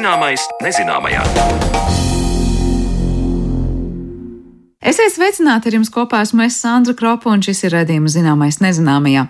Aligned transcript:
Zināmais 0.00 0.40
nezināmajā. 0.64 2.09
Esiet 4.90 5.12
sveicināti 5.14 5.68
ar 5.70 5.74
jums 5.76 5.90
kopā 5.94 6.18
esmu 6.24 6.42
es 6.42 6.56
Sandra 6.58 6.96
Kropa 6.98 7.28
un 7.30 7.44
šis 7.46 7.60
ir 7.62 7.70
redzījums 7.76 8.16
zināmais 8.16 8.56
nezināmajā. 8.58 9.20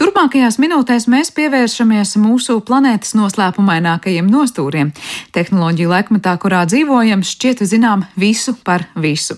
Turpmākajās 0.00 0.56
minūtēs 0.62 1.04
mēs 1.12 1.28
pievēršamies 1.36 2.14
mūsu 2.22 2.56
planētas 2.64 3.12
noslēpumainākajiem 3.18 4.30
nostūriem. 4.32 4.94
Tehnoloģiju 5.36 5.90
laikmetā, 5.90 6.32
kurā 6.40 6.62
dzīvojam, 6.70 7.20
šķiet 7.26 7.60
zinām 7.68 8.06
visu 8.16 8.54
par 8.64 8.86
visu. 8.96 9.36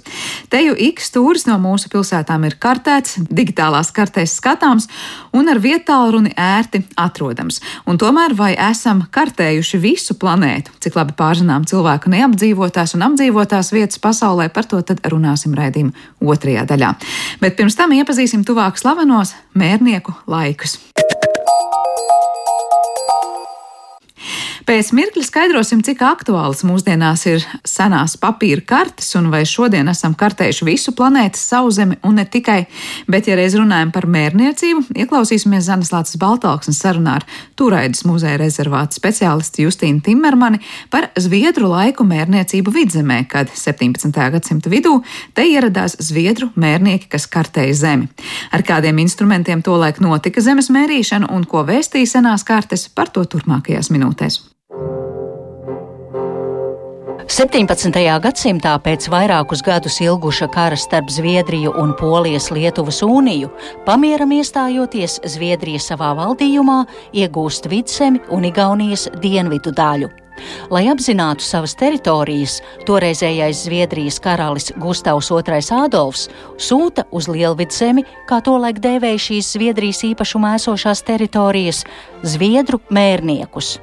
Te 0.53 0.61
jau 0.63 0.77
ik 0.79 1.03
stūris 1.03 1.49
no 1.49 1.57
mūsu 1.59 1.91
pilsētām 1.91 2.47
ir 2.47 2.55
kartēts, 2.63 3.19
digitālās 3.27 3.91
kartēs 3.97 4.37
skatāms 4.39 4.87
un 5.35 5.51
ar 5.51 5.59
vietālruni 5.67 6.37
ērti 6.39 6.85
atrodams. 6.95 7.59
Un 7.91 7.99
tomēr 7.99 8.37
vai 8.39 8.53
esam 8.69 9.03
kartējuši 9.11 9.83
visu 9.83 10.15
planētu, 10.15 10.79
cik 10.79 11.01
labi 11.01 11.19
pārzinām 11.19 11.67
cilvēku 11.67 12.15
neapdzīvotās 12.15 12.95
un 12.95 13.09
apdzīvotās 13.11 13.75
vietas 13.75 13.99
pasaulē, 13.99 14.47
par 14.55 14.71
to 14.71 14.79
tad 14.87 15.03
runāsim 15.11 15.59
raidījuma 15.73 16.29
otrajā 16.33 16.67
daļā. 16.69 16.93
Bet 17.41 17.57
pirms 17.57 17.79
tam 17.79 17.97
iepazīsim 17.97 18.45
tuvāk 18.45 18.81
slavenos 18.81 19.35
mērnieku 19.55 20.15
laikus. 20.27 20.79
Pēc 24.63 24.93
mirkļa 24.95 25.25
skaidrosim, 25.27 25.81
cik 25.83 26.05
aktuāls 26.07 26.61
mūsdienās 26.63 27.25
ir 27.27 27.43
senās 27.67 28.15
papīra 28.21 28.63
kartes 28.63 29.09
un 29.19 29.27
vai 29.33 29.41
šodien 29.49 29.89
esam 29.91 30.13
kartējuši 30.19 30.67
visu 30.69 30.93
planētas 30.95 31.43
sauszemi 31.51 31.97
un 32.07 32.21
ne 32.21 32.25
tikai, 32.31 32.61
bet, 33.11 33.27
ja 33.27 33.35
reiz 33.39 33.57
runājam 33.59 33.91
par 33.95 34.07
mērniecību, 34.07 34.85
ieklausīsimies 35.03 35.67
Zanes 35.67 35.91
Lācis 35.95 36.21
Baltāksnes 36.21 36.79
sarunā 36.85 37.17
ar 37.19 37.27
Turaidas 37.59 38.05
muzeja 38.07 38.39
rezervāta 38.39 38.95
speciālisti 39.01 39.67
Justīnu 39.67 40.05
Timermani 40.07 40.63
par 40.95 41.09
Zviedru 41.19 41.73
laiku 41.73 42.07
mērniecību 42.07 42.77
vidzemē, 42.77 43.19
kad 43.33 43.51
17. 43.51 44.15
gadsimta 44.37 44.71
vidū 44.71 44.95
te 45.35 45.49
ieradās 45.49 45.99
Zviedru 45.99 46.53
mērnieki, 46.55 47.11
kas 47.11 47.27
kartēja 47.27 47.75
zemi. 47.83 48.09
Ar 48.55 48.63
kādiem 48.63 49.03
instrumentiem 49.03 49.67
tolaik 49.67 49.99
notika 50.05 50.45
zemes 50.45 50.71
mērīšana 50.71 51.35
un 51.35 51.51
ko 51.51 51.67
vēstīja 51.67 52.15
senās 52.19 52.47
kartes, 52.47 52.87
par 52.93 53.11
to 53.11 53.27
turpmākajās 53.27 53.91
minūtēs. 53.91 54.52
17. 57.33 57.95
gadsimtā 58.21 58.75
pēc 58.85 59.07
vairākus 59.09 59.63
gadus 59.65 59.95
ilguša 60.05 60.51
kara 60.53 60.77
starp 60.77 61.09
Zviedriju 61.09 61.71
un 61.81 61.95
Polijas 61.97 62.51
Lietuvas 62.53 62.99
uniju, 63.07 63.49
pamieram 63.87 64.35
iestājoties 64.37 65.15
Zviedrija 65.33 65.81
savā 65.81 66.11
valdījumā 66.19 66.83
iegūst 67.17 67.71
vidsemi 67.73 68.21
un 68.29 68.45
Igaunijas 68.51 69.07
dienvidu 69.25 69.73
daļu. 69.73 70.11
Lai 70.73 70.87
apzinātu 70.91 71.45
savas 71.45 71.75
teritorijas, 71.79 72.59
toreizējais 72.89 73.65
Zviedrijas 73.67 74.19
karalis 74.23 74.71
Gustavs 74.81 75.31
II 75.33 75.61
Ādolfs 75.77 76.29
sūta 76.57 77.05
uz 77.13 77.29
Lielvidzemi, 77.29 78.05
kā 78.29 78.41
tolaik 78.45 78.81
dēvēja 78.83 79.23
šīs 79.29 79.53
Zviedrijas 79.57 80.03
īpašumā 80.09 80.57
esošās 80.59 81.05
teritorijas, 81.07 81.85
zviedru 82.23 82.81
mērniekus, 82.91 83.77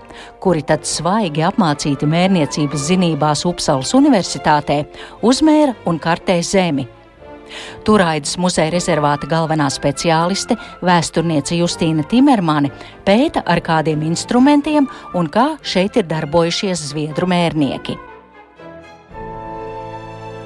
kuri 0.44 0.64
tad 0.66 0.88
svaigi 0.89 1.45
apmācīti 1.47 2.09
mērniecības 2.09 2.88
zinībās 2.92 3.45
Upsalas 3.50 3.94
Universitātē, 3.97 4.83
uzmēra 5.22 5.77
un 5.89 6.02
kartē 6.02 6.42
zemi 6.44 6.89
Turaidas 7.88 8.38
muzeja 8.42 8.73
rezervāta 8.73 9.30
galvenā 9.30 9.69
speciāliste, 9.73 10.58
vēsturniece 10.86 11.58
Justīna 11.59 12.05
Timermane, 12.10 12.73
pēta 13.08 13.45
ar 13.45 13.64
kādiem 13.65 14.04
instrumentiem 14.10 14.89
un 15.15 15.32
kā 15.32 15.55
šeit 15.61 15.99
ir 15.99 16.08
darbojušies 16.09 16.89
zviedru 16.92 17.30
mērnieki. 17.30 17.99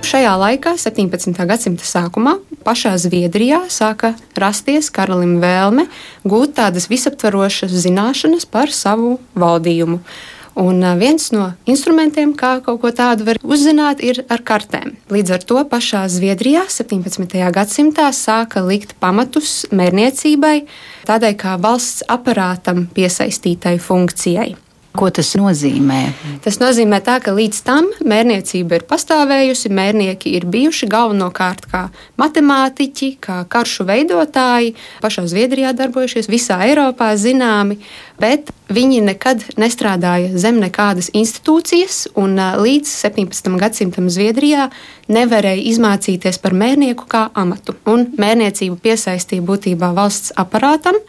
Šajā 0.03 0.33
laikā, 0.35 0.73
17. 0.77 1.31
gadsimta 1.47 1.85
sākumā, 1.87 2.35
pašā 2.67 2.91
Zviedrijā 2.99 3.63
sāka 3.71 4.11
rasties 4.37 4.91
karalim 4.93 5.37
vēlme 5.41 5.87
gūt 6.27 6.57
tādas 6.59 6.89
visaptvarošas 6.91 7.71
zināšanas 7.85 8.45
par 8.45 8.69
savu 8.69 9.15
valdījumu. 9.39 10.01
Un 10.59 10.85
viens 10.99 11.29
no 11.33 11.47
instrumentiem, 11.65 12.35
kā 12.37 12.59
kaut 12.61 12.81
ko 12.83 12.91
tādu 12.93 13.25
var 13.25 13.39
uzzināt, 13.41 14.03
ir 14.05 14.21
ar 14.29 14.43
kartēm. 14.45 14.93
Līdz 15.13 15.33
ar 15.37 15.45
to 15.49 15.63
pašā 15.69 16.03
Zviedrijā 16.13 16.67
17. 16.69 17.39
gadsimtā 17.55 18.11
sāka 18.13 18.61
likt 18.65 18.93
pamatus 19.01 19.63
mērniecībai, 19.73 20.57
tādai 21.09 21.33
kā 21.39 21.57
valsts 21.61 22.05
aparātam 22.05 22.85
piesaistītai 22.93 23.79
funkcijai. 23.81 24.53
Ko 24.93 25.07
tas 25.09 25.31
nozīmē? 25.33 26.01
Tas 26.45 26.59
nozīmē, 26.61 26.99
tā, 27.01 27.15
ka 27.23 27.33
līdz 27.33 27.59
tam 27.65 27.87
mērniecība 28.05 28.77
ir 28.77 28.83
pastāvējusi. 28.85 29.71
Mērnieki 29.73 30.35
ir 30.37 30.45
bijuši 30.45 30.89
galvenokārt 30.91 31.65
kā 31.71 31.87
matemātiķi, 32.21 33.09
kā 33.23 33.39
karšu 33.49 33.87
veidotāji, 33.89 34.75
pašā 35.01 35.25
Zviedrijā 35.31 35.73
darbojušies, 35.73 36.29
visā 36.29 36.59
Eiropā 36.67 37.09
zināmi, 37.17 37.79
bet 38.21 38.53
viņi 38.73 39.01
nekad 39.09 39.41
nestrādāja 39.57 40.37
zem 40.37 40.61
nekādas 40.61 41.09
institūcijas, 41.17 42.03
un 42.13 42.37
līdz 42.37 42.93
17. 42.93 43.49
gadsimtam 43.57 44.13
Zviedrijā 44.13 44.69
nevarēja 45.09 45.65
izmācīties 45.73 46.37
par 46.43 46.53
mērnieku 46.53 47.09
kā 47.09 47.27
amatu. 47.33 47.73
Un 47.89 48.11
mērniecību 48.13 48.77
piesaistīja 48.83 49.41
būtībā 49.45 49.89
valsts 49.97 50.35
aparātam 50.37 51.01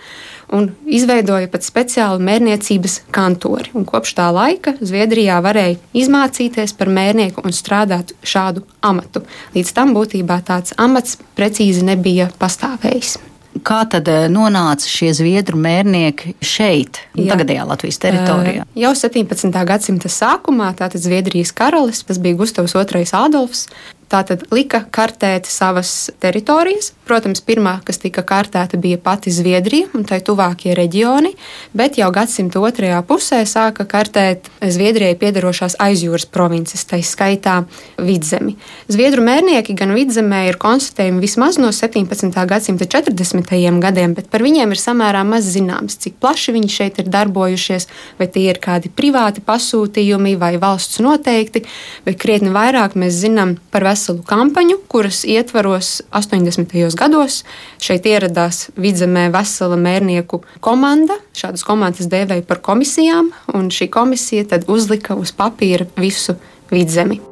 un 0.55 0.71
izveidoja 0.87 1.51
pat 1.53 1.67
speciālu 1.67 2.23
mērniecības 2.25 3.01
kantori. 3.15 3.73
Un 3.75 3.87
kopš 3.89 4.15
tā 4.19 4.31
laika 4.35 4.77
Zviedrijā 4.81 5.41
varēja 5.45 5.79
izmācīties 6.05 6.77
par 6.79 6.93
mērnieku 6.95 7.45
un 7.45 7.55
strādāt 7.57 8.15
šādu 8.23 8.65
amatu. 8.85 9.25
Līdz 9.57 9.77
tam 9.77 9.95
būtībā 9.97 10.41
tāds 10.47 10.77
amats 10.81 11.19
precīzi 11.39 11.85
nebija 11.87 12.31
pastāvējis. 12.41 13.17
Kā 13.65 13.85
tad 13.87 14.09
eh, 14.11 14.25
nonāca 14.33 14.89
šie 14.91 15.13
zviedru 15.15 15.59
mērnieki 15.63 16.35
šeit, 16.43 16.99
Jā. 17.15 17.29
tagadējā 17.31 17.67
Latvijas 17.69 18.01
teritorijā? 18.03 18.65
Jau 18.83 18.91
17. 18.99 19.61
gadsimta 19.69 20.11
sākumā 20.11 20.73
tātad 20.75 21.03
Zviedrijas 21.05 21.55
karalis, 21.55 22.03
tas 22.03 22.19
bija 22.19 22.41
Gustavs 22.41 22.75
II 22.75 23.05
Adolfs, 23.15 23.69
Tātad 24.11 24.45
lika 24.53 24.83
kartēt 24.93 25.49
savas 25.49 26.11
teritorijas. 26.21 26.93
Protams, 27.05 27.41
pirmā, 27.45 27.79
kas 27.85 27.99
tika 28.01 28.23
kartēta, 28.25 28.79
bija 28.81 28.99
pati 29.01 29.33
Zviedrija 29.33 29.91
un 29.97 30.07
tai 30.09 30.21
tuvākie 30.25 30.73
reģioni, 30.77 31.35
bet 31.77 31.99
jau 32.01 32.09
gadsimta 32.15 32.63
otrajā 32.65 33.01
pusē 33.05 33.43
sāka 33.49 33.85
kartēt 33.89 34.49
Zviedrijai 34.61 35.17
piedarošās 35.21 35.77
aizjūras 35.85 36.25
provinces, 36.33 36.85
tā 36.89 37.01
skaitā 37.05 37.59
vidzemi. 38.01 38.57
Zviedru 38.89 39.25
mērnieki 39.27 39.77
gan 39.77 39.93
vidzemē 39.97 40.45
ir 40.49 40.59
konstatējumi 40.61 41.21
vismaz 41.25 41.59
no 41.61 41.73
17. 41.73 42.33
gadsimta 42.49 42.89
40. 42.89 43.53
gadiem, 43.85 44.17
bet 44.17 44.31
par 44.33 44.45
viņiem 44.45 44.73
ir 44.73 44.81
samērā 44.81 45.25
maz 45.29 45.49
zināms, 45.53 45.99
cik 46.01 46.17
plaši 46.23 46.57
viņi 46.57 46.73
šeit 46.73 47.03
ir 47.03 47.11
darbojušies, 47.13 47.89
vai 48.21 48.31
tie 48.33 48.47
ir 48.53 48.61
kādi 48.65 48.93
privāti 48.93 49.45
pasūtījumi 49.45 50.37
vai 50.41 50.55
valsts 50.63 51.03
noteikti, 51.05 51.65
bet 52.09 52.21
krietni 52.21 52.53
vairāk 52.55 52.97
mēs 52.97 53.21
zinām 53.25 53.59
par 53.73 53.85
veselu 53.95 54.25
kampaņu, 54.27 54.79
kuras 54.91 55.23
ietvaros 55.29 56.01
80. 56.15 56.75
gados 56.99 57.43
šeit 57.83 58.09
ieradās 58.11 58.69
vidzemē 58.77 59.29
vesela 59.35 59.79
mērnieku 59.81 60.43
komanda. 60.65 61.19
Šādas 61.37 61.67
komandas 61.67 62.11
dēvēja 62.11 62.47
par 62.49 62.63
komisijām, 62.65 63.31
un 63.55 63.71
šī 63.75 63.91
komisija 63.95 64.49
tad 64.55 64.67
uzlika 64.71 65.19
uz 65.19 65.35
papīra 65.37 65.89
visu 66.01 66.39
vidzemi. 66.73 67.23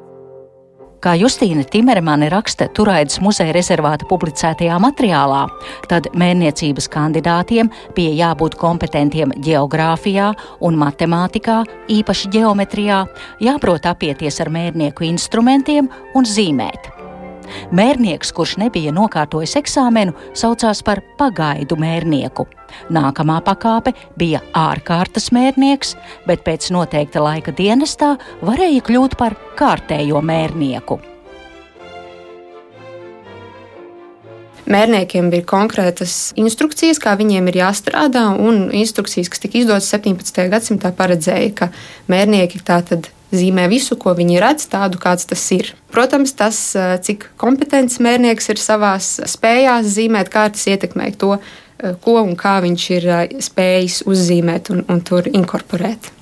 Kā 1.03 1.17
Justīna 1.19 1.65
Timermane 1.67 2.29
raksta 2.31 2.69
Turaidas 2.71 3.19
muzeja 3.25 3.51
rezervāta 3.57 4.07
publicētajā 4.07 4.77
materiālā, 4.85 5.41
tad 5.91 6.07
mērniecības 6.15 6.87
kandidātiem 6.95 7.73
bija 7.97 8.15
jābūt 8.21 8.55
kompetentiem 8.61 9.35
geogrāfijā 9.43 10.31
un 10.63 10.79
matemātikā, 10.79 11.65
īpaši 11.91 12.31
geometrijā, 12.39 13.03
jāprot 13.43 13.91
apieties 13.91 14.39
ar 14.47 14.55
mērnieku 14.55 15.11
instrumentiem 15.11 15.91
un 16.15 16.35
zīmēt. 16.39 17.02
Mērnieks, 17.75 18.33
kurš 18.37 18.57
nebija 18.63 18.93
nokārtojis 18.95 19.57
eksāmenu, 19.61 20.15
saucās 20.39 20.83
par 20.87 21.03
pagaidu 21.19 21.79
mērnieku. 21.81 22.47
Nākamā 22.93 23.39
pakāpe 23.45 23.93
bija 24.19 24.41
ārkārtas 24.57 25.31
mērnieks, 25.35 25.97
bet 26.27 26.45
pēc 26.47 26.71
noteikta 26.75 27.23
laika 27.23 27.55
dienestā 27.57 28.17
varēja 28.43 28.85
kļūt 28.89 29.17
par 29.21 29.37
kārtējo 29.59 30.23
mērnieku. 30.25 31.03
Mērniekiem 34.73 35.27
bija 35.33 35.45
konkrētas 35.49 36.33
instrukcijas, 36.39 37.01
kā 37.03 37.17
viņiem 37.19 37.51
ir 37.51 37.59
jāstrādā, 37.65 38.29
un 38.39 38.69
instrukcijas, 38.71 39.29
kas 39.33 39.43
tika 39.43 39.59
izdotas 39.59 39.91
17. 39.91 40.45
gadsimtā, 40.53 40.93
paredzēja, 40.97 41.51
ka 41.59 41.69
mērnieki 42.13 42.63
tātad 42.65 43.11
zīmē 43.33 43.67
visu, 43.73 43.97
ko 44.01 44.15
viņi 44.17 44.41
redz, 44.43 44.67
tādu 44.73 45.01
kāds 45.03 45.27
tas 45.29 45.43
ir. 45.55 45.73
Protams, 45.93 46.35
tas, 46.37 46.59
eh, 46.77 46.97
cik 47.03 47.31
kompetents 47.41 47.99
mērnieks 48.03 48.51
ir 48.53 48.61
savā 48.61 48.95
spējās 49.01 49.89
zīmēt 49.97 50.33
kārtas, 50.33 50.67
ietekmē 50.69 51.17
to, 51.19 51.39
eh, 51.39 51.95
ko 52.01 52.23
un 52.23 52.37
kā 52.37 52.61
viņš 52.63 52.91
ir 52.97 53.09
eh, 53.09 53.29
spējis 53.41 54.03
uzzīmēt 54.07 54.71
un, 54.71 54.85
un 54.89 55.01
tur 55.01 55.23
inkorporēt. 55.23 56.13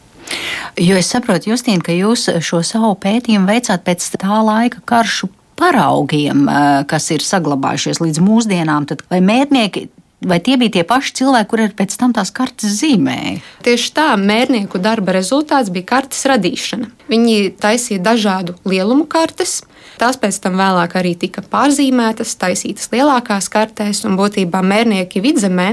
Jo 0.79 0.97
es 0.97 1.11
saprotu, 1.11 1.51
Justīna, 1.51 1.83
ka 1.83 1.93
jūs 1.93 2.29
šo 2.41 2.63
savu 2.63 2.95
pētījumu 2.95 3.51
veicāt 3.51 3.83
pēc 3.83 4.05
tā 4.15 4.37
laika 4.47 4.79
karšu 4.87 5.29
paraugiem, 5.59 6.47
kas 6.87 7.11
ir 7.11 7.19
saglabājušies 7.19 7.99
līdz 8.01 8.21
mūsdienām. 8.23 8.87
Tad 8.87 9.03
vai 9.11 9.19
mērnieki 9.21 9.89
Vai 10.21 10.37
tie 10.45 10.59
bija 10.61 10.75
tie 10.75 10.83
paši 10.85 11.15
cilvēki, 11.17 11.49
kuriem 11.49 11.71
pēc 11.73 11.95
tam 11.97 12.13
tās 12.13 12.29
kartes 12.37 12.75
zīmēja? 12.83 13.39
Tieši 13.65 13.93
tā, 13.97 14.09
mērnieku 14.21 14.77
darba 14.83 15.15
rezultāts 15.17 15.73
bija 15.73 15.89
kartes 15.95 16.27
radīšana. 16.29 16.91
Viņi 17.09 17.55
taisīja 17.57 18.03
dažādu 18.05 18.59
lielumu 18.69 19.09
kartes. 19.09 19.63
Tās 20.01 20.21
pēc 20.21 20.37
tam 20.45 20.61
vēlāk 20.61 20.99
arī 21.01 21.15
tika 21.17 21.41
pārzīmētas, 21.41 22.37
taisītas 22.41 22.93
lielākās 22.93 23.49
kartēs, 23.53 24.05
un 24.05 24.21
būtībā 24.21 24.61
mērnieki 24.61 25.25
vidzemē 25.25 25.71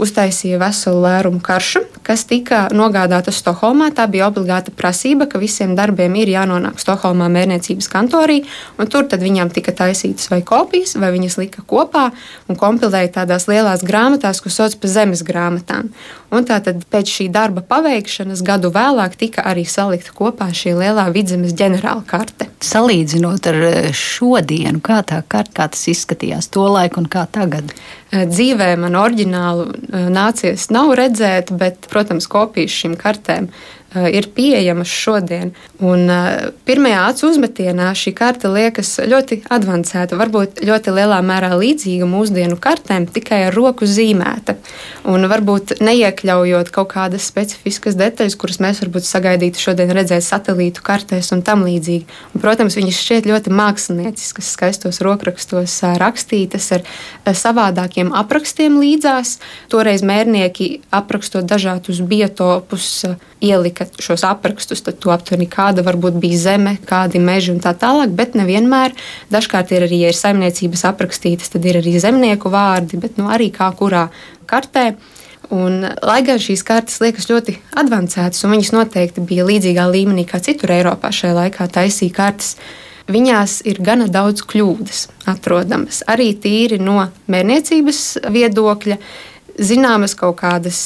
uztaisīja 0.00 0.58
veselu 0.64 1.04
lērumu 1.04 1.44
karšu, 1.44 1.84
kas 2.04 2.26
tika 2.28 2.66
nogādāta 2.74 3.32
Stokholmā. 3.34 3.90
Tā 3.96 4.06
bija 4.10 4.28
obligāta 4.28 4.72
prasība, 4.74 5.26
ka 5.30 5.40
visiem 5.42 5.74
darbiem 5.78 6.14
ir 6.20 6.34
jānonāk 6.34 6.80
Stokholmā 6.82 7.30
mērniecības 7.32 7.88
kantorī, 7.92 8.42
un 8.78 8.90
tur 8.92 9.08
tad 9.10 9.24
viņām 9.24 9.52
tika 9.54 9.74
taisītas 9.76 10.28
vai 10.32 10.42
kopijas, 10.46 10.96
vai 11.00 11.12
viņas 11.16 11.38
lika 11.40 11.64
kopā 11.66 12.10
un 12.48 12.60
kompilēja 12.60 13.14
tādās 13.20 13.48
lielās 13.50 13.86
grāmatās, 13.86 14.42
ko 14.44 14.52
sauc 14.52 14.76
par 14.80 14.92
zemes 14.92 15.24
grāmatām. 15.26 15.90
Un 16.34 16.46
tātad 16.48 16.82
pēc 16.90 17.10
šī 17.18 17.28
darba 17.32 17.62
paveikšanas 17.62 18.42
gadu 18.44 18.72
vēlāk 18.74 19.14
tika 19.20 19.44
arī 19.46 19.62
salikta 19.68 20.14
kopā 20.16 20.48
šī 20.54 20.74
lielā 20.80 21.06
vidzemes 21.14 21.54
ģenerāla 21.56 22.02
karte. 22.08 22.48
Salīdzinot 22.64 23.50
ar 23.50 23.60
eh, 23.68 23.90
šodienu, 23.94 24.82
kā 24.84 25.02
tā 25.06 25.20
karte, 25.22 25.54
kā 25.54 25.68
tas 25.70 25.84
izskatījās 25.92 26.50
to 26.50 26.66
laiku 26.74 27.04
un 27.04 27.10
kā 27.12 27.26
tagad? 27.30 27.70
Dzīvē 28.14 28.74
man 28.78 28.94
oriģinālu 28.98 29.68
eh, 29.70 30.08
nācies 30.12 30.68
nav 30.74 30.92
redzēt, 30.98 31.52
bet, 31.58 31.88
protams, 31.94 32.28
kopijas 32.30 32.74
šīm 32.82 32.98
kartēm 33.00 33.48
ir 33.94 34.28
pieejamas 34.34 34.90
šodien. 34.90 35.52
Un, 35.82 36.06
uh, 36.10 36.50
pirmajā 36.66 37.00
acu 37.10 37.28
uzmetienā 37.30 37.90
šī 37.98 38.14
karte 38.16 38.50
liekas 38.52 38.96
ļoti 39.10 39.40
avansēta, 39.54 40.18
varbūt 40.18 40.62
ļoti 40.66 40.94
lielā 40.94 41.20
mērā 41.24 41.52
līdzīga 41.58 42.08
mūsdienu 42.08 42.58
kartēm, 42.62 43.06
tikai 43.10 43.44
ar 43.48 43.56
roku 43.56 43.88
zīmēta. 43.88 44.56
Un 45.10 45.26
varbūt 45.30 45.78
neiekļaujot 45.84 46.70
kaut 46.74 46.90
kādas 46.94 47.26
specifiskas 47.30 47.98
detaļas, 48.00 48.38
kuras 48.40 48.60
mēs 48.62 48.80
varbūt 48.82 49.06
sagaidītu 49.08 49.60
šodien 49.60 49.92
redzēt 49.94 50.24
satelītu 50.26 50.84
kartēs 50.84 51.30
un 51.36 51.44
tam 51.46 51.66
līdzīgi. 51.66 52.06
Un, 52.32 52.42
protams, 52.42 52.78
viņas 52.78 53.02
šķiet 53.04 53.28
ļoti 53.30 53.52
mākslinieciskas, 53.54 54.52
skaistos 54.56 55.02
rokrakstos 55.04 55.76
rakstītas 56.00 56.70
ar 56.74 56.84
savādākiem 57.36 58.14
aprakstiem 58.16 58.78
līdzās. 58.80 59.38
Toreiz 59.72 60.04
mērnieki 60.06 60.70
aprakstot 60.94 61.46
dažādus 61.48 62.00
biotopus 62.04 63.04
ielika 63.44 63.83
šos 64.02 64.24
aprakstus, 64.28 64.82
tad 64.84 65.00
to 65.02 65.12
aptuveni 65.14 65.48
kāda 65.50 65.84
varbūt 65.86 66.18
bija 66.22 66.40
zeme, 66.42 66.76
kādi 66.88 67.22
meži 67.22 67.52
un 67.54 67.60
tā 67.64 67.74
tālāk, 67.78 68.12
bet 68.16 68.36
nevienmēr. 68.38 68.94
Dažkārt 69.34 69.74
ir 69.74 69.86
arī, 69.88 70.04
ja 70.04 70.12
ir 70.12 70.18
saimniecības 70.18 70.86
aprakstītas, 70.90 71.52
tad 71.54 71.66
ir 71.68 71.80
arī 71.80 71.96
zemnieku 72.02 72.52
vārdi, 72.52 73.00
bet 73.00 73.20
nu, 73.20 73.28
arī 73.32 73.50
kā 73.54 73.70
kurā 73.76 74.08
kartē. 74.50 74.94
Un, 75.52 75.82
lai 75.84 76.22
gan 76.24 76.40
šīs 76.40 76.64
kartes 76.64 77.02
liekas 77.04 77.28
ļoti 77.28 77.58
avansētas, 77.80 78.40
un 78.46 78.54
viņas 78.54 78.72
noteikti 78.74 79.24
bija 79.28 79.44
līdzīgā 79.44 79.84
līmenī 79.92 80.24
kā 80.28 80.40
citur 80.42 80.72
Eiropā 80.72 81.12
šajā 81.12 81.34
laikā 81.36 81.68
taisīja 81.74 82.16
kartes, 82.16 82.54
viņās 83.12 83.58
ir 83.68 83.82
gana 83.84 84.08
daudz 84.08 84.44
kļūdas 84.48 85.06
atrodamas. 85.30 86.00
Arī 86.08 86.32
tīri 86.40 86.80
no 86.80 87.10
mērniecības 87.28 88.00
viedokļa 88.32 88.98
zināmas 89.58 90.14
kaut 90.18 90.36
kādas 90.40 90.78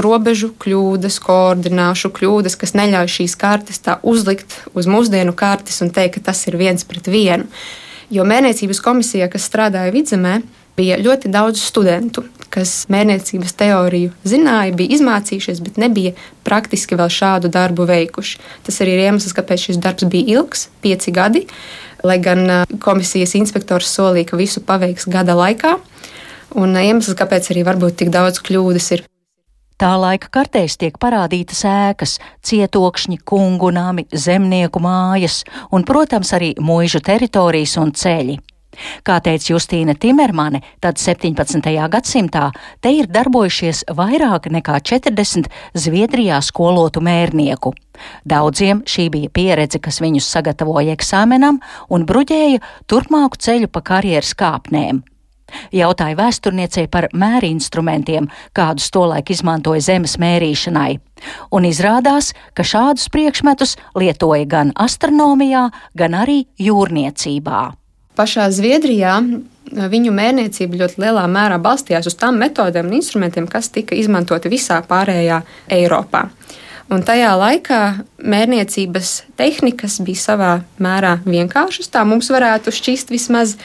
robežu 0.00 0.50
kļūdas, 0.60 1.20
koordināšu 1.24 2.10
kļūdas, 2.14 2.58
kas 2.60 2.74
neļauj 2.78 3.10
šīs 3.18 3.38
kartes 3.40 3.82
tā 3.84 3.98
uzlikt 4.02 4.60
uz 4.74 4.88
mūsdienu 4.90 5.34
kartes 5.36 5.82
un 5.84 5.92
teikt, 5.94 6.18
ka 6.18 6.30
tas 6.30 6.44
ir 6.48 6.58
viens 6.60 6.86
pret 6.88 7.08
vienu. 7.10 7.48
Jo 8.12 8.26
mērniecības 8.28 8.82
komisijā, 8.84 9.30
kas 9.32 9.48
strādāja 9.48 9.92
vidzemē, 9.94 10.38
bija 10.76 10.98
ļoti 10.98 11.30
daudz 11.32 11.62
studentu, 11.62 12.24
kas 12.54 12.84
mērniecības 12.92 13.54
teoriju 13.58 14.12
zināja, 14.26 14.74
bija 14.76 14.96
izmācījušies, 14.96 15.62
bet 15.64 15.78
nebija 15.80 16.14
praktiski 16.46 16.98
vēl 16.98 17.10
šādu 17.10 17.50
darbu 17.52 17.86
veikuši. 17.88 18.38
Tas 18.66 18.80
arī 18.82 18.96
ir 18.96 19.06
iemesls, 19.08 19.34
kāpēc 19.36 19.68
šis 19.68 19.80
darbs 19.82 20.06
bija 20.10 20.38
ilgs, 20.38 20.68
pieci 20.84 21.14
gadi, 21.14 21.46
lai 22.04 22.18
gan 22.22 22.66
komisijas 22.84 23.34
inspektors 23.38 23.90
solīja, 23.94 24.30
ka 24.30 24.40
visu 24.40 24.62
paveiks 24.66 25.08
gada 25.10 25.36
laikā. 25.38 25.78
Un 26.54 26.76
iemesls, 26.78 27.16
kāpēc 27.18 27.50
arī 27.50 27.64
varbūt 27.66 27.98
tik 28.02 28.14
daudz 28.14 28.38
kļūdas 28.44 28.90
ir. 28.94 29.04
Tā 29.74 29.90
laika 29.98 30.28
kartēs 30.30 30.76
tiek 30.78 30.94
parādītas 31.02 31.64
ēkas, 31.66 32.18
cietokšņi, 32.46 33.18
kungu 33.26 33.72
nami, 33.74 34.06
zemnieku 34.14 34.78
mājas 34.78 35.42
un, 35.74 35.82
protams, 35.82 36.30
arī 36.36 36.52
mūžu 36.62 37.02
teritorijas 37.02 37.74
un 37.82 37.90
ceļi. 37.90 38.36
Kā 39.06 39.18
teica 39.22 39.52
Justīna 39.52 39.94
Timermane, 39.98 40.60
tad 40.82 40.98
17. 40.98 41.70
gadsimtā 41.90 42.48
te 42.82 42.90
ir 42.94 43.06
darbojušies 43.10 43.84
vairāk 43.94 44.48
nekā 44.50 44.80
40 44.90 45.50
Zviedrijā 45.78 46.40
skolotu 46.42 47.02
mērnieku. 47.04 47.74
Daudziem 48.26 48.82
šī 48.90 49.08
bija 49.14 49.30
pieredze, 49.30 49.78
kas 49.82 50.00
viņus 50.02 50.30
sagatavoja 50.36 50.94
eksāmenam 50.94 51.60
un 51.90 52.06
bruģēja 52.06 52.62
turpmāku 52.90 53.42
ceļu 53.46 53.70
pa 53.70 53.84
karjeras 53.94 54.34
kāpnēm. 54.38 55.04
Jautāja 55.74 56.18
vēsturniecei 56.18 56.86
par 56.90 57.08
mērinstrumentiem, 57.14 58.28
kādus 58.56 58.90
tolaik 58.94 59.32
izmantoja 59.34 59.82
zemes 59.84 60.18
mērīšanai. 60.22 60.98
Un 61.54 61.68
izrādās, 61.68 62.32
ka 62.54 62.66
šādus 62.66 63.08
priekšmetus 63.12 63.76
lietoja 63.98 64.44
gan 64.50 64.74
astronomijā, 64.74 65.68
gan 65.96 66.18
arī 66.24 66.44
jūrniecībā. 66.60 67.64
Pašā 68.14 68.46
Zviedrijā 68.54 69.16
viņu 69.72 70.12
mērniecība 70.14 70.84
ļoti 70.84 71.00
lielā 71.02 71.24
mērā 71.30 71.58
balstījās 71.62 72.06
uz 72.06 72.14
tām 72.20 72.38
metodēm 72.38 72.90
un 72.90 72.98
instrumentiem, 73.00 73.48
kas 73.50 73.72
tika 73.74 73.96
izmantoti 73.98 74.52
visā 74.52 74.78
pārējā 74.86 75.40
Eiropā. 75.72 76.28
Un 76.92 77.00
tajā 77.02 77.30
laikā 77.40 77.80
mērniecības 78.20 79.14
tehnikas 79.40 79.96
bija 80.04 80.20
savā 80.20 80.52
mērā 80.84 81.16
vienkāršas. 81.24 81.88
Tā 81.88 82.04
mums 82.04 82.28
varētu 82.30 82.74
šķist 82.74 83.12
vismaz 83.14 83.56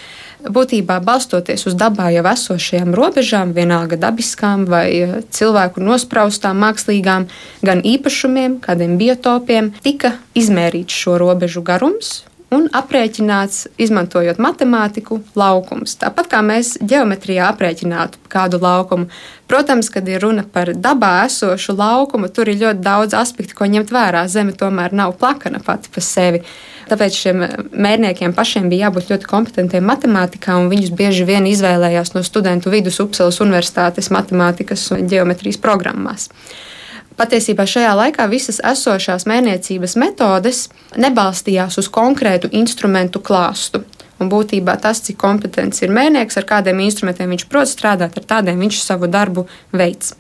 būtībā 0.46 1.00
balstoties 1.03 1.65
uz 1.67 1.75
dabā 1.79 2.10
jau 2.13 2.24
esošajām 2.31 2.93
robežām, 2.96 3.53
vienalga 3.53 4.00
dabiskām 4.00 4.65
vai 4.69 4.88
eh, 5.01 5.19
cilvēku 5.29 5.84
nospraustām, 5.84 6.62
mākslīgām, 6.63 7.27
gan 7.65 7.84
īpašumiem, 7.84 8.60
kādiem 8.63 8.98
biotopiem, 9.01 9.74
tika 9.84 10.15
izmērīts 10.38 10.96
šo 10.96 11.17
robežu 11.22 11.63
garums. 11.65 12.28
Un 12.50 12.65
aprēķināts, 12.74 13.68
izmantojot 13.77 14.39
matemātiku, 14.41 15.20
laukums. 15.38 15.94
Tāpat 16.01 16.32
kā 16.32 16.39
mēs 16.41 16.79
geometrijā 16.82 17.46
aprēķinātu 17.51 18.24
kādu 18.32 18.58
laukumu. 18.63 19.06
Protams, 19.50 19.91
kad 19.94 20.08
ir 20.10 20.24
runa 20.25 20.41
par 20.50 20.72
dabā 20.74 21.27
esošu 21.27 21.75
laukumu, 21.77 22.32
tur 22.34 22.50
ir 22.50 22.58
ļoti 22.63 22.82
daudz 22.82 23.13
aspektu, 23.18 23.53
ko 23.58 23.70
ņemt 23.70 23.94
vērā. 23.94 24.25
Zeme 24.25 24.56
tomēr 24.58 24.98
nav 24.98 25.13
plakana 25.22 25.62
pati 25.62 25.94
par 25.94 26.06
sevi. 26.06 26.41
Tāpēc 26.89 27.20
šiem 27.22 27.46
mērniekiem 27.70 28.34
pašiem 28.34 28.65
bija 28.72 28.88
jābūt 28.88 29.12
ļoti 29.13 29.29
kompetentiem 29.29 29.86
matemātikā, 29.86 30.58
un 30.58 30.72
viņus 30.74 30.89
bieži 30.98 31.29
vien 31.29 31.46
izvēlējās 31.46 32.15
no 32.15 32.25
studentu 32.25 32.74
vidus 32.74 32.98
Upsalas 33.03 33.38
Universitātes 33.46 34.10
matemātikas 34.10 34.88
un 34.96 35.06
geometrijas 35.12 35.62
programmās. 35.62 36.32
Patiesībā 37.20 37.66
šajā 37.68 37.92
laikā 38.00 38.30
visas 38.32 38.62
esošās 38.64 39.26
mērniecības 39.28 39.98
metodes 40.00 40.68
nebalstījās 40.96 41.76
uz 41.82 41.90
konkrētu 41.92 42.48
instrumentu 42.56 43.20
klāstu. 43.20 43.82
Un 44.20 44.30
būtībā 44.32 44.78
tas, 44.84 45.02
cik 45.04 45.18
kompetents 45.20 45.84
ir 45.84 45.92
mērnieks, 45.96 46.40
ar 46.40 46.48
kādiem 46.48 46.80
instrumentiem 46.84 47.32
viņš 47.36 47.46
prot 47.52 47.72
strādāt, 47.72 48.16
ar 48.20 48.28
tādiem 48.34 48.64
viņš 48.64 48.80
savu 48.84 49.08
darbu 49.12 49.46
veids. 49.76 50.14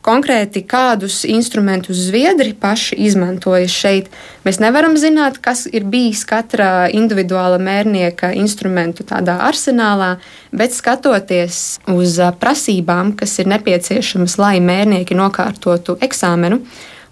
Konkrēti, 0.00 0.62
kādus 0.64 1.26
instrumentus 1.28 1.98
zviedri 2.06 2.54
paši 2.56 2.96
izmantoja 3.04 3.66
šeit, 3.68 4.06
mēs 4.46 4.56
nevaram 4.62 4.94
zināt, 4.96 5.36
kas 5.44 5.66
ir 5.68 5.84
bijis 5.92 6.22
katra 6.24 6.86
individuāla 6.88 7.58
mērnieka 7.60 8.30
instrumentu 8.40 9.04
tādā 9.04 9.34
arsenālā, 9.44 10.14
bet 10.56 10.72
skatoties 10.72 11.58
uz 11.92 12.16
prasībām, 12.40 13.12
kas 13.12 13.36
ir 13.42 13.50
nepieciešamas, 13.52 14.38
lai 14.40 14.54
mērnieki 14.64 15.18
nokārtotu 15.18 15.98
eksāmenu, 16.00 16.62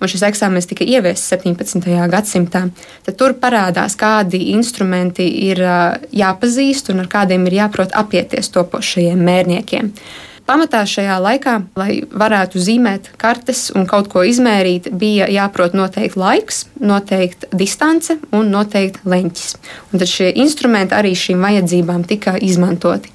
un 0.00 0.08
šis 0.08 0.24
eksāmenis 0.30 0.70
tika 0.70 0.86
ieviests 0.88 1.28
17. 1.34 1.84
gadsimtā, 2.08 2.62
tad 3.04 3.18
tur 3.20 3.34
parādās, 3.36 3.98
kādi 4.00 4.46
instrumenti 4.54 5.26
ir 5.50 5.60
jāpazīst 6.08 6.88
un 6.94 7.04
ar 7.04 7.12
kādiem 7.12 7.44
ir 7.50 7.58
jāprot 7.60 7.92
apieties 8.00 8.48
topošajiem 8.56 9.20
mērniekiem. 9.28 9.92
Pamatā 10.48 10.80
šajā 10.88 11.18
laikā, 11.20 11.54
lai 11.76 11.90
varētu 12.08 12.60
zīmēt 12.64 13.10
kartes 13.20 13.66
un 13.76 13.84
kaut 13.88 14.06
ko 14.08 14.22
izmērīt, 14.24 14.86
bija 14.96 15.26
jāprot 15.28 15.74
noteikt 15.76 16.16
laiks, 16.16 16.62
noteikt 16.80 17.44
distance 17.52 18.16
un 18.32 18.48
noteikt 18.54 19.02
leņķis. 19.04 19.50
Un 19.92 20.00
tad 20.00 20.08
šie 20.08 20.30
instrumenti 20.40 20.96
arī 20.96 21.12
šīm 21.12 21.44
vajadzībām 21.44 22.06
tika 22.08 22.38
izmantoti. 22.40 23.12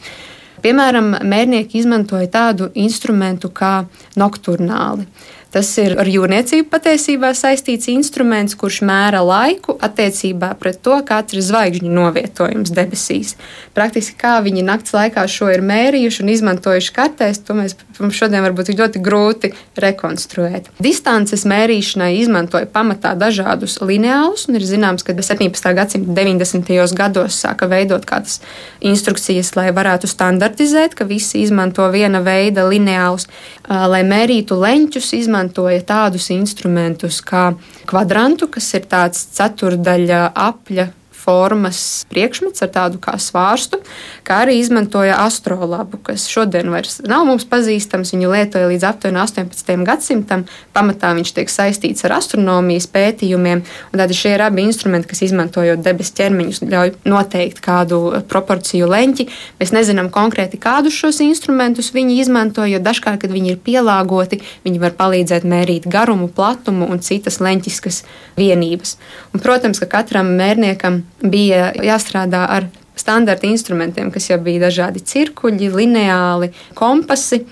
Piemēram, 0.61 1.09
mērnieki 1.25 1.81
izmantoja 1.81 2.29
tādu 2.31 2.69
instrumentu 2.77 3.49
kā 3.49 3.79
nokturnāli. 4.13 5.09
Tas 5.53 5.69
ir 5.77 5.93
ar 6.01 6.07
jūrniecību 6.09 6.65
patiesībā 6.71 7.29
saistīts 7.37 7.85
instruments, 7.93 8.55
kurš 8.57 8.79
mēra 8.89 9.19
laiku 9.21 9.75
attiecībā 9.85 10.49
pret 10.57 10.79
to, 10.81 10.95
kāds 11.05 11.35
ir 11.35 11.43
zvaigžņu 11.45 11.91
novietojums 11.93 12.71
debesīs. 12.73 13.35
Praktiski 13.77 14.17
kā 14.17 14.39
viņi 14.41 14.63
naktas 14.65 14.95
laikā 14.97 15.27
šo 15.29 15.51
ir 15.53 15.61
mērījuši 15.61 16.23
un 16.23 16.31
izmantojuši 16.33 16.95
kartēs, 16.95 17.43
to 17.45 17.53
mēs 17.59 17.77
šodien 18.17 18.41
varbūt 18.41 18.71
ļoti 18.73 19.01
grūti 19.05 19.51
rekonstruēt. 19.77 20.71
Distances 20.81 21.45
mērīšanai 21.45 22.09
izmantoja 22.23 22.65
pamatā 22.73 23.13
dažādus 23.13 23.77
lineālus, 23.85 24.47
un 24.49 24.57
ir 24.57 24.65
zināms, 24.65 25.05
ka 25.05 25.13
17. 25.13 25.69
gadsimta 25.77 26.17
90. 26.17 26.97
gados 26.97 27.37
sāka 27.45 27.69
veidot 27.69 28.09
kādas 28.09 28.39
instrukcijas, 28.81 29.53
lai 29.53 29.69
varētu 29.69 30.09
standartizēt, 30.09 30.97
ka 30.97 31.05
visi 31.05 31.45
izmanto 31.45 31.85
viena 31.93 32.25
veida 32.25 32.65
lineālus, 32.65 33.29
lai 33.69 34.01
mērītu 34.01 34.57
leņķus, 34.57 35.13
izmantot 35.21 35.42
izmantoja 35.43 35.83
tādus 35.83 36.29
instrumentus 36.31 37.21
kā 37.21 37.53
kvadrantu, 37.85 38.47
kas 38.47 38.73
ir 38.73 38.87
tāds 38.87 39.25
ceturdaļa 39.35 40.33
apļa 40.33 40.91
formas 41.11 42.05
priekšmets 42.11 42.63
ar 42.63 42.71
tādu 42.71 42.99
kā 42.99 43.15
svārstu, 43.17 43.79
kā 44.25 44.41
arī 44.43 44.57
izmantoja 44.59 45.17
astrolabu, 45.23 45.99
kas 46.03 46.25
šodien 46.31 46.71
vairs 46.73 46.99
nav 47.07 47.25
mums 47.27 47.45
pazīstams. 47.49 48.13
Viņu 48.15 48.31
lietoja 48.31 48.69
līdz 48.71 48.85
aptuveni 48.87 49.19
18. 49.21 49.73
gadsimtam. 49.87 50.45
Pamatā 50.75 51.13
viņš 51.17 51.33
tiek 51.37 51.51
saistīts 51.51 52.05
ar 52.07 52.15
astronomijas 52.17 52.87
pētījumiem, 52.93 53.63
un 53.63 54.01
tādi 54.01 54.17
šie 54.17 54.33
ir 54.35 54.43
abi 54.45 54.65
instrumenti, 54.67 55.09
kas 55.11 55.23
izmantojot 55.27 55.83
debesu 55.85 56.15
ķermeņus, 56.19 56.63
ļauj 56.71 56.93
noteikt 57.09 57.61
kādu 57.63 58.01
proporciju 58.31 58.89
leņķi. 58.89 59.27
Mēs 59.61 59.73
nezinām 59.75 60.11
konkrēti, 60.13 60.61
kādus 60.61 60.97
šos 60.97 61.21
instrumentus 61.25 61.93
viņi 61.95 62.19
izmanto, 62.23 62.65
jo 62.69 62.81
dažkārt, 62.83 63.21
kad 63.23 63.33
viņi 63.33 63.55
ir 63.55 63.61
pielāgoti, 63.63 64.41
viņi 64.65 64.83
var 64.83 64.95
palīdzēt 64.99 65.47
mērīt 65.47 65.89
garumu, 65.91 66.29
platumu 66.31 66.89
un 66.91 67.03
citas 67.03 67.41
leņķiskas 67.43 68.03
vienības. 68.39 68.97
Un, 69.33 69.43
protams, 69.43 69.81
ka 69.83 69.89
katram 69.99 70.33
mērniekam 70.37 71.03
bija 71.23 71.71
jāstrādā 71.83 72.45
ar 72.49 72.69
standarta 72.95 73.47
instrumentiem, 73.49 74.11
kas 74.13 74.29
jau 74.31 74.39
bija 74.43 74.67
dažādi 74.67 75.03
cirkuļi, 75.13 75.71
lineāli, 75.73 76.53
kompasi. 76.77 77.43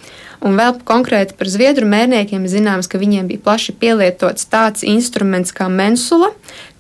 Un 0.42 0.56
vēl 0.58 0.80
konkrēti 0.90 1.36
par 1.38 1.46
zviedru 1.54 1.86
mērniekiem 1.86 2.48
zināms, 2.50 2.88
ka 2.90 2.98
viņiem 2.98 3.28
bija 3.30 3.44
plaši 3.46 3.76
pielietots 3.78 4.48
tāds 4.50 4.82
instruments 4.82 5.54
kā 5.54 5.68
mensula, 5.70 6.32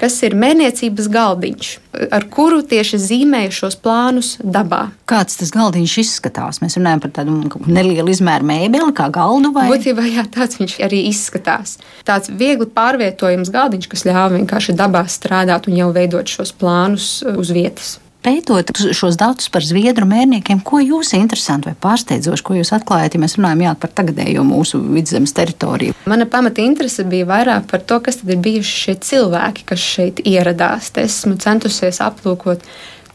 kas 0.01 0.15
ir 0.25 0.33
mērniecības 0.33 1.09
galdiņš, 1.13 1.69
ar 2.09 2.25
kuru 2.33 2.63
tieši 2.65 2.97
zīmēja 3.05 3.53
šos 3.59 3.77
plānus 3.83 4.33
dabā. 4.41 4.87
Kāds 5.05 5.37
tas 5.37 5.53
galdiņš 5.53 5.95
izskatās? 6.01 6.63
Mēs 6.65 6.79
runājam 6.81 7.05
par 7.05 7.13
tādu 7.21 7.37
nelielu 7.69 8.09
izmēru 8.09 8.49
mēbeli, 8.49 8.97
kā 8.97 9.11
galdu 9.13 9.53
vai 9.53 9.69
Būtībā 9.69 10.09
jā, 10.09 10.25
tāds 10.33 10.57
viņš 10.57 10.79
arī 10.81 11.05
izskatās. 11.13 11.77
Tāds 12.07 12.33
viegli 12.33 12.65
pārvietojams 12.65 13.53
galdiņš, 13.53 13.91
kas 13.93 14.09
ļāva 14.09 14.39
vienkārši 14.39 14.73
dabā 14.73 15.05
strādāt 15.05 15.69
un 15.69 15.77
jau 15.77 15.93
veidot 15.93 16.25
šos 16.25 16.57
plānus 16.57 17.19
uz 17.29 17.53
vietas. 17.53 17.99
Pētot 18.21 18.69
šos 18.93 19.15
datus 19.17 19.49
par 19.49 19.65
zviedru 19.65 20.05
mērniekiem, 20.05 20.59
ko 20.61 20.77
jūs 20.77 21.15
interesanti 21.17 21.71
vai 21.71 21.77
pārsteidzoši, 21.81 22.43
ko 22.45 22.57
jūs 22.59 22.69
atklājat, 22.77 23.15
ja 23.17 23.21
mēs 23.23 23.39
runājam 23.39 23.63
jā, 23.65 23.73
par 23.81 23.93
tagadējo 23.97 24.43
mūsu 24.45 24.77
vidzemes 24.93 25.33
teritoriju? 25.33 25.95
Mana 26.05 26.27
pamata 26.29 26.61
interese 26.61 27.01
bija 27.09 27.25
vairāk 27.31 27.65
par 27.71 27.81
to, 27.81 27.97
kas 28.05 28.21
tad 28.21 28.29
ir 28.35 28.43
bijuši 28.45 28.77
šie 28.83 28.95
cilvēki, 29.09 29.65
kas 29.71 29.85
šeit 29.95 30.21
ieradās. 30.21 30.91
Te 30.93 31.07
esmu 31.09 31.39
centusies 31.41 31.97
aplūkot 32.05 32.61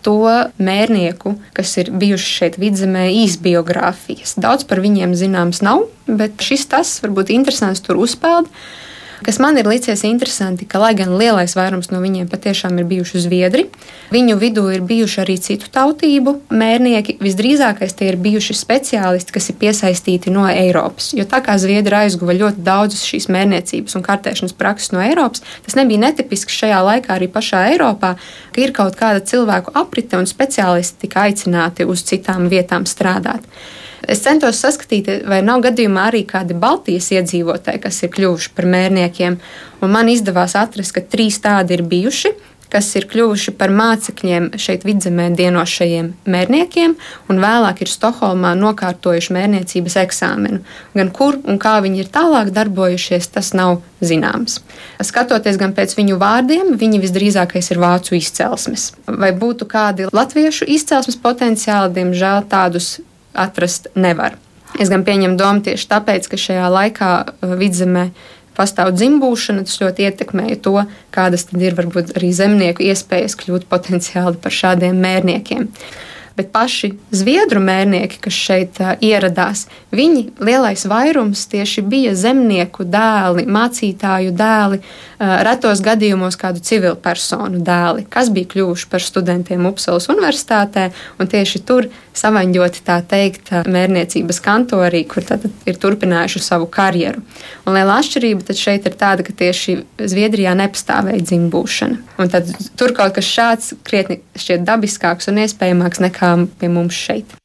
to 0.06 0.18
mērnieku, 0.58 1.36
kas 1.54 1.76
ir 1.82 1.92
bijuši 1.94 2.32
šeit 2.40 2.58
vidzemē, 2.62 3.06
īsbiogrāfijas. 3.22 4.34
Daudz 4.42 4.66
par 4.66 4.82
viņiem 4.82 5.14
zināms 5.18 5.62
nav, 5.66 5.86
bet 6.06 6.42
šis 6.42 6.66
tas 6.74 6.96
varbūt 7.04 7.30
interesants 7.34 7.82
tur 7.86 8.02
uzpeld. 8.02 8.50
Kas 9.24 9.38
man 9.40 9.56
ir 9.56 9.64
licies 9.68 10.02
interesanti, 10.04 10.66
ka, 10.68 10.78
lai 10.82 10.92
gan 10.96 11.14
lielais 11.16 11.54
vairums 11.56 11.88
no 11.88 12.02
viņiem 12.02 12.28
patiešām 12.28 12.76
ir 12.80 12.88
bijuši 12.90 13.22
zviedri, 13.24 13.62
viņu 14.12 14.36
vidū 14.40 14.66
ir 14.74 14.82
bijuši 14.84 15.22
arī 15.22 15.36
citu 15.40 15.70
tautību 15.72 16.34
mērnieki. 16.52 17.16
Visdrīzākais 17.24 17.96
tie 17.96 18.10
ir 18.10 18.18
bijuši 18.20 18.56
speciālisti, 18.58 19.32
kas 19.32 19.48
ir 19.48 19.56
piesaistīti 19.62 20.32
no 20.34 20.44
Eiropas. 20.50 21.14
Jo 21.16 21.24
tā 21.28 21.40
kā 21.44 21.56
zviedri 21.60 21.96
aizguva 22.02 22.36
ļoti 22.36 22.64
daudzas 22.66 23.06
šīs 23.08 23.30
mērniecības 23.32 23.96
un 23.96 24.04
kartēšanas 24.04 24.56
prakses 24.58 24.92
no 24.92 25.00
Eiropas, 25.04 25.44
tas 25.64 25.78
nebija 25.80 26.04
netipiski 26.04 26.52
šajā 26.52 26.82
laikā 26.90 27.16
arī 27.16 27.30
pašā 27.32 27.64
Eiropā, 27.72 28.14
ka 28.52 28.60
ir 28.60 28.76
kaut 28.76 29.00
kāda 29.00 29.24
cilvēku 29.24 29.72
aprite 29.80 30.20
un 30.20 30.28
speciālisti 30.28 31.06
tika 31.06 31.24
aicināti 31.30 31.88
uz 31.88 32.04
citām 32.04 32.50
vietām 32.52 32.84
strādāt. 32.84 33.48
Es 34.04 34.20
centos 34.24 34.60
saskatīt, 34.60 35.08
vai 35.28 35.40
nav 35.46 35.62
gadījumā 35.64 36.08
arī 36.10 36.24
kādi 36.28 36.56
Baltijas 36.58 37.08
iedzīvotāji, 37.16 37.80
kas 37.86 38.02
ir 38.04 38.12
kļuvuši 38.14 38.52
par 38.56 38.68
mērniekiem. 38.74 39.38
Un 39.80 39.92
man 39.92 40.10
izdevās 40.12 40.56
atrast, 40.58 40.94
ka 40.96 41.04
trīs 41.04 41.40
tādi 41.42 41.78
ir 41.78 41.86
bijuši 41.86 42.34
kas 42.72 42.88
ir 42.98 43.06
kļuvuši 43.10 43.54
par 43.58 43.72
mācekļiem 43.74 44.50
šeit 44.60 44.84
vidzemē 44.86 45.28
dienošajiem 45.38 46.10
mērniekiem, 46.28 46.96
un 47.30 47.42
vēlāk 47.42 47.82
ir 47.84 47.90
Stokholmā 47.90 48.52
nokārtojuši 48.58 49.34
mērniecības 49.36 49.98
eksāmenu. 50.02 50.62
Gan 50.96 51.12
kur 51.14 51.38
un 51.44 51.60
kā 51.62 51.76
viņi 51.84 52.02
ir 52.02 52.12
tālāk 52.12 52.52
darbojušies, 52.56 53.30
tas 53.36 53.52
nav 53.56 53.80
zināms. 54.04 54.60
Skatoties 55.00 55.58
gan 55.60 55.74
pēc 55.76 55.96
viņu 55.98 56.18
vārdiem, 56.20 56.74
viņi 56.80 57.02
visdrīzākais 57.04 57.72
ir 57.72 57.82
vācu 57.82 58.18
izcelsmes. 58.18 58.90
Vai 59.06 59.32
būtu 59.36 59.68
kādi 59.70 60.10
latviešu 60.12 60.68
izcelsmes 60.76 61.18
potenciāli, 61.22 61.94
diemžēl 62.00 62.48
tādus 62.50 62.96
atrast 63.36 63.90
nevar. 63.94 64.38
Es 64.80 64.90
gan 64.92 65.04
pieņemu 65.06 65.38
domu 65.40 65.62
tieši 65.64 65.88
tāpēc, 65.92 66.26
ka 66.32 66.40
šajā 66.40 66.66
laikā 66.72 67.12
uh, 67.22 67.54
vidzemē 67.60 68.10
pastāv 68.56 68.94
dzimbūšana, 68.96 69.66
tas 69.68 69.80
ļoti 69.82 70.08
ietekmēja 70.08 70.58
to, 70.64 70.76
kādas 71.14 71.46
tad 71.48 71.62
ir 71.62 71.76
varbūt 71.76 72.16
arī 72.16 72.32
zemnieku 72.36 72.84
iespējas 72.88 73.36
kļūt 73.40 73.68
potenciāli 73.72 74.40
par 74.40 74.54
šādiem 74.54 74.96
mērniekiem 75.00 75.68
bet 76.36 76.52
paši 76.52 76.90
zviedru 77.16 77.60
mērnieki, 77.64 78.18
kas 78.20 78.36
šeit 78.36 78.80
uh, 78.82 78.92
ieradās, 79.00 79.64
viņi 79.96 80.26
lielais 80.44 80.84
vairums 80.88 81.46
tieši 81.52 81.84
bija 81.86 82.12
zemnieku 82.18 82.84
dēli, 82.84 83.46
mācītāju 83.48 84.34
dēli, 84.36 84.80
uh, 84.82 85.36
retos 85.46 85.80
gadījumos 85.84 86.36
kādu 86.40 86.60
civilu 86.64 86.98
personu 87.00 87.62
dēli, 87.64 88.04
kas 88.12 88.28
bija 88.34 88.52
kļuvuši 88.52 88.90
par 88.92 89.04
studentiem 89.04 89.68
Upsalas 89.70 90.10
universitātē 90.12 90.90
un 91.18 91.32
tieši 91.32 91.64
tur 91.64 91.88
savaņģoti 92.18 92.84
tā 92.86 92.98
teikt 93.06 93.52
mērniecības 93.70 94.42
kantorī, 94.44 95.04
kur 95.08 95.24
tad 95.24 95.48
ir 95.64 95.80
turpinājuši 95.80 96.42
savu 96.44 96.68
karjeru. 96.72 97.22
Un 97.64 97.78
liela 97.78 98.00
atšķirība 98.02 98.56
šeit 98.56 98.88
ir 98.88 98.98
tāda, 98.98 99.24
ka 99.26 99.32
tieši 99.36 99.78
Zviedrijā 99.96 100.52
nepastāvēja 100.58 101.24
dzimbūšana. 101.30 102.02
Un 102.20 102.32
tad 102.32 102.52
tur 102.76 102.92
kaut 102.96 103.16
kas 103.16 103.28
šāds 103.30 103.72
krietni 103.86 104.20
šķiet 104.36 104.66
dabiskāks 104.66 105.30
un 105.32 105.44
iespējamāks 105.44 106.02
nekā 106.04 106.26
kā 106.26 106.34
pie 106.60 106.70
mums 106.72 106.96
šeit. 106.96 107.36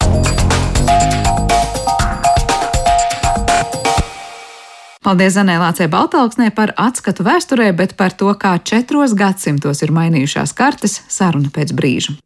Paldies 5.01 5.34
Zanē 5.34 5.56
Lācē 5.58 5.88
Baltāksnē 5.90 6.51
par 6.54 6.75
atskatu 6.78 7.25
vēsturē, 7.25 7.72
bet 7.74 7.96
par 7.98 8.13
to, 8.13 8.30
kā 8.38 8.54
četros 8.62 9.16
gadsimtos 9.18 9.82
ir 9.82 9.94
mainījušās 9.98 10.54
kartes, 10.54 11.01
saruna 11.10 11.50
pēc 11.54 11.74
brīža. 11.74 12.20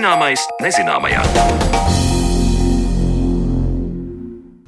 Zināmais 0.00 0.40
nezināmajā. 0.64 2.09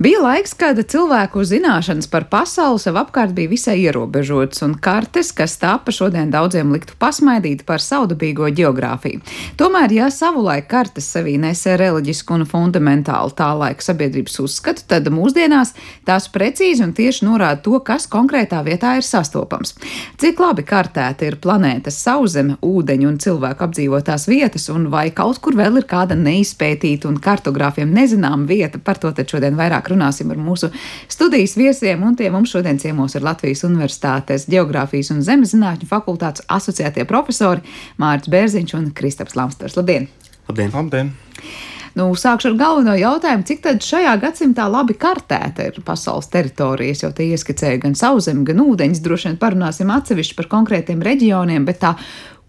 Bija 0.03 0.19
laiks, 0.19 0.51
kad 0.59 0.81
cilvēku 0.91 1.45
zināšanas 1.47 2.09
par 2.11 2.25
pasauli 2.27 2.81
sev 2.83 2.97
apkārt 2.99 3.37
bija 3.37 3.51
visai 3.53 3.77
ierobežotas, 3.85 4.65
un 4.67 4.73
kartes, 4.83 5.29
kas 5.37 5.53
tapa 5.63 5.93
šodien 5.95 6.33
daudziem 6.33 6.73
liktu 6.75 6.97
pasmaidīt 6.99 7.61
par 7.69 7.79
saudabīgo 7.79 8.49
geogrāfiju. 8.51 9.21
Tomēr, 9.61 9.95
ja 9.95 10.09
savulaik 10.11 10.67
kartes 10.73 11.07
sevī 11.15 11.37
nesē 11.39 11.77
reliģisku 11.79 12.35
un 12.35 12.47
fundamentālu 12.51 13.31
tā 13.39 13.53
laika 13.61 13.87
sabiedrības 13.87 14.41
uzskatu, 14.43 14.83
tad 14.91 15.07
mūsdienās 15.07 15.71
tās 16.09 16.27
precīzi 16.35 16.83
un 16.83 16.97
tieši 16.99 17.29
norāda 17.29 17.63
to, 17.69 17.79
kas 17.87 18.09
konkrētā 18.11 18.65
vietā 18.67 18.97
ir 18.99 19.07
sastopams. 19.07 19.77
Cik 20.19 20.43
labi 20.43 20.67
kartēta 20.67 21.31
ir 21.31 21.39
planētas 21.47 22.01
sauszeme, 22.09 22.59
ūdeņu 22.59 23.13
un 23.13 23.21
cilvēku 23.23 23.69
apdzīvotās 23.69 24.27
vietas, 24.33 24.67
un 24.75 24.91
vai 24.91 25.13
kaut 25.15 25.39
kur 25.39 25.55
vēl 25.63 25.79
ir 25.85 25.89
kāda 25.95 26.19
neizpētīta 26.19 27.07
un 27.13 27.23
kartogrāfiem 27.23 27.95
nezināma 27.95 28.51
vieta, 28.51 28.83
par 28.83 28.99
to 28.99 29.15
tad 29.15 29.31
šodien 29.31 29.55
vairāk 29.63 29.92
runāsim 29.93 30.33
ar 30.33 30.41
mūsu 30.41 30.73
studijas 31.13 31.55
viesiem, 31.61 32.03
un 32.03 32.17
tie 32.19 32.31
mums 32.33 32.55
šodien 32.55 32.81
ciemos 32.83 33.15
ir 33.15 33.27
Latvijas 33.27 33.63
Universitātes 33.69 34.49
Geogrāfijas 34.51 35.13
un 35.15 35.23
Zemezinātņu 35.27 35.91
fakultātes 35.91 36.49
asociētie 36.49 37.07
profesori 37.09 37.63
Mārcis 38.03 38.33
Bērziņš 38.33 38.79
un 38.81 38.91
Kristaps 38.97 39.39
Lamsters. 39.39 39.79
Labdien! 39.79 40.09
Labdien! 40.49 40.75
Labdien. 40.75 41.15
Nu, 41.93 42.07
sākšu 42.17 42.53
ar 42.53 42.55
galveno 42.57 42.95
jautājumu, 42.97 43.45
cik 43.45 43.61
tad 43.67 43.83
šajā 43.85 44.15
gadsimtā 44.23 44.65
labi 44.73 44.95
kartēta 44.97 45.67
ir 45.69 45.81
pasaules 45.85 46.31
teritorijas, 46.33 47.03
jo 47.05 47.11
te 47.13 47.27
ieskicēja 47.29 47.83
gan 47.83 47.97
sauszemi, 47.99 48.47
gan 48.49 48.63
ūdeņus. 48.65 49.03
Droši 49.05 49.29
vien 49.29 49.41
parunāsim 49.41 49.93
atsevišķi 49.93 50.39
par 50.39 50.49
konkrētiem 50.55 51.05
reģioniem, 51.05 51.67
bet 51.69 51.83
tā 51.85 51.93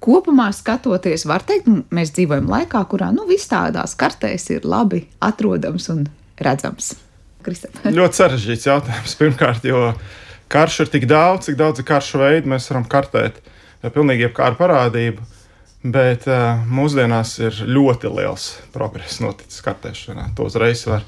kopumā 0.03 0.47
skatoties, 0.55 1.27
var 1.27 1.43
teikt, 1.47 1.67
mēs 1.91 2.15
dzīvojam 2.15 2.47
laikā, 2.51 2.85
kurā 2.91 3.11
nu, 3.15 3.27
viss 3.27 3.51
tādās 3.51 3.97
kartēs 3.99 4.47
ir 4.55 4.67
labi 4.67 5.03
atrodams 5.23 5.91
un 5.91 6.05
redzams. 6.39 6.93
Kristap. 7.45 7.77
Ļoti 7.97 8.21
sarežģīts 8.21 8.69
jautājums. 8.69 9.17
Pirmkārt, 9.19 9.67
jo 9.67 9.91
karš 10.53 10.83
ir 10.85 10.93
tik 10.93 11.07
daudz, 11.09 11.49
cik 11.49 11.59
daudz 11.59 11.83
karšu 11.85 12.23
veidu 12.23 12.51
mēs 12.53 12.69
varam 12.71 12.87
kartēt. 12.89 13.39
Pilnīgi 13.83 14.29
jebkādu 14.29 14.59
parādību. 14.59 15.29
Bet 15.83 16.29
uh, 16.31 16.61
mūsdienās 16.71 17.33
ir 17.43 17.57
ļoti 17.67 18.07
liels 18.15 18.53
progress 18.71 19.19
noticis 19.19 19.59
kartēšanā. 19.65 20.29
To 20.37 20.47
uzreiz 20.47 20.85
var 20.87 21.03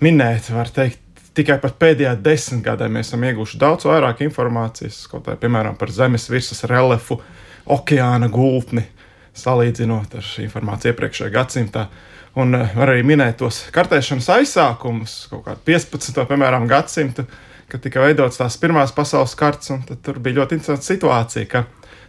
minēt, 0.00 0.48
var 0.54 0.72
teikt. 0.72 1.02
Tikai 1.36 1.58
pat 1.62 1.76
pēdējā 1.78 2.16
desmitgadē 2.18 2.88
mēs 2.90 3.12
esam 3.12 3.22
ieguvuši 3.28 3.60
daudz 3.60 3.84
vairāk 3.86 4.24
informācijas, 4.24 5.04
kaut 5.06 5.28
kā 5.28 5.36
piemēram 5.38 5.76
par 5.78 5.92
Zemes 5.94 6.24
virsmas 6.32 6.64
reliefu, 6.66 7.20
okeāna 7.70 8.26
gultni, 8.32 8.82
salīdzinot 9.38 10.16
ar 10.18 10.32
informāciju 10.42 10.96
iepriekšējā 10.96 11.30
gadsimtā. 11.36 11.84
Un 12.36 12.54
uh, 12.54 12.74
var 12.76 12.92
arī 12.92 13.04
minēt 13.06 13.38
tos 13.40 13.62
kartēšanas 13.74 14.28
aizsākumus, 14.36 15.14
kaut 15.30 15.46
kādu 15.46 15.64
15. 15.70 16.20
Piemēram, 16.28 16.68
gadsimtu, 16.70 17.24
kad 17.68 17.82
tika 17.84 18.04
veidotas 18.04 18.40
tās 18.40 18.58
pirmās 18.60 18.92
pasaules 18.96 19.34
kartes, 19.38 19.72
tur 20.04 20.20
bija 20.20 20.42
ļoti 20.42 20.58
interesanta 20.58 20.88
situācija, 20.88 21.48
ka 21.48 21.64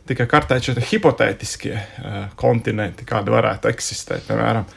tika 0.10 0.28
kartēti 0.30 0.72
šie 0.72 0.86
hipotētiskie 0.92 1.74
uh, 1.78 2.20
kontinenti, 2.40 3.08
kādi 3.08 3.34
varētu 3.34 3.72
eksistēt. 3.72 4.28
Piemēram, 4.28 4.68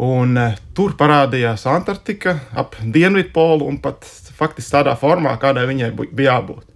Un, 0.01 0.37
uh, 0.39 0.55
tur 0.77 0.91
parādījās 0.97 1.67
Antarktika 1.69 2.39
ap 2.57 2.77
Dienvidpolu 2.81 3.67
un 3.69 3.79
pat 3.85 4.05
faktiski 4.37 4.73
tādā 4.79 4.95
formā, 5.01 5.39
kādai 5.41 5.67
viņai 5.69 5.91
bija 5.99 6.39
jābūt. 6.39 6.70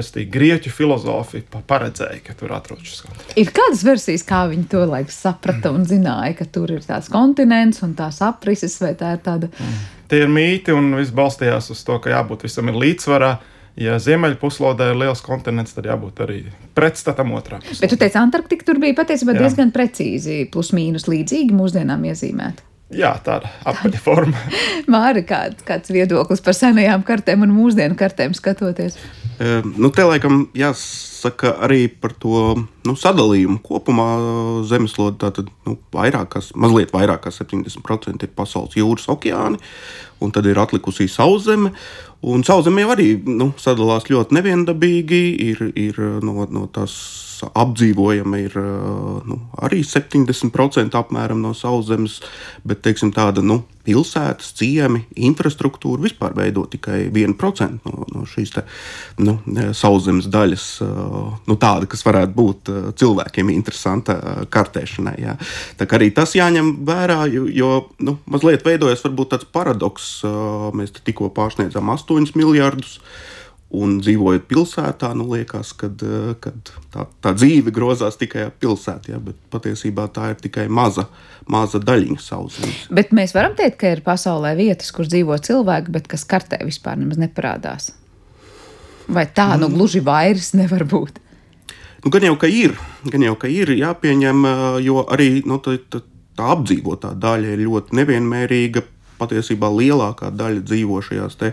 Restīvi, 0.00 0.26
grieķu 0.32 0.72
filozofi 0.72 1.44
paredzēja, 1.68 2.22
ka 2.24 2.34
tur 2.38 2.56
atrodas 2.56 2.88
šis 2.88 3.04
kontinents. 3.06 3.38
Ir 3.40 3.52
kādas 3.54 3.84
versijas, 3.86 4.26
kā 4.26 4.42
viņi 4.50 4.66
to 4.72 4.82
laiku 4.88 5.14
saprata 5.14 5.72
un 5.76 5.86
zināja, 5.88 6.34
ka 6.40 6.48
tur 6.50 6.72
ir 6.74 6.84
tāds 6.86 7.12
kontinents 7.12 7.84
un 7.86 7.94
tās 7.98 8.22
aprises, 8.24 8.78
vai 8.82 8.94
tā 8.98 9.14
ir 9.18 9.24
tāda? 9.26 9.50
Mm. 9.52 9.80
Tie 10.10 10.24
ir 10.24 10.32
mīti 10.32 10.74
un 10.74 10.90
viss 10.98 11.14
balstījās 11.14 11.70
uz 11.70 11.84
to, 11.86 12.00
ka 12.02 12.10
jābūt 12.10 12.48
visam 12.48 12.72
ir 12.72 12.78
līdzsvarā. 12.82 13.34
Ja 13.80 13.94
ziemeļpuslodē 14.02 14.90
ir 14.90 14.98
liels 14.98 15.22
kontinents, 15.24 15.76
tad 15.76 15.86
jābūt 15.86 16.24
arī 16.24 16.40
pretstatam 16.74 17.30
pusē. 17.36 17.78
Bet 17.78 17.92
tu 17.92 18.00
teici, 18.00 18.18
Antarktika 18.18 18.66
tur 18.66 18.80
bija 18.82 18.96
patiesībā 18.98 19.36
Jā. 19.36 19.44
diezgan 19.44 19.70
precīzi, 19.72 20.42
plus 20.52 20.72
mīnus 20.76 21.06
līdzīgi 21.08 21.54
mūsdienām 21.54 22.02
iezīmēta. 22.10 22.66
Jā, 22.90 23.12
tāda 23.22 23.52
apaļforma. 23.70 24.40
Māri, 24.92 25.22
kā, 25.26 25.44
kāds 25.66 25.92
viedoklis 25.94 26.42
par 26.42 26.58
senajām 26.58 27.06
kartēm 27.06 27.46
un 27.46 27.54
mūsdienu 27.54 27.94
kartēm 27.98 28.34
skatoties? 28.34 28.98
Nu, 29.40 29.88
te 29.88 30.04
laikam 30.04 30.42
jāsaka 30.52 31.54
arī 31.64 31.86
par 31.88 32.12
to 32.20 32.58
nu, 32.84 32.92
sadalījumu 32.92 33.62
kopumā 33.64 34.08
zemeslode. 34.68 35.16
Tātad 35.22 35.48
nu, 35.64 35.78
vairāk, 35.96 36.28
kas, 36.34 36.50
mazliet 36.52 36.92
vairāk 36.92 37.24
kā 37.24 37.32
70% 37.32 38.26
ir 38.26 38.34
pasaules 38.36 38.76
jūras 38.76 39.08
okeāni, 39.08 39.56
un 40.20 40.34
tad 40.36 40.48
ir 40.50 40.60
atlikusi 40.60 41.08
sauszeme. 41.08 41.72
Un 42.20 42.44
sauszeme 42.44 42.84
jau 42.84 42.92
arī 42.92 43.14
nu, 43.24 43.48
sadalās 43.56 44.10
ļoti 44.12 44.36
neviendabīgi. 44.36 45.22
Ir, 45.48 45.64
ir 45.72 46.04
no, 46.20 46.44
no 46.52 46.66
tās 46.68 46.98
apdzīvojama 47.48 48.40
ir 48.42 48.56
nu, 49.26 49.38
arī 49.64 49.80
70% 49.86 50.96
apmēram 50.98 51.40
no 51.42 51.52
sauszemes, 51.56 52.20
bet 52.66 52.82
teiksim, 52.84 53.12
tāda 53.16 53.44
nu, 53.44 53.62
pilsētas, 53.86 54.52
ciemi, 54.58 55.02
infrastruktūra 55.28 56.04
vispār 56.04 56.34
veido 56.36 56.66
tikai 56.70 57.06
1% 57.08 57.88
no, 57.88 58.04
no 58.12 58.26
šīs 58.28 58.52
te, 58.54 58.64
nu, 59.24 59.38
sauszemes 59.76 60.28
daļas, 60.30 60.66
nu, 61.48 61.56
tāda, 61.60 61.88
kas 61.90 62.04
varētu 62.06 62.36
būt 62.36 62.72
cilvēkiem 63.00 63.52
interesanta 63.54 64.18
kartēšanai. 64.52 65.16
Jā. 65.24 65.36
Tā 65.80 65.88
kā 65.88 65.98
arī 65.98 66.10
tas 66.16 66.36
jāņem 66.36 66.72
vērā, 66.88 67.24
jo, 67.32 67.48
jo 67.48 67.72
nu, 68.04 68.18
mazliet 68.30 68.64
veidojas 68.66 69.04
varbūt 69.06 69.34
tāds 69.34 69.50
paradoks. 69.50 70.12
Mēs 70.76 70.94
tikko 71.00 71.32
pārsniedzām 71.34 71.90
8 71.96 72.34
miljardus 72.38 72.98
Un 73.70 74.00
dzīvojot 74.02 74.48
pilsētā, 74.50 75.12
nu, 75.14 75.28
liekas, 75.30 75.68
ka 75.78 75.92
tā, 75.94 77.04
tā 77.22 77.32
dzīve 77.36 77.70
grozās 77.70 78.16
tikai 78.18 78.48
ap 78.48 78.56
pilsētu, 78.58 79.12
ja, 79.12 79.20
bet 79.22 79.36
patiesībā 79.52 80.08
tā 80.10 80.32
ir 80.32 80.40
tikai 80.42 80.64
maza, 80.66 81.04
maza 81.46 81.78
daļiņa 81.78 82.18
sauszemes. 82.24 82.80
Bet 82.90 83.14
mēs 83.14 83.30
varam 83.36 83.54
teikt, 83.58 83.78
ka 83.78 83.92
ir 83.94 84.02
pasaulē 84.02 84.56
vietas, 84.58 84.90
kur 84.96 85.06
dzīvo 85.06 85.38
cilvēki, 85.38 85.94
bet 85.94 86.10
kas 86.10 86.26
kartē 86.26 86.58
vispār 86.66 86.98
nemaz 86.98 87.22
neparādās. 87.22 87.92
Vai 89.10 89.28
tā 89.30 89.52
nu 89.54 89.68
mm. 89.68 89.76
gluži 89.78 90.02
vairs 90.02 90.50
nevar 90.58 90.82
būt? 90.90 91.22
Nu, 92.02 92.10
gan 92.10 92.24
jau 92.24 92.34
ka 92.40 92.48
ir, 92.50 92.74
gan 93.06 93.22
jau 93.22 93.36
ka 93.38 93.50
ir 93.50 93.70
jāpieņem, 93.76 94.46
jo 94.82 95.04
arī 95.14 95.44
nu, 95.46 95.60
tā, 95.62 95.76
tā, 95.92 96.00
tā 96.38 96.48
apdzīvotā 96.56 97.12
daļa 97.20 97.54
ir 97.54 97.62
ļoti 97.68 98.00
nevienmērīga. 98.00 98.82
Patiesībā 99.20 99.68
lielākā 99.68 100.30
daļa 100.32 100.62
dzīvo 100.64 101.02
šajās 101.04 101.34
te 101.36 101.50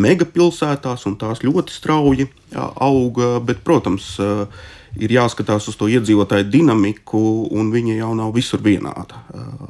megapilsētās, 0.00 1.06
un 1.08 1.18
tās 1.20 1.42
ļoti 1.44 1.74
strauji 1.74 2.28
auga. 2.56 3.36
Bet, 3.44 3.62
protams, 3.66 4.14
ir 4.96 5.14
jāskatās 5.16 5.68
uz 5.70 5.78
to 5.80 5.88
iedzīvotāju 5.92 6.48
dinamiku, 6.52 7.22
un 7.52 7.72
viņa 7.74 7.96
jau 8.00 8.12
nav 8.18 8.34
visur 8.36 8.62
vienāda. 8.64 9.22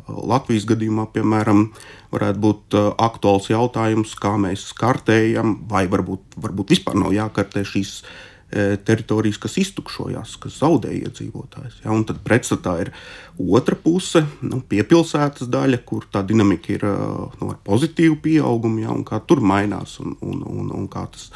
Latvijas 0.08 0.66
gadījumā, 0.70 1.08
piemēram, 1.14 1.68
varētu 2.14 2.42
būt 2.42 2.80
aktuāls 3.02 3.48
jautājums, 3.52 4.16
kā 4.18 4.34
mēs 4.40 4.70
kartējam, 4.78 5.60
vai 5.70 5.86
varbūt, 5.90 6.36
varbūt 6.42 6.76
vispār 6.76 7.00
nav 7.02 7.14
jākartē 7.16 7.64
šīs 7.66 7.96
E, 8.02 8.31
teritorijas, 8.52 9.38
kas 9.40 9.56
iztukšojās, 9.62 10.36
kas 10.42 10.58
zaudēja 10.60 11.08
iedzīvotājus. 11.08 11.80
Ja, 11.84 11.92
un 11.94 12.04
tad 12.08 12.20
pretstatā 12.26 12.76
ir 12.84 12.92
otra 13.40 13.76
puse, 13.80 14.24
nu, 14.44 14.60
piepilsētas 14.68 15.50
daļa, 15.52 15.82
kur 15.88 16.06
tā 16.12 16.24
dinamika 16.26 16.74
ir 16.74 16.86
e, 16.88 16.94
nu, 17.40 17.50
ar 17.52 17.60
pozitīvu 17.64 18.20
pieaugumu, 18.24 18.82
ja, 18.84 18.92
un 18.92 19.06
kā 19.08 19.22
tur 19.26 19.40
mainās 19.44 19.98
un, 20.04 20.16
un, 20.20 20.42
un, 20.44 20.72
un 20.76 20.88
kā, 20.92 21.06
tas, 21.14 21.30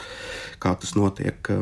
kā 0.62 0.76
tas 0.80 0.96
notiek. 0.98 1.52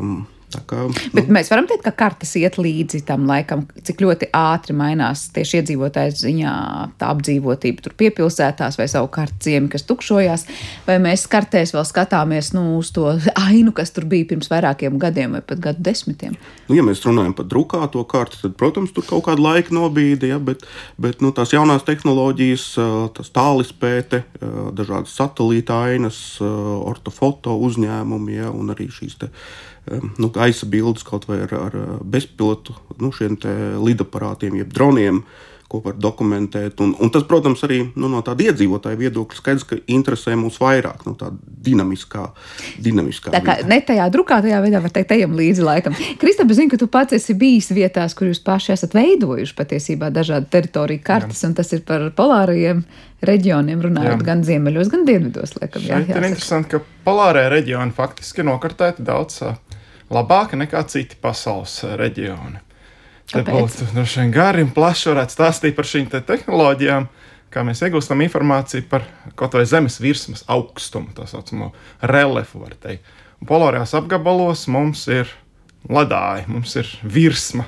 Kā, 0.68 0.84
Bet 1.14 1.28
nu. 1.28 1.34
mēs 1.36 1.50
varam 1.52 1.66
teikt, 1.68 1.84
ka 1.86 1.92
kartes 2.04 2.34
iet 2.40 2.58
līdzi 2.60 3.02
tam 3.08 3.26
laikam, 3.28 3.64
cik 3.84 4.02
ļoti 4.04 4.30
ātri 4.36 4.76
mainās 4.76 5.26
tieši 5.34 5.60
iedzīvotāju 5.60 6.14
ziņā 6.20 6.54
tā 7.00 7.10
apdzīvotība 7.14 7.84
tur 7.84 7.96
piepilsētās 7.98 8.78
vai 8.80 8.86
savukārt 8.90 9.36
ciemi, 9.44 9.70
kas 9.72 9.86
tukšojās. 9.88 10.46
Vai 10.88 10.98
mēs 11.02 11.26
kartēs 11.30 11.74
vēl 11.74 11.86
skatāmies 11.88 12.52
nu, 12.56 12.64
uz 12.78 12.92
to 12.94 13.10
ainu, 13.34 13.74
kas 13.76 13.94
tur 13.94 14.08
bija 14.10 14.28
pirms 14.32 14.50
vairākiem 14.52 14.98
gadiem 15.02 15.36
vai 15.38 15.42
pat 15.44 15.62
gadu 15.68 15.84
desmitiem? 15.84 16.36
Nu, 16.68 16.78
ja 16.78 16.84
mēs 16.86 17.04
runājam 17.04 17.34
par 17.36 17.48
drukāto 17.50 18.04
karti, 18.08 18.40
tad, 18.44 18.56
protams, 18.60 18.94
tur 18.96 19.06
kaut 19.08 19.26
kāda 19.28 19.44
laika 19.44 19.74
nobīde, 19.74 20.30
ja, 20.32 20.40
bet, 20.42 20.64
bet 21.00 21.24
nu, 21.24 21.32
tās 21.36 21.52
jaunās 21.54 21.84
tehnoloģijas, 21.86 22.66
tas 23.16 23.32
tālispēte, 23.34 24.24
dažādas 24.76 25.14
satelīta 25.18 25.82
ainas, 25.90 26.20
ortofoto 26.40 27.56
uzņēmumi 27.68 28.40
ja, 28.40 28.50
un 28.54 28.72
arī 28.74 28.88
šīs 28.92 29.18
te 29.20 29.30
nu, 30.18 30.30
gaisa 30.32 30.66
bildes 30.66 31.04
kaut 31.04 31.28
vai 31.28 31.42
ar, 31.44 31.56
ar 31.68 31.74
bezpilotu 32.00 32.76
nu, 33.00 33.12
lidaparātiem, 33.84 34.62
jeb 34.62 34.72
droniem. 34.72 35.24
Ko 35.64 35.78
var 35.80 35.94
dokumentēt. 35.98 36.76
Un, 36.84 36.90
un 37.02 37.08
tas, 37.10 37.24
protams, 37.26 37.62
arī 37.66 37.78
nu, 37.96 38.06
no 38.12 38.20
tāda 38.22 38.44
iedzīvotāja 38.44 38.98
viedokļa 39.00 39.38
skaidrs, 39.38 39.64
ka 39.66 39.78
interesē 39.90 40.36
mūs 40.38 40.58
vairāk 40.60 41.06
nu, 41.08 41.14
tāda 41.18 41.40
dinamiskā, 41.66 42.26
dinamiskā 42.84 43.32
tā 43.32 43.40
kā 43.42 43.56
vieta. 43.56 43.70
ne 43.72 43.78
tajā 43.88 44.04
drukātajā 44.12 44.60
veidā, 44.62 44.82
var 44.84 44.92
teikt, 44.94 45.16
ejam 45.16 45.34
līdzi 45.34 45.64
laikam. 45.64 45.96
Kristap, 46.20 46.52
es 46.52 46.60
zinu, 46.60 46.70
ka 46.70 46.78
tu 46.78 46.86
pats 46.92 47.16
esi 47.16 47.34
bijis 47.40 47.72
vietās, 47.74 48.14
kur 48.14 48.28
jūs 48.28 48.44
paši 48.44 48.74
esat 48.76 48.94
veidojuši 48.94 49.56
patiesībā 49.56 50.12
dažādu 50.14 50.52
teritoriju 50.52 51.02
kartes, 51.08 51.42
jā. 51.42 51.50
un 51.50 51.58
tas 51.58 51.72
ir 51.74 51.82
par 51.88 52.06
polārajiem 52.14 52.84
reģioniem 53.24 53.82
runājot, 53.88 54.20
jā. 54.20 54.26
gan 54.28 54.44
ziemeļos, 54.46 54.92
gan 54.92 55.08
dienvidos. 55.08 55.56
Laikam, 55.58 55.88
jā, 55.88 56.04
ir 56.12 56.28
interesanti, 56.28 56.76
ka 56.76 57.08
polārajā 57.08 57.50
reģioni 57.56 57.96
faktiski 57.96 58.44
ir 58.44 58.52
nokartēti 58.52 59.04
daudz 59.06 59.40
labāka 60.12 60.58
nekā 60.58 60.82
citi 60.90 61.16
pasaules 61.20 61.80
reģioni. 61.98 62.60
Te 63.30 63.40
būtu 63.46 63.88
vien 63.94 64.32
gari 64.32 64.64
un 64.64 64.72
plaši 64.74 65.10
varētu 65.12 65.32
stāstīt 65.32 65.76
par 65.76 65.88
šīm 65.88 66.10
te 66.12 66.20
tehnoloģijām, 66.20 67.06
kā 67.54 67.62
mēs 67.64 67.80
iegūstam 67.86 68.20
informāciju 68.26 68.84
par 68.90 69.06
kaut 69.38 69.56
vai 69.56 69.64
zemes 69.68 69.96
virsmas 70.02 70.44
augstumu, 70.50 71.14
tā 71.16 71.26
saucamo 71.30 71.70
reliefu, 72.02 72.60
var 72.64 72.74
teikt. 72.82 73.06
Un 73.40 73.48
polārajās 73.48 73.94
apgabalos 73.96 74.66
mums 74.72 75.06
ir 75.12 75.30
ledāji, 75.90 76.46
mums 76.48 76.76
ir 76.80 76.90
virsma, 77.02 77.66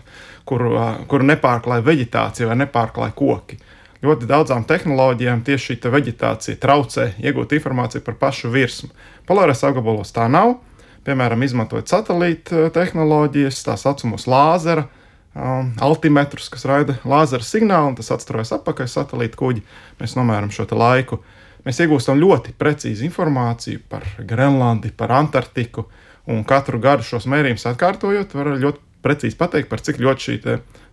kuru, 0.49 0.75
kuru 1.09 1.27
nepārklāja 1.33 1.85
vegetācija 1.87 2.51
vai 2.51 2.61
nepārklāja 2.63 3.17
koki. 3.17 3.59
Ļoti 4.05 4.29
daudzām 4.29 4.65
tehnoloģijām 4.69 5.43
tieši 5.47 5.73
šī 5.73 5.91
vegetācija 5.91 6.61
traucē 6.63 7.09
iegūt 7.23 7.57
informāciju 7.57 8.05
par 8.07 8.19
pašu 8.21 8.53
virsmu. 8.53 8.93
Polārajās 9.27 9.65
apgabalos 9.67 10.13
tā 10.15 10.29
nav. 10.31 10.59
Piemēram, 11.07 11.45
izmantojot 11.47 11.87
satelīta 11.87 12.67
tehnoloģijas, 12.75 13.61
tā 13.63 13.77
saucamos 13.79 14.25
lāzera 14.27 14.89
um, 15.37 15.69
altimetrus, 15.87 16.49
kas 16.51 16.67
raida 16.67 16.97
lāzera 17.07 17.47
signālu, 17.47 17.93
un 17.93 17.99
tas 17.99 18.11
atstrojas 18.15 18.51
atpakaļ 18.57 18.89
satelīta 18.91 19.39
kuģi. 19.39 19.63
Mēs 20.01 20.17
nomēram 20.19 20.51
šo 20.55 20.67
laiku. 20.75 21.21
Mēs 21.67 21.79
iegūstam 21.83 22.19
ļoti 22.19 22.55
precīzu 22.59 23.07
informāciju 23.07 23.85
par 23.91 24.07
Grenlandi, 24.19 24.91
par 24.91 25.15
Antarktiku, 25.15 25.87
un 26.27 26.43
katru 26.47 26.79
gadu 26.83 27.07
šos 27.07 27.27
mērījumus 27.31 27.67
atkārtojot, 27.71 28.35
var 28.35 28.53
ļoti 28.59 28.83
precīzi 29.07 29.39
pateikt, 29.39 29.71
par 29.71 29.83
cik 29.87 30.03
ļoti 30.03 30.27
šī 30.27 30.37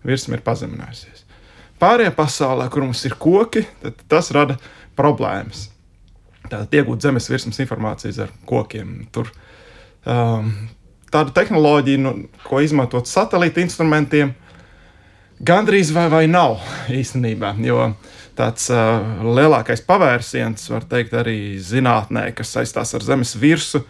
virsma 0.06 0.38
ir 0.38 0.45
pazeminājusies. 0.45 1.26
Pārējā 1.82 2.13
pasaulē, 2.15 2.69
kur 2.69 2.86
mums 2.86 3.02
ir 3.10 3.17
koki, 3.19 3.65
tas 4.10 4.30
rada 4.36 4.60
problēmas. 4.97 5.71
Tātad 6.43 6.76
iegūt 6.78 7.02
zemes 7.02 7.30
virsmas 7.32 7.60
informācijas 7.63 8.21
ar 8.28 8.34
kokiem. 8.49 9.08
Tur 9.13 9.32
um, 10.06 10.52
tāda 11.13 11.34
tehnoloģija, 11.36 12.02
nu, 12.02 12.16
ko 12.48 12.62
izmantot 12.63 13.10
satelīta 13.10 13.62
instrumentiem, 13.63 14.34
gandrīz 15.44 15.94
vai, 15.96 16.08
vai 16.12 16.26
nav 16.32 16.60
īstenībā. 16.92 17.54
Jo 17.63 17.94
tāds 18.38 18.70
uh, 18.74 19.22
lielākais 19.22 19.84
pavērsiens, 19.86 20.70
var 20.74 20.88
teikt, 20.89 21.13
arī 21.18 21.60
zinātnē, 21.62 22.32
kas 22.38 22.56
saistās 22.56 22.96
ar 22.98 23.06
Zemes 23.06 23.36
virsmu, 23.38 23.84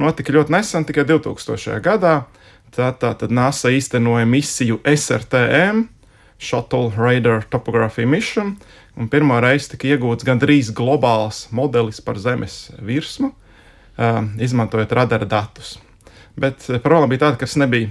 notika 0.00 0.32
ļoti 0.32 0.54
nesen, 0.54 0.86
tikai 0.88 1.04
2000. 1.08 1.80
gadā. 1.84 2.22
Tad, 2.70 3.00
tā, 3.02 3.10
tad 3.18 3.32
NASA 3.34 3.72
īstenoja 3.74 4.28
misiju 4.30 4.78
SRTM, 4.86 5.88
Shuttle 6.40 6.92
Radar 6.94 7.42
Topography 7.50 8.06
Mission, 8.06 8.54
un 8.96 9.10
pirmo 9.10 9.36
reizi 9.42 9.72
tika 9.72 9.90
iegūts 9.90 10.24
gandrīz 10.24 10.70
globāls 10.72 11.48
modelis 11.52 11.98
par 12.00 12.20
Zemes 12.22 12.70
virsmu, 12.78 13.32
uh, 13.34 13.49
izmantojot 14.40 14.92
radara 14.96 15.28
datus. 15.28 15.78
Bet 16.40 16.68
eh, 16.68 16.78
problēma 16.82 17.10
bija 17.10 17.26
tāda, 17.26 17.40
ka 17.40 17.48
tas 17.48 17.58
nebija 17.60 17.90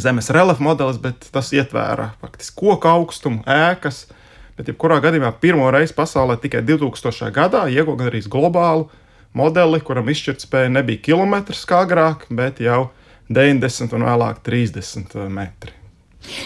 zemes 0.00 0.30
reliefa 0.34 0.64
modelis, 0.64 0.98
bet 1.00 1.28
tas 1.32 1.52
ietvēra 1.54 2.12
faktiski 2.22 2.58
koku 2.60 2.90
augstumu, 2.90 3.44
ēkas. 3.46 4.06
Bet, 4.54 4.68
jebkurā 4.70 5.00
gadījumā, 5.02 5.32
pirmo 5.42 5.66
reizi 5.74 5.96
pasaulē 5.96 6.36
tikai 6.38 6.60
2000. 6.62 7.30
gadā 7.34 7.64
iegūta 7.72 8.06
arī 8.06 8.20
globālu 8.30 8.86
modeli, 9.34 9.80
kuram 9.82 10.12
izšķirtspēja 10.12 10.70
nebija 10.76 11.02
kilometrs 11.10 11.64
kā 11.66 11.82
agrāk, 11.82 12.28
bet 12.30 12.62
jau 12.62 12.92
90 13.34 13.96
un 13.98 14.06
vēlāk 14.06 14.44
30 14.46 15.16
metri. 15.32 15.74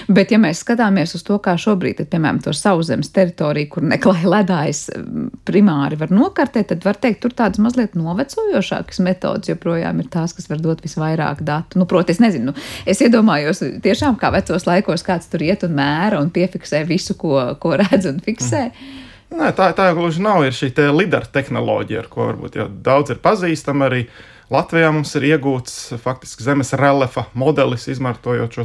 Bet, 0.09 0.33
ja 0.35 0.41
mēs 0.43 0.63
skatāmies 0.65 1.15
uz 1.15 1.25
to, 1.27 1.39
kā 1.43 1.55
šobrīd, 1.61 2.01
tad, 2.01 2.11
piemēram, 2.13 2.41
to 2.45 2.55
sauszemes 2.57 3.13
teritoriju, 3.15 3.71
kur 3.75 3.87
neklāja 3.87 4.33
ledājs 4.35 4.85
primāri 5.49 5.99
var 6.01 6.13
nokartēt, 6.15 6.71
tad 6.73 6.87
var 6.87 6.99
teikt, 7.01 7.23
tur 7.25 7.35
tādas 7.39 7.63
mazliet 7.63 7.97
novecojošākas 7.99 9.03
metodas 9.07 9.53
joprojām 9.53 10.03
ir 10.03 10.11
tās, 10.13 10.35
kas 10.37 10.51
var 10.51 10.63
dot 10.65 10.85
visvairāk 10.85 11.43
datu. 11.47 11.81
Nu, 11.81 11.89
proti, 11.91 12.17
es 12.17 12.23
nezinu, 12.23 12.53
nu, 12.53 12.69
es 12.89 13.03
iedomājos 13.05 13.63
tiešām 13.85 14.19
kā 14.21 14.33
vecos 14.35 14.67
laikos 14.69 15.07
kāds 15.07 15.31
tur 15.33 15.47
iet 15.47 15.67
un 15.67 15.77
mēra 15.79 16.23
un 16.23 16.33
piefiksē 16.35 16.85
visu, 16.89 17.19
ko, 17.19 17.39
ko 17.63 17.77
redz 17.79 18.11
un 18.11 18.23
fiksē. 18.25 18.65
Mm. 18.73 19.05
Nē, 19.29 19.51
tā, 19.53 19.69
tā 19.77 19.91
gluži 19.97 20.23
nav. 20.25 20.43
Ir 20.47 20.57
šī 20.57 20.71
lidara 20.95 21.29
tehnoloģija, 21.33 22.05
ar 22.05 22.09
ko 22.13 22.31
varbūt 22.31 22.57
jau 22.61 22.69
daudz 22.85 23.13
ir 23.13 23.21
pazīstama. 23.25 23.89
Arī 23.91 24.07
Latvijā 24.53 24.89
mums 24.95 25.13
ir 25.19 25.27
iegūts 25.35 25.77
faktiski 26.01 26.47
zemes 26.47 26.73
reliefa 26.73 27.27
modelis, 27.37 27.89
izmantojot 27.93 28.57
šo 28.57 28.65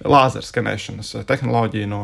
tehnoloģiju 0.00 0.12
lāzerskanēšanas 0.12 1.26
tehnoloģiju 1.28 1.90
no 1.90 2.02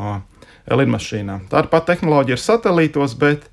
lidmašīnām. 0.69 1.47
Tāda 1.51 1.71
pati 1.71 1.93
tehnoloģija 1.93 2.37
ir 2.37 2.43
satelītos, 2.43 3.15
bet 3.19 3.47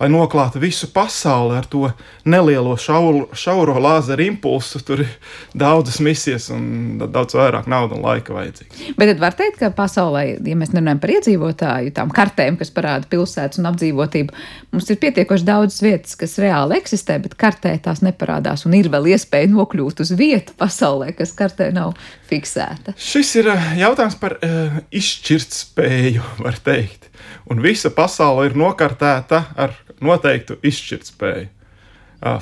lai 0.00 0.08
noklātu 0.12 0.60
visu 0.60 0.90
pasauli 0.92 1.56
ar 1.56 1.66
to 1.72 1.88
nelielo 2.28 2.74
šauro, 2.76 3.30
šauro 3.36 3.78
lāzeru 3.80 4.26
impulsu. 4.26 4.82
Tur 4.84 5.02
ir 5.06 5.12
daudzas 5.56 5.98
misijas 6.04 6.50
un 6.52 6.98
daudz 7.00 7.36
vairāk 7.38 7.68
naudas 7.70 7.96
un 7.96 8.04
laika 8.04 8.34
vajadzīgs. 8.36 8.82
Bet 8.98 9.10
tad 9.12 9.22
var 9.22 9.36
teikt, 9.38 9.58
ka 9.62 9.70
pasaulē, 9.76 10.26
ja 10.36 10.58
mēs 10.58 10.74
runājam 10.74 11.00
par 11.00 11.14
iedzīvotāju, 11.16 11.94
tām 11.96 12.12
kartēm, 12.16 12.58
kas 12.60 12.72
parāda 12.76 13.08
pilsētas 13.12 13.62
un 13.62 13.70
apdzīvotību, 13.72 14.36
mums 14.76 14.92
ir 14.92 15.00
pietiekoši 15.00 15.48
daudz 15.48 15.80
vietas, 15.84 16.18
kas 16.20 16.36
reāli 16.42 16.76
eksistē, 16.80 17.16
bet 17.24 17.38
kartē 17.40 17.72
tās 17.82 18.04
neparādās. 18.04 18.66
Un 18.68 18.76
ir 18.76 18.90
vēl 18.92 19.14
iespēja 19.14 19.48
nokļūt 19.54 20.04
uz 20.04 20.12
vietu 20.18 20.56
pasaulē, 20.60 21.14
kas 21.16 21.32
kartē 21.36 21.70
nav 21.72 21.96
fiksēta. 22.28 22.96
Šis 23.00 23.32
ir 23.40 23.50
eh, 23.54 23.72
jautājums 23.80 24.20
par 24.20 24.36
uh, 24.42 24.80
izšķirtspēju, 24.92 26.30
var 26.44 26.60
teikt. 26.66 27.08
Un 27.50 27.62
visa 27.62 27.92
pasaule 27.94 28.48
ir 28.48 28.56
nokartēta 28.58 29.44
ar 29.54 29.74
noteiktu 30.04 30.58
izšķirtspēju. 30.66 31.48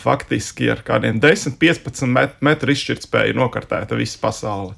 Faktiski 0.01 0.69
ar 0.71 0.81
kādiem 0.87 1.19
10, 1.21 1.57
15 1.61 2.07
met 2.09 2.37
metru 2.47 2.73
izšķirtspēju 2.73 3.37
nokartēta 3.37 3.99
visa 3.99 4.21
pasaule. 4.23 4.77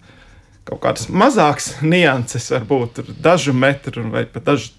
Kaut 0.66 0.80
kādas 0.82 1.10
mazākas 1.12 1.76
nianses, 1.84 2.48
varbūt 2.50 3.04
dažu 3.22 3.52
metru 3.54 4.06
vai 4.10 4.24
pat 4.26 4.48
dažu, 4.48 4.72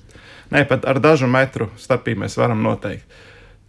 ne, 0.52 0.66
pat 0.68 0.88
ar 0.90 1.00
dažu 1.00 1.30
metru 1.32 1.70
starpību 1.80 2.26
mēs 2.26 2.36
varam 2.42 2.66
noteikt. 2.66 3.06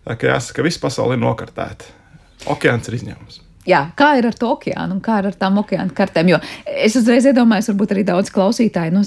Tā 0.09 0.17
kā 0.17 0.33
jāsaka, 0.33 0.57
ka 0.57 0.67
visa 0.67 0.81
pasaule 0.83 1.19
ir 1.19 1.23
nokartēta. 1.23 1.93
Okeāns 2.49 2.88
ir 2.88 2.97
izņēmums. 2.97 3.43
Jā, 3.69 3.83
kā 3.99 4.14
ir 4.17 4.25
ar 4.31 4.37
to 4.38 4.55
okeānu 4.55 4.97
un 4.97 5.01
kā 5.05 5.19
ir 5.21 5.29
ar 5.29 5.37
tām 5.37 5.59
okeāna 5.61 5.93
kartēm? 5.95 6.31
Jo 6.33 6.38
es 6.64 6.97
uzreiz 6.97 7.27
iedomājos, 7.29 7.69
varbūt 7.69 7.93
arī 7.93 8.05
daudz 8.09 8.33
klausītāju. 8.33 8.95
Nu, 8.95 9.03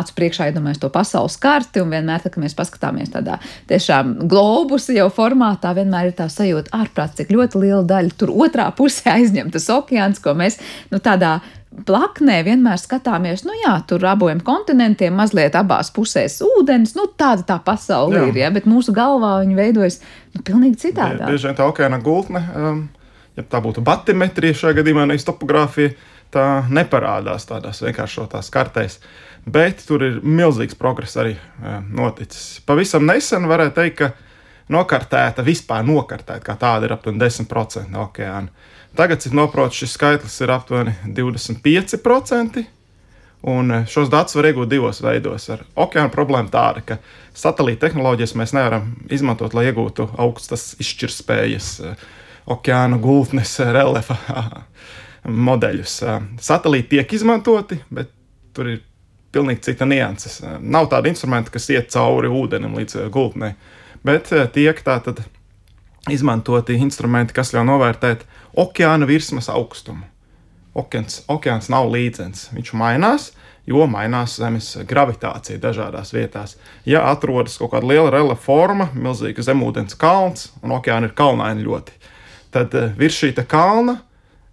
acu 0.00 0.16
priekšā 0.16 0.50
iedomājas 0.50 0.80
to 0.82 0.90
pasaules 0.92 1.36
karti, 1.40 1.82
un 1.82 1.92
vienmēr, 1.94 2.24
kad 2.24 2.38
mēs 2.42 2.56
paskatāmies 2.58 3.12
tādā 3.14 3.38
tiešām 3.70 4.16
globusa 4.30 4.96
jau 4.96 5.08
formātā, 5.14 5.74
vienmēr 5.76 6.10
ir 6.10 6.18
tā 6.18 6.28
sajūta, 6.32 6.72
ārprāt, 6.76 7.16
cik 7.20 7.32
ļoti 7.34 7.64
liela 7.64 7.84
daļa 7.88 8.18
tur 8.20 8.34
otrā 8.34 8.70
pusē 8.76 9.16
aizņem 9.16 9.52
tas 9.54 9.68
okeāns, 9.74 10.22
ko 10.22 10.36
mēs 10.38 10.60
nu, 10.92 11.00
tādā 11.02 11.38
plaknē 11.86 12.40
vienmēr 12.44 12.80
skatāmies, 12.80 13.44
nu 13.46 13.54
jā, 13.60 13.76
tur 13.88 14.04
abiem 14.10 14.40
kontinentiem 14.44 15.14
mazliet 15.16 15.54
abās 15.58 15.92
pusēs 15.94 16.40
ūdens, 16.44 16.96
nu 16.98 17.06
tāda 17.18 17.46
tā 17.52 17.58
pasaule 17.64 18.18
jā. 18.18 18.24
ir, 18.30 18.40
ja, 18.42 18.50
bet 18.54 18.66
mūsu 18.68 18.94
galvā 18.96 19.36
viņi 19.44 19.58
veidojas 19.58 20.00
nu, 20.34 20.42
pilnīgi 20.42 20.80
citādi. 20.88 21.22
Bieži 21.30 21.48
vien 21.48 21.58
tā 21.58 21.68
okeāna 21.70 22.00
gultne, 22.02 22.42
um, 22.58 22.84
ja 23.38 23.46
tā 23.46 23.62
būtu 23.62 23.84
batimetrija 23.86 24.58
šajā 24.64 24.80
gadījumā, 24.80 25.06
nevis 25.08 25.28
topogrāfija, 25.28 25.94
tā 26.34 26.46
neparādās 26.70 27.46
tādās 27.48 27.82
vienkāršotās 27.86 28.50
kartēs. 28.54 28.98
Uh, 28.98 29.29
bet 29.46 29.84
tur 29.86 30.02
ir 30.04 30.18
milzīgs 30.24 30.76
progress 30.78 31.16
arī 31.20 31.36
e, 31.36 31.76
noticis. 31.94 32.60
Pavisam 32.66 33.06
nesen 33.08 33.48
varētu 33.50 33.76
teikt, 33.76 34.00
ka 34.00 34.10
nokartēta, 34.70 35.44
vispār 35.46 35.84
nokartēta 35.86 36.44
kā 36.44 36.56
tāda 36.60 36.86
ir 36.86 36.94
aptuveni 36.94 37.22
10% 37.22 37.88
no 37.90 38.06
okeāna. 38.08 38.52
Tagad, 38.98 39.22
cik 39.22 39.34
noprotu, 39.38 39.80
šis 39.80 39.94
skaitlis 39.94 40.40
ir 40.42 40.52
aptuveni 40.54 40.94
25%. 41.16 42.64
Un 43.50 43.72
e, 43.72 43.82
šos 43.88 44.10
datus 44.12 44.36
var 44.36 44.50
iegūt 44.50 44.68
divos 44.68 45.00
veidos. 45.00 45.48
Ar 45.52 45.64
okeāna 45.86 46.12
problēmu 46.12 46.52
tāda, 46.52 46.84
ka 46.84 46.98
satelīta 47.36 47.86
tehnoloģijas 47.86 48.36
mēs 48.36 48.52
nevaram 48.56 48.92
izmantot, 49.08 49.56
lai 49.56 49.70
iegūtu 49.70 50.10
augstas 50.20 50.74
izšķirtspējas, 50.82 51.70
e, 51.80 51.94
okeāna 52.50 53.00
gultnes, 53.00 53.56
reliefa 53.72 54.18
modeļus. 55.48 55.96
Satelīti 56.42 56.98
tiek 56.98 57.16
izmantoti, 57.16 57.80
bet 57.88 58.12
tur 58.56 58.74
ir 58.74 58.82
pilnīgi 59.32 59.70
cita 59.70 59.86
nianses. 59.88 60.40
Nav 60.60 60.90
tāda 60.92 61.10
instrumenta, 61.10 61.52
kas 61.54 61.68
iet 61.72 61.90
cauri 61.94 62.30
ūdenim 62.30 62.74
līdz 62.78 62.96
eh, 63.00 63.10
gultnei, 63.12 63.54
bet 64.06 64.32
eh, 64.34 64.46
tiek 64.52 64.80
tātad 64.86 65.22
izmantoti 66.10 66.78
instrumenti, 66.80 67.36
kas 67.36 67.52
ļauj 67.54 67.66
novērtēt 67.68 68.24
okeāna 68.58 69.08
virsmas 69.08 69.50
augstumu. 69.52 70.06
Okeāns, 70.78 71.24
okeāns 71.30 71.68
nav 71.72 71.88
līdzens, 71.90 72.48
viņš 72.54 72.72
mainās, 72.78 73.30
jo 73.66 73.86
mainās 73.90 74.36
zemes 74.38 74.70
gravitācija 74.88 75.58
dažādās 75.60 76.14
vietās. 76.14 76.54
Ja 76.86 77.04
atrodas 77.10 77.58
kaut 77.58 77.72
kāda 77.74 77.90
liela 77.90 78.12
rela 78.14 78.36
forma, 78.38 78.88
milzīga 78.94 79.44
zemūdens 79.44 79.98
kalns, 79.98 80.52
un 80.62 80.74
okeāna 80.78 81.10
ir 81.10 81.16
kalnaini 81.18 81.66
ļoti, 81.66 81.98
tad 82.54 82.74
eh, 82.78 82.94
virs 82.98 83.18
šī 83.20 83.34
kalna 83.46 84.00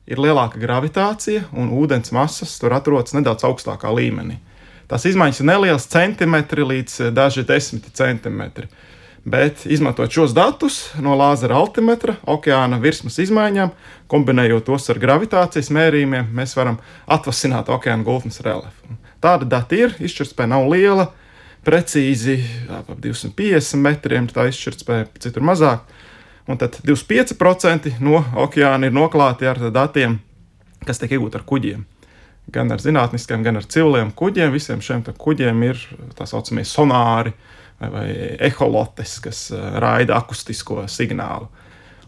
ir 0.08 0.22
lielāka 0.24 0.60
gravitācija, 0.62 1.48
un 1.54 1.72
ūdens 1.76 2.14
masas 2.16 2.56
tur 2.62 2.76
atrodas 2.76 3.16
nedaudz 3.18 3.46
augstākā 3.48 3.92
līmenī. 3.94 4.40
Tās 4.88 5.04
izmaiņas 5.10 5.42
ir 5.42 5.48
nelielas 5.50 5.88
centimetri 5.92 6.64
līdz 6.64 7.00
eh, 7.02 7.10
daži 7.16 7.44
desmiti 7.48 7.92
centimetri. 7.96 8.70
Bet, 9.28 9.66
izmantojot 9.68 10.14
šos 10.16 10.32
datus 10.32 10.76
no 11.04 11.18
lāzera 11.20 11.58
altimetra, 11.60 12.14
okeāna 12.24 12.78
virsmas 12.80 13.18
izmaiņām, 13.20 13.74
kombinējot 14.08 14.70
tos 14.70 14.88
ar 14.94 15.02
gravitācijas 15.04 15.68
mērījumiem, 15.76 16.30
mēs 16.32 16.56
varam 16.56 16.78
atvasināt 17.12 17.68
okeāna 17.76 18.08
gultnes 18.08 18.40
reliefu. 18.46 18.96
Tāda 19.20 19.50
data 19.58 19.76
ir, 19.76 19.98
izšķirtspēja 20.00 20.54
nav 20.54 20.70
liela, 20.72 21.10
precīzi 21.68 22.38
ap 22.72 22.94
250 22.96 23.84
metriem, 23.84 24.32
tā 24.32 24.48
izšķirtspēja 24.54 25.10
citur 25.20 25.44
mazāk. 25.44 25.84
Un 26.48 26.56
tad 26.56 26.80
25% 26.88 27.98
no 28.00 28.24
okeāna 28.40 28.88
ir 28.88 28.96
noklāti 28.96 29.52
ar 29.52 29.60
datiem, 29.76 30.22
kas 30.88 31.04
tiek 31.04 31.18
iegūti 31.18 31.42
ar 31.42 31.44
kuģiem. 31.50 31.84
Gan 32.54 32.72
ar 32.72 32.80
zinātniskiem, 32.80 33.44
gan 33.44 33.60
ar 33.60 33.68
civiliem 33.68 34.14
kuģiem. 34.16 34.54
Visiem 34.56 34.82
šiem 34.84 35.04
kuģiem 35.04 35.64
ir 35.68 35.82
tā 36.16 36.28
saucamie 36.30 36.64
sonāri 36.68 37.34
vai, 37.80 37.90
vai 37.92 38.08
eholotes, 38.50 39.18
kas 39.24 39.48
raida 39.84 40.16
akustisko 40.20 40.86
signālu. 40.92 41.50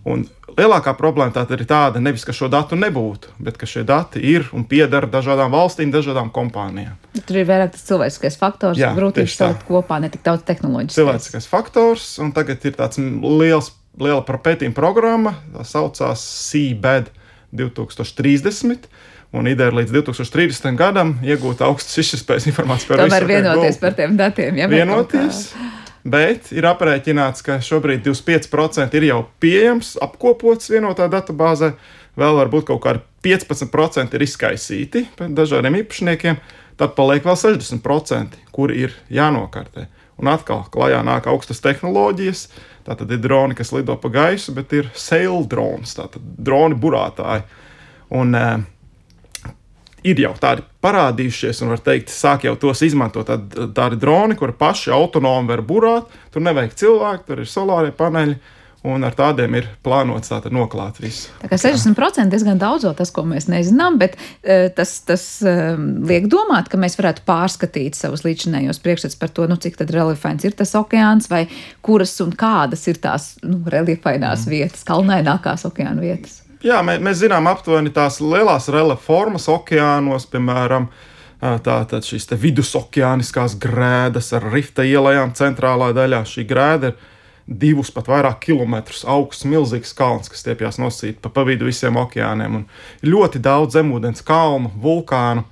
Un 0.08 0.24
lielākā 0.56 0.94
problēma 0.98 1.34
tā 1.36 1.44
ir 1.54 1.66
tāda, 1.68 2.00
nevis, 2.02 2.24
ka 2.28 2.34
šo 2.36 2.48
datu 2.52 2.78
nebūtu, 2.80 3.34
bet 3.44 3.58
ka 3.60 3.68
šie 3.70 3.84
dati 3.88 4.22
ir 4.32 4.48
un 4.56 4.64
pieder 4.70 5.08
dažādām 5.12 5.52
valstīm, 5.54 5.92
dažādām 5.94 6.32
kompānijām. 6.36 6.96
Tur 7.20 7.42
ir 7.42 7.48
vairāk 7.50 7.74
tas 7.76 7.84
cilvēciskais 7.90 8.40
faktors, 8.40 8.80
kas 8.80 8.98
grūtības 8.98 9.36
salikt 9.42 9.68
kopā, 9.68 10.00
ne 10.02 10.12
tik 10.14 10.24
daudz 10.26 10.46
tehnoloģiskais. 10.48 10.98
Cilvēciskais 11.02 11.50
faktors, 11.52 12.08
un 12.24 12.32
tagad 12.36 12.64
ir 12.66 12.78
tāds 12.80 13.02
liels, 13.02 13.74
liela 14.00 14.24
pētījuma 14.24 14.78
programma, 14.78 15.36
tā 15.56 15.68
saucās 15.68 16.24
CBED 16.50 17.12
2030. 17.60 18.90
Un 19.30 19.46
ideja 19.46 19.70
ir 19.70 19.76
līdz 19.78 19.92
2030. 19.94 20.72
gadam 20.78 21.12
iegūt 21.22 21.60
augstas 21.62 22.00
izšķirtspējas 22.02 22.48
informāciju 22.50 22.90
par 22.90 23.04
Tomēr 23.04 23.28
vienoties 23.30 23.78
par 23.78 23.94
tiem 23.98 24.16
datiem. 24.18 24.58
Ja 24.58 24.70
vienoties. 24.72 25.52
Bet 26.10 26.50
ir 26.56 26.66
aprēķināts, 26.66 27.44
ka 27.46 27.60
šobrīd 27.62 28.02
25% 28.08 28.96
ir 28.98 29.06
jau 29.12 29.20
pieejams, 29.44 29.98
apkopots 30.02 30.72
vienotā 30.72 31.06
datubāzē, 31.12 31.74
vēl 32.18 32.40
varbūt 32.40 32.70
kaut 32.72 32.82
kādi 32.88 33.04
15% 33.26 34.18
ir 34.18 34.26
izkaisīti 34.26 35.06
dažādiem 35.20 35.78
īpašniekiem, 35.84 36.40
tad 36.80 36.96
paliek 36.98 37.28
vēl 37.28 37.38
60%, 37.38 38.40
kuri 38.56 38.88
ir 38.88 38.98
jānokārtē. 39.14 39.86
Un 40.20 40.32
atkal 40.32 40.66
klajā 40.72 41.04
nāk 41.06 41.30
augstas 41.32 41.62
tehnoloģijas. 41.64 42.48
Tātad 42.88 43.12
ir 43.14 43.22
droni, 43.22 43.56
kas 43.56 43.70
lido 43.76 43.94
pa 44.02 44.10
gaisu, 44.12 44.56
bet 44.58 44.74
ir 44.74 44.90
sail 44.98 45.46
drones, 45.48 45.94
tātad 45.96 46.24
droni 46.42 46.76
burātāji. 46.80 47.46
Un, 48.18 48.34
uh, 48.36 48.64
ir 50.08 50.22
jau 50.24 50.34
tādi 50.40 50.64
parādījušies, 50.84 51.64
un 51.64 51.74
var 51.74 51.82
teikt, 51.84 52.14
sāk 52.14 52.46
jau 52.48 52.56
tos 52.60 52.84
izmantot. 52.86 53.28
Tad, 53.28 53.74
tādi 53.76 54.00
droni, 54.00 54.38
kuri 54.40 54.56
paši 54.58 54.94
autonomi 54.96 55.52
var 55.52 55.66
burāt, 55.66 56.16
tur 56.34 56.46
nevajag 56.46 56.78
cilvēku, 56.80 57.28
tur 57.28 57.44
ir 57.44 57.52
solārie 57.52 57.94
paneļi. 57.96 58.40
Un 58.88 59.04
ar 59.04 59.12
tādiem 59.12 59.58
ir 59.60 59.66
plānots 59.84 60.32
tātad 60.32 60.54
noklāt 60.56 61.02
visu. 61.04 61.34
Tā 61.42 61.50
kā 61.52 61.58
60% 61.60 62.32
diezgan 62.32 62.62
daudz, 62.62 62.86
tas, 62.96 63.12
ko 63.12 63.26
mēs 63.28 63.50
nezinām, 63.52 63.98
bet 64.00 64.16
uh, 64.16 64.70
tas, 64.72 64.94
tas 65.04 65.26
uh, 65.44 65.74
liek 66.08 66.30
domāt, 66.32 66.72
ka 66.72 66.80
mēs 66.80 66.96
varētu 66.96 67.26
pārskatīt 67.28 68.00
savus 68.00 68.24
līdzinējos 68.24 68.80
priekšstats 68.80 69.20
par 69.20 69.36
to, 69.36 69.50
nu, 69.52 69.60
cik 69.60 69.76
tad 69.82 69.92
reliefains 69.92 70.48
ir 70.48 70.56
tas 70.56 70.72
okeāns, 70.80 71.28
vai 71.28 71.50
kuras 71.84 72.16
un 72.24 72.32
kādas 72.40 72.88
ir 72.88 73.04
tās 73.04 73.34
nu, 73.44 73.60
reliefainās 73.68 74.48
mm. 74.48 74.56
vietas, 74.56 74.88
kalnainākās 74.88 75.68
okeāna 75.68 76.00
vietas. 76.00 76.46
Jā, 76.60 76.82
mēs, 76.84 77.00
mēs 77.00 77.22
zinām 77.22 77.48
aptuveni 77.48 77.92
tās 77.96 78.18
lielās 78.20 78.68
reliefa 78.68 79.00
formas 79.00 79.46
okeānos, 79.48 80.26
piemēram, 80.28 80.90
tātad 81.40 82.04
šīs 82.04 82.28
vidusokeāniskās 82.36 83.56
grēdas 83.64 84.34
ar 84.36 84.50
rifta 84.52 84.84
ielām 84.84 85.32
centrālā 85.38 85.94
daļā. 85.96 86.26
Šī 86.28 86.44
grēda 86.50 86.92
ir 86.92 86.98
divus 87.48 87.94
pat 87.96 88.10
vairāk 88.12 88.42
kilometrus 88.44 89.06
augsts, 89.08 89.48
milzīgs 89.48 89.96
kalns, 89.96 90.28
kas 90.30 90.44
stiepjas 90.44 90.82
nosīt 90.84 91.22
pa, 91.24 91.32
pa 91.32 91.46
vidu 91.48 91.70
visiem 91.70 91.96
okeāniem. 92.02 92.60
Un 92.60 93.08
ļoti 93.08 93.40
daudz 93.40 93.80
zemūdens 93.80 94.26
kalnu, 94.28 94.74
vulkānu. 94.84 95.46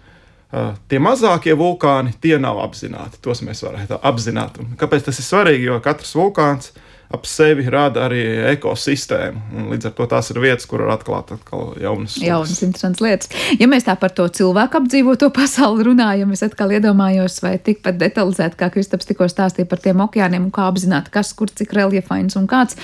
Tie 0.92 1.00
mazākie 1.04 1.56
vulkāni, 1.60 2.14
tie 2.20 2.36
nav 2.40 2.60
apzināti. 2.64 3.20
Tos 3.24 3.40
mēs 3.48 3.64
varētu 3.64 4.02
apzināt. 4.12 4.60
Un 4.60 4.76
kāpēc 4.80 5.08
tas 5.08 5.24
ir 5.24 5.28
svarīgi? 5.28 5.72
Jo 5.72 5.80
katrs 5.84 6.14
vulkāns 6.20 6.74
ir 6.76 6.87
ap 7.14 7.28
sevi 7.30 7.66
rada 7.72 8.04
arī 8.08 8.22
ekosistēmu. 8.54 9.68
Līdz 9.72 9.90
ar 9.90 9.94
to 9.96 10.08
tās 10.12 10.32
ir 10.34 10.42
vietas, 10.44 10.68
kur 10.68 10.84
var 10.84 10.98
atklāt 10.98 11.32
jaunas, 11.82 12.18
jaunas 12.20 12.64
interesantas 12.66 13.04
lietas. 13.04 13.32
Ja 13.60 13.70
mēs 13.72 13.88
tā 13.88 13.96
par 14.00 14.12
to 14.16 14.28
cilvēku 14.28 14.82
apdzīvoto 14.82 15.32
pasauli 15.40 15.88
runājam, 15.88 16.34
es 16.36 16.44
atkal 16.46 16.74
iedomājos, 16.76 17.40
vai 17.44 17.56
tikpat 17.64 18.00
detalizēti, 18.02 18.60
kā 18.60 18.72
Kristaps 18.74 19.08
tikko 19.08 19.30
stāstīja 19.32 19.70
par 19.70 19.84
tiem 19.84 20.04
okeāniem 20.04 20.50
un 20.50 20.56
kā 20.56 20.68
apzināt, 20.68 21.12
kas 21.14 21.32
kur 21.38 21.52
cik 21.52 21.78
reliefains 21.78 22.36
un 22.40 22.50
kāds. 22.52 22.80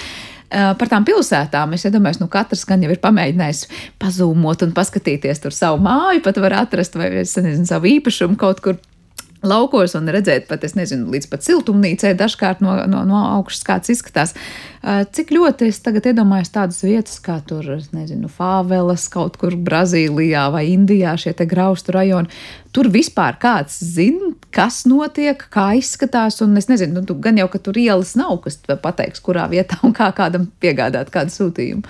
Par 0.53 0.85
tām 0.85 1.01
pilsētām 1.01 1.71
es 1.73 1.85
domāju, 1.89 2.19
ka 2.19 2.21
nu, 2.21 2.29
katrs 2.29 2.61
gan 2.69 2.83
jau 2.85 2.91
ir 2.93 2.99
pamēģinājis 3.01 3.63
pazūmot 4.01 4.61
un 4.67 4.73
paskatīties 4.77 5.41
tur 5.41 5.55
savu 5.55 5.81
māju, 5.81 6.21
pat 6.21 6.37
var 6.43 6.59
atrast 6.59 6.93
vai 6.99 7.09
nezinu, 7.23 7.65
savu 7.65 7.89
īpašumu 7.89 8.37
kaut 8.37 8.61
kur 8.61 8.77
laukos 9.43 9.95
un 9.97 10.07
redzēt 10.11 10.47
pat, 10.49 10.63
es 10.65 10.75
nezinu, 10.77 11.09
līdz 11.13 11.27
pat 11.31 11.45
siltumnīcai 11.45 12.13
dažkārt 12.19 12.63
no, 12.63 12.75
no, 12.89 13.03
no 13.07 13.21
augšas 13.37 13.65
kāds 13.67 13.91
izskatās. 13.93 14.33
Cik 14.83 15.31
ļoti 15.35 15.69
es 15.71 15.79
tagad 15.83 16.07
iedomājos 16.11 16.51
tādas 16.55 16.81
vietas 16.83 17.19
kā 17.23 17.37
tur, 17.47 17.67
nezinu, 17.95 18.31
Fāvelas 18.31 19.05
kaut 19.11 19.37
kur 19.39 19.55
Brazīlijā 19.55 20.45
vai 20.53 20.65
Indijā, 20.73 21.15
šie 21.19 21.35
te 21.37 21.47
graustu 21.49 21.95
rajoni. 21.95 22.31
Tur 22.73 22.89
vispār 22.91 23.37
kāds 23.39 23.77
zina, 23.83 24.33
kas 24.55 24.83
notiek, 24.89 25.47
kā 25.53 25.69
izskatās, 25.79 26.41
un 26.43 26.57
es 26.59 26.67
nezinu, 26.71 27.03
nu, 27.03 27.17
gan 27.23 27.39
jau, 27.39 27.49
ka 27.51 27.61
tur 27.63 27.79
ielas 27.79 28.15
nav, 28.19 28.39
kas 28.43 28.59
pateiks, 28.83 29.23
kurā 29.23 29.47
vietā 29.51 29.79
un 29.85 29.95
kā 29.95 30.09
kādam 30.15 30.49
piegādāt 30.63 31.13
kādu 31.13 31.35
sūtījumu. 31.35 31.85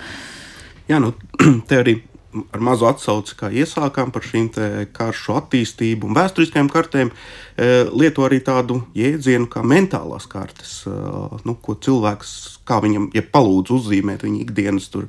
Jā, 0.90 1.00
nu, 1.00 1.14
te 1.68 1.80
arī 1.80 1.98
ar 2.34 2.62
mazu 2.64 2.88
atsauci, 2.88 3.36
kā 3.38 3.50
iesākām 3.54 4.12
par 4.14 4.24
šīm 4.26 4.48
karšu 4.94 5.36
attīstību 5.38 6.08
un 6.08 6.16
vēsturiskajām 6.18 6.68
kartēm, 6.72 7.10
e, 7.10 7.68
lieto 7.94 8.24
arī 8.26 8.40
tādu 8.44 8.80
jēdzienu 8.96 9.48
kā 9.52 9.62
mentālās 9.66 10.26
kartes, 10.30 10.74
e, 10.90 10.94
nu, 11.46 11.56
ko 11.62 11.76
cilvēks, 11.86 12.34
kā 12.68 12.80
viņam, 12.84 13.10
ja 13.14 13.24
palūdz 13.24 13.74
uzzīmēt 13.78 14.24
viņa 14.26 14.40
ikdienas 14.44 14.88
tur, 14.92 15.08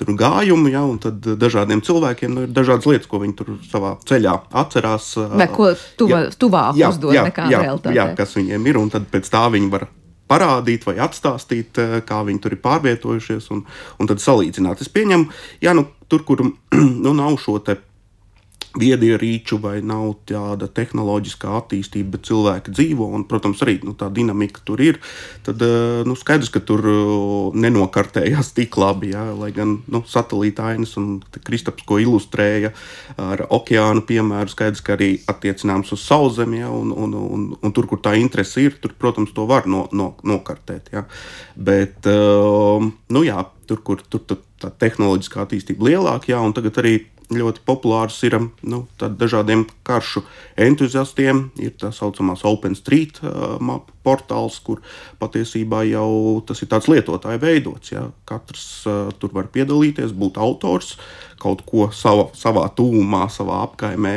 tur 0.00 0.14
gājumu, 0.18 0.70
ja, 0.72 0.84
un 0.88 1.00
tad 1.02 1.20
dažādiem 1.22 1.84
cilvēkiem 1.84 2.34
nu, 2.34 2.46
ir 2.48 2.54
dažādas 2.54 2.88
lietas, 2.90 3.10
ko 3.10 3.22
viņi 3.22 3.36
tur 3.40 3.56
savā 3.70 3.96
ceļā 4.08 4.38
atcerās. 4.64 5.12
E, 5.20 5.28
Vai 5.40 5.50
ko 5.52 5.72
tuva, 6.00 6.24
jā, 6.24 6.38
tuvāk 6.38 6.80
jā, 6.80 6.94
uzdod 6.94 7.18
jā, 7.18 7.28
nekā 7.30 7.50
jā, 7.52 7.66
realitāte. 7.68 7.98
Jā, 7.98 8.08
kas 8.18 8.38
viņiem 8.40 8.72
ir, 8.72 8.80
un 8.80 8.94
tad 8.94 9.10
pēc 9.12 9.30
tā 9.32 9.46
viņi 9.54 9.70
var 9.74 9.88
parādīt 10.30 10.86
vai 10.88 10.96
atstāstīt, 11.04 11.80
kā 12.08 12.20
viņi 12.26 12.42
tur 12.42 12.56
ir 12.56 12.62
pārvietojušies, 12.64 13.50
un, 13.54 13.64
un 14.00 14.10
tad 14.10 14.22
salīdzināt. 14.24 14.84
Es 14.84 14.92
pieņemu, 14.92 15.28
ja 15.64 15.74
nu, 15.76 15.86
tur, 16.08 16.24
kur 16.28 16.44
nu, 17.04 17.12
nav 17.12 17.36
šo 17.42 17.58
te 17.64 17.78
viedierīču 18.78 19.58
vai 19.62 19.78
nav 19.86 20.16
tāda 20.28 20.66
tehnoloģiskā 20.72 21.52
attīstība, 21.60 22.16
bet 22.16 22.26
cilvēki 22.28 22.74
dzīvo, 22.74 23.06
un, 23.16 23.24
protams, 23.30 23.62
arī 23.64 23.76
nu, 23.86 23.94
tā 23.98 24.08
dinamika 24.14 24.64
tur 24.66 24.82
ir, 24.82 24.98
tad 25.46 25.62
eh, 25.62 26.02
nu, 26.06 26.16
skaidrs, 26.18 26.50
ka 26.54 26.62
tur 26.66 26.82
eh, 26.90 27.58
nenokartējās 27.64 28.52
tik 28.56 28.78
labi, 28.80 29.12
jā, 29.14 29.28
lai 29.38 29.52
gan 29.54 29.76
nu, 29.86 30.02
satelīta 30.08 30.70
ainas 30.72 30.96
un 31.00 31.20
Kristaps, 31.44 31.86
ko 31.86 32.00
ilustrēja 32.02 32.72
ar 33.20 33.46
okeānu 33.54 34.04
piemēru, 34.08 34.52
skaidrs, 34.52 34.82
ka 34.84 34.96
arī 34.98 35.12
attiecināms 35.30 35.94
uz 35.94 36.04
sauszemi, 36.06 36.64
un, 36.66 36.90
un, 36.90 37.14
un, 37.14 37.48
un 37.60 37.74
tur, 37.74 37.88
kur 37.90 38.02
tā 38.02 38.16
interese 38.18 38.66
ir, 38.66 38.78
tur, 38.82 38.96
protams, 38.98 39.34
to 39.36 39.46
var 39.50 39.68
no, 39.70 39.86
no, 39.94 40.14
nokartēt. 40.26 40.90
Jā. 40.94 41.04
Bet, 41.54 42.06
uh, 42.10 42.82
nu 43.14 43.24
jā, 43.26 43.44
tur, 43.68 43.80
kur 43.86 44.02
tur, 44.10 44.22
tur 44.26 44.42
tā 44.60 44.70
tehnoloģiskā 44.84 45.44
attīstība 45.44 45.90
lielāka, 45.90 46.32
jā, 46.32 46.40
un 46.42 46.54
tagad 46.56 46.78
arī 46.82 46.96
ļoti 47.32 47.62
populārs 47.64 48.18
ir 48.26 48.36
nu, 48.62 48.84
dažādiem 49.00 49.64
karšu 49.86 50.24
entuziastiem. 50.60 51.48
Ir 51.62 51.74
tā 51.80 51.92
saucamās 51.94 52.44
OpenStreet 52.48 53.22
uh, 53.22 53.56
map 53.64 53.90
portāls, 54.04 54.58
kur 54.60 54.82
patiesībā 55.22 55.82
jau 55.88 56.42
tas 56.46 56.60
ir 56.60 56.68
tāds 56.72 56.88
lietotāja 56.92 57.40
veidots. 57.40 57.94
Ja. 57.94 58.08
Katrs 58.28 58.84
uh, 58.88 59.08
tur 59.20 59.32
var 59.36 59.48
piedalīties, 59.52 60.12
būt 60.12 60.36
autors, 60.42 60.94
kaut 61.40 61.64
ko 61.68 61.88
sava, 61.92 62.28
savā 62.36 62.66
tūmā, 62.76 63.24
savā 63.32 63.62
apkaimē 63.66 64.16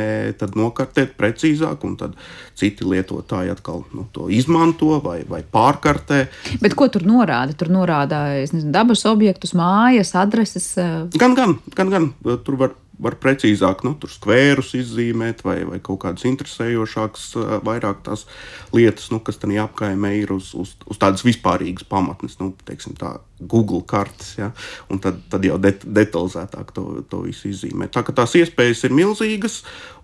nokartēt 0.56 1.16
precīzāk, 1.18 1.84
un 1.84 1.96
tad 2.00 2.16
citi 2.58 2.86
lietotāji 2.88 3.52
atkal 3.52 3.84
nu, 3.96 4.06
to 4.12 4.28
izmanto 4.32 4.98
vai, 5.04 5.20
vai 5.28 5.42
pārkartē. 5.42 6.24
Bet 6.62 6.76
ko 6.78 6.88
tur 6.92 7.04
norāda? 7.08 7.56
Tur 7.58 7.72
norāda 7.72 8.22
nezinu, 8.40 8.72
dabas 8.74 9.04
objektus, 9.08 9.54
mājas, 9.58 10.14
adreses. 10.18 10.70
Uh... 10.80 11.08
Gan, 11.16 11.36
gan, 11.38 11.58
gan, 11.76 11.92
gan. 11.94 12.12
Tur 12.44 12.60
var 12.60 12.76
var 12.98 13.16
precīzāk 13.22 13.84
nu, 13.86 13.94
skvērus 14.10 14.74
izzīmēt, 14.78 15.44
vai, 15.46 15.60
vai 15.68 15.78
kaut 15.84 16.02
kādas 16.02 16.26
interesējošākas, 16.28 17.26
vairāk 17.66 18.02
tās 18.06 18.26
lietas, 18.74 19.08
nu, 19.14 19.20
kas 19.24 19.38
tajā 19.38 19.68
apkaimē 19.68 20.14
ir 20.18 20.34
uz, 20.34 20.50
uz, 20.58 20.74
uz 20.88 21.00
tādas 21.00 21.22
vispārīgas 21.26 21.86
pamatnes, 21.88 22.38
nu, 22.42 22.50
teiksim, 22.66 22.96
tā 22.98 23.16
Google 23.38 23.84
kartes, 23.86 24.32
ja, 24.38 24.50
un 24.90 24.98
tad, 25.02 25.20
tad 25.30 25.46
jau 25.46 25.60
det, 25.62 25.76
detalizētāk 25.86 26.72
to, 26.74 26.86
to 27.10 27.22
visu 27.28 27.52
izzīmēt. 27.52 27.92
Tā 27.94 28.02
kā 28.06 28.14
tās 28.16 28.34
iespējas 28.40 28.82
ir 28.88 28.96
milzīgas, 28.98 29.60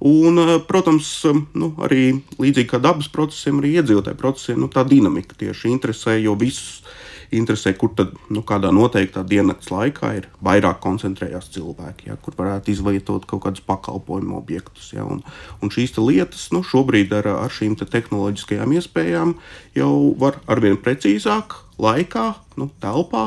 un, 0.07 0.39
protams, 0.69 1.11
nu, 1.59 1.73
arī 1.83 2.21
līdzīgi 2.39 2.71
kā 2.71 2.83
dabas 2.83 3.11
procesiem, 3.11 3.59
arī 3.59 3.75
iedzīvotāju 3.81 4.21
procesiem, 4.21 4.63
nu, 4.63 4.71
tā 4.71 4.87
dinamika 4.87 5.35
tieši 5.41 5.73
interesē, 5.75 6.15
jo 6.23 6.39
visus 6.39 6.84
interesē, 7.39 7.73
kur 7.79 7.93
tad 7.97 8.15
nu, 8.33 8.43
kādā 8.47 8.71
noteiktā 8.75 9.25
diennakts 9.27 9.71
laikā 9.73 10.13
ir 10.19 10.29
vairāk 10.45 10.81
koncentrējās 10.85 11.51
cilvēki, 11.55 12.09
ja, 12.11 12.17
kur 12.21 12.37
varētu 12.39 12.73
izvietot 12.75 13.27
kaut 13.31 13.45
kādus 13.47 13.65
pakalpojumu 13.67 14.39
objektus. 14.39 14.93
Ja, 14.95 15.07
un, 15.09 15.23
un 15.61 15.75
šīs 15.75 15.97
lietas 16.01 16.49
nu, 16.55 16.65
šobrīd 16.67 17.15
ar, 17.17 17.31
ar 17.45 17.55
šīm 17.55 17.77
te 17.81 17.89
tehnoloģiskajām 17.91 18.75
iespējām 18.79 19.37
jau 19.79 19.93
var 20.21 20.41
arvien 20.51 20.79
precīzāk 20.81 21.59
laikā, 21.81 22.27
nu, 22.61 22.69
telpā, 22.83 23.25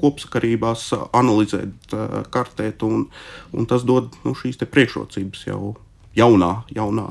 kopsakarībās 0.00 0.90
analizēt, 1.10 1.96
kartēt, 2.34 2.84
un, 2.86 3.08
un 3.52 3.70
tas 3.70 3.86
dod 3.88 4.12
nu, 4.26 4.36
šīs 4.38 4.62
priekšrocības 4.62 5.48
jau 5.48 5.74
jaunā, 6.16 6.50
jaunā, 6.72 7.06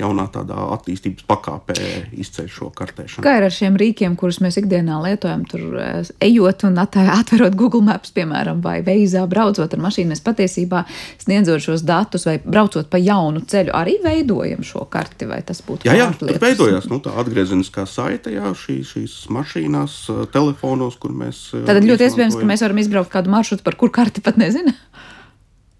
jaunā 0.00 0.26
tādā 0.32 0.56
attīstības 0.76 1.26
pakāpē 1.28 1.76
izceļ 2.16 2.48
šo 2.52 2.70
kartēšanu. 2.76 3.24
Kā 3.24 3.36
ir 3.38 3.46
ar 3.48 3.54
šiem 3.54 3.76
rīkiem, 3.80 4.16
kurus 4.18 4.38
mēs 4.44 4.58
ikdienā 4.60 4.98
lietojam, 5.04 5.44
tur 5.48 5.76
eh, 5.80 6.10
ejot 6.24 6.66
un 6.68 6.80
atverot 6.80 7.56
Google 7.58 7.84
Maps, 7.86 8.14
piemēram, 8.16 8.62
vai 8.64 8.78
veizā 8.86 9.26
braucot 9.28 9.76
ar 9.76 9.82
mašīnu, 9.84 10.14
mēs 10.14 10.24
patiesībā 10.24 10.84
sniedzot 11.22 11.64
šos 11.66 11.84
datus 11.86 12.26
vai 12.28 12.38
braucot 12.42 12.88
pa 12.92 13.00
jaunu 13.00 13.44
ceļu, 13.48 13.74
arī 13.76 13.98
veidojam 14.04 14.64
šo 14.66 14.86
karti, 14.90 15.28
vai 15.28 15.42
tas 15.46 15.60
būtu 15.66 15.88
jā, 15.88 15.98
jā, 16.00 16.08
tur 16.16 16.32
veidojās 16.40 16.88
nu, 16.92 17.00
tā 17.04 17.12
atgriezeniskā 17.20 17.84
saite, 17.90 18.32
jā, 18.36 18.52
šī, 18.56 18.80
šīs 18.86 19.18
mašīnās, 19.36 19.98
telefonos, 20.32 20.96
kur 21.00 21.12
mēs. 21.16 21.48
Tad 21.66 21.84
ļoti 21.84 22.08
iespējams, 22.08 22.40
ka 22.40 22.48
mēs 22.48 22.64
varam 22.64 22.80
izbraukt 22.80 23.12
kādu 23.12 23.32
maršrutu, 23.32 23.66
par 23.66 23.76
kur 23.80 23.92
karti 23.94 24.24
pat 24.24 24.40
nezinām. 24.40 24.76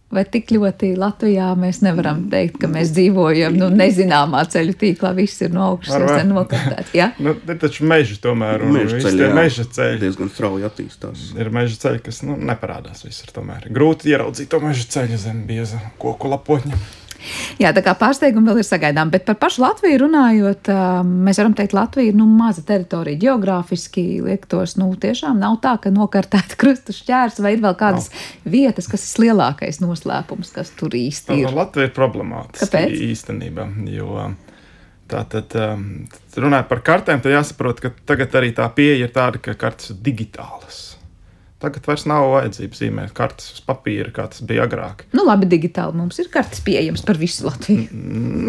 Vai 0.07 0.23
tik 0.31 0.53
ļoti 0.55 0.93
Latvijā 0.95 1.49
mēs 1.59 1.81
nevaram 1.83 2.21
teikt, 2.31 2.61
ka 2.63 2.69
mēs 2.71 2.93
dzīvojam 2.95 3.57
nu, 3.59 3.67
nezināmā 3.75 4.45
ceļu 4.53 4.77
tīklā, 4.79 5.11
viss 5.17 5.43
ir 5.43 5.51
no 5.55 5.65
augšas 5.73 6.23
nokartēts? 6.29 6.93
Ja? 6.95 7.09
nu, 7.19 7.35
ir 7.35 7.59
taču 7.59 7.89
meža 7.91 8.21
tomēr, 8.23 8.63
un 8.63 8.77
meža 8.79 9.01
ceļi, 9.03 9.33
meža 9.35 9.67
ceļi 9.77 9.99
diezgan 10.05 10.31
strauji 10.31 10.69
attīstās. 10.69 11.33
Ir 11.35 11.51
meža 11.55 11.81
ceļi, 11.83 12.05
kas 12.07 12.23
nu, 12.23 12.39
neparādās 12.39 13.03
visur 13.03 13.35
tomēr. 13.35 13.67
Grūti 13.75 14.15
ieraudzīt 14.15 14.53
to 14.53 14.63
meža 14.63 14.87
ceļu 14.95 15.19
zem 15.27 15.43
bieza 15.49 15.83
koku 15.99 16.31
lapotņa. 16.31 16.79
Jā, 17.63 17.73
tā 17.77 17.83
kā 17.85 17.95
pārsteigumi 17.99 18.51
vēl 18.51 18.61
ir 18.63 18.69
sagaidām, 18.69 19.11
bet 19.13 19.27
par 19.29 19.39
pašu 19.41 19.63
Latviju 19.65 20.03
runājot, 20.05 20.71
mēs 21.27 21.41
varam 21.41 21.57
teikt, 21.59 21.77
Latvija 21.77 22.13
ir 22.13 22.19
nu, 22.19 22.27
maza 22.29 22.65
teritorija 22.67 23.21
geogrāfiski. 23.27 24.05
Liektos, 24.27 24.77
nu, 24.81 24.91
tiešām 25.01 25.41
nav 25.43 25.59
tā, 25.65 25.77
ka 25.83 25.93
nokartēta 25.95 26.59
krusta 26.61 26.95
šķērs 26.97 27.41
vai 27.45 27.57
ir 27.57 27.63
vēl 27.65 27.77
kādas 27.79 28.11
nav. 28.13 28.27
vietas, 28.57 28.91
kas 28.91 29.07
ir 29.09 29.27
lielākais 29.27 29.81
noslēpums, 29.85 30.53
kas 30.57 30.73
tur 30.79 30.97
īsti 30.97 31.41
ir. 31.43 31.55
Latvija 31.57 31.91
ir 31.91 31.97
problemātiska 31.97 32.87
īstenībā, 33.11 33.71
jo 33.93 34.29
tātad 35.11 35.55
runājot 36.37 36.69
par 36.71 36.83
kartēm, 36.87 37.23
tad 37.23 37.37
jāsaprot, 37.37 37.81
ka 37.83 37.93
tagad 38.09 38.35
arī 38.41 38.53
tā 38.57 38.67
pieeja 38.75 39.07
ir 39.07 39.15
tāda, 39.15 39.43
ka 39.43 39.57
kartes 39.59 39.95
ir 39.95 40.03
digitālas. 40.05 40.85
Tagad 41.63 41.87
vairs 41.89 42.03
nav 42.05 42.27
vajadzība 42.35 42.77
zīmēt 42.77 43.13
kartes 43.17 43.55
uz 43.55 43.63
papīra, 43.65 44.11
kā 44.13 44.27
tas 44.29 44.43
bija 44.45 44.67
agrāk. 44.67 45.07
Nu, 45.17 45.23
labi, 45.25 45.49
digitāli 45.49 45.97
mums 45.97 46.19
ir 46.21 46.29
kartes 46.33 46.61
pieejamas 46.65 47.05
par 47.07 47.17
visu 47.17 47.47
Latviju. 47.47 47.87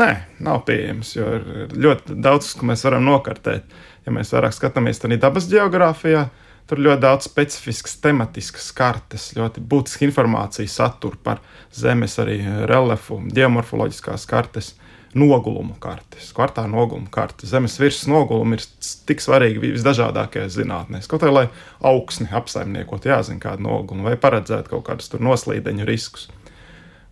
Nē, 0.02 0.10
nav 0.44 0.66
pieejamas, 0.68 1.14
jo 1.16 1.30
ir 1.38 1.46
ļoti 1.72 2.18
daudz, 2.26 2.52
ko 2.60 2.68
mēs 2.68 2.84
varam 2.84 3.08
nokartēt. 3.08 3.78
Ja 4.04 4.12
mēs 4.16 4.34
vairāk 4.36 4.56
skatāmies 4.56 5.00
tādā 5.00 5.20
dabas 5.24 5.48
geogrāfijā, 5.52 6.26
tur 6.68 6.84
ļoti 6.84 7.04
daudz 7.06 7.30
specifiskas 7.30 7.96
tematiskas 8.04 8.68
kartes, 8.76 9.30
ļoti 9.40 9.64
būtiska 9.64 10.04
informācija 10.08 10.68
satur 10.72 11.16
par 11.24 11.40
zemes 11.76 12.20
arī 12.20 12.42
reliefu, 12.68 13.22
geomorfoloģiskās 13.32 14.28
kartes 14.28 14.74
nogulumu 15.18 15.76
kartes, 15.82 16.30
kvartāla 16.36 16.70
nogulumu 16.72 17.10
kartes. 17.12 17.50
Zemes 17.52 17.78
virsmas 17.82 18.08
nogulumi 18.12 18.58
ir 18.60 18.66
tik 19.10 19.24
svarīgi 19.24 19.74
visdažādākajās 19.76 20.58
zinātnēs. 20.60 21.10
Kaut 21.10 21.26
arī, 21.26 21.34
lai 21.36 21.46
augsni 21.92 22.30
apsaimniekot, 22.38 23.08
jāzina 23.10 23.42
kāda 23.44 23.66
noguluma 23.66 24.12
vai 24.12 24.20
paredzēt 24.22 24.70
kaut 24.72 24.86
kādus 24.90 25.12
noslīdeņu 25.18 25.88
riskus. 25.90 26.28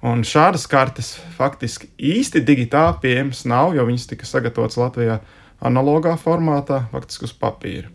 Un 0.06 0.22
šādas 0.28 0.68
kartes 0.70 1.16
faktiski 1.38 1.90
īsti 1.98 2.44
digitāli 2.46 3.00
pieejamas 3.02 3.42
nav, 3.50 3.74
jo 3.74 3.88
viņas 3.88 4.10
tika 4.12 4.28
sagatavotas 4.30 4.78
Latvijā 4.78 5.20
analogā 5.66 6.14
formātā, 6.22 6.84
faktiski 6.92 7.26
uz 7.26 7.34
papīra. 7.40 7.90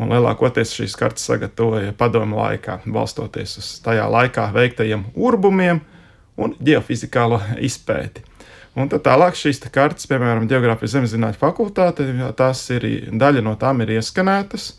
Un 0.00 0.10
lielākoties 0.10 0.72
šīs 0.74 0.96
kartes 0.98 1.28
sagatavoja 1.28 1.92
padomu 1.94 2.40
laikā, 2.40 2.80
balstoties 2.90 3.58
uz 3.60 3.70
tajā 3.84 4.08
laikā 4.10 4.48
veiktajiem 4.56 5.04
urbumiem 5.14 5.82
un 6.40 6.56
geofizikālo 6.58 7.38
izpēti. 7.62 8.24
Un 8.72 8.88
tad 8.88 9.02
tālāk 9.04 9.36
šīs 9.36 9.60
kartes, 9.72 10.08
piemēram, 10.08 10.46
Geogrāfijas 10.48 10.94
zemezinātņu 10.94 11.40
fakultāte, 11.40 12.06
tās 12.38 12.64
ir 12.72 12.86
daļa 13.20 13.42
no 13.44 13.52
tām 13.60 13.84
ir 13.84 13.98
ieskanētas. 13.98 14.70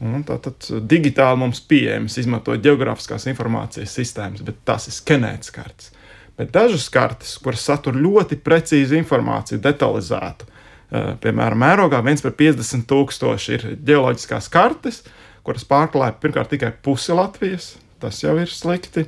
Un 0.00 0.24
tātad 0.28 0.66
digitāli 0.88 1.40
mums 1.40 1.62
pieejamas, 1.64 2.18
izmantojot 2.20 2.64
geogrāfiskās 2.64 3.24
informācijas 3.30 3.94
sistēmas, 3.96 4.42
bet 4.44 4.58
tās 4.68 4.90
ir 4.90 4.96
skenētas 4.96 5.52
kartes. 5.54 5.92
Bet 6.36 6.50
dažas 6.52 6.90
kartes, 6.92 7.38
kuras 7.40 7.64
satur 7.64 7.96
ļoti 7.96 8.36
precīzu 8.44 8.98
informāciju, 8.98 9.62
detalizētu, 9.64 10.44
eh, 10.44 11.14
piemēram, 11.20 11.64
mērogā 11.64 12.02
1 12.04 12.22
par 12.22 12.36
50 12.36 12.84
tūkstoši 12.84 13.54
ir 13.56 13.64
geoloģiskās 13.88 14.50
kartes, 14.52 15.02
kuras 15.44 15.64
pārklāja 15.64 16.18
pirmkārt 16.20 16.52
tikai 16.52 16.74
pusi 16.82 17.16
Latvijas. 17.16 17.76
Tas 17.98 18.20
jau 18.20 18.36
ir 18.36 18.52
slikti. 18.52 19.06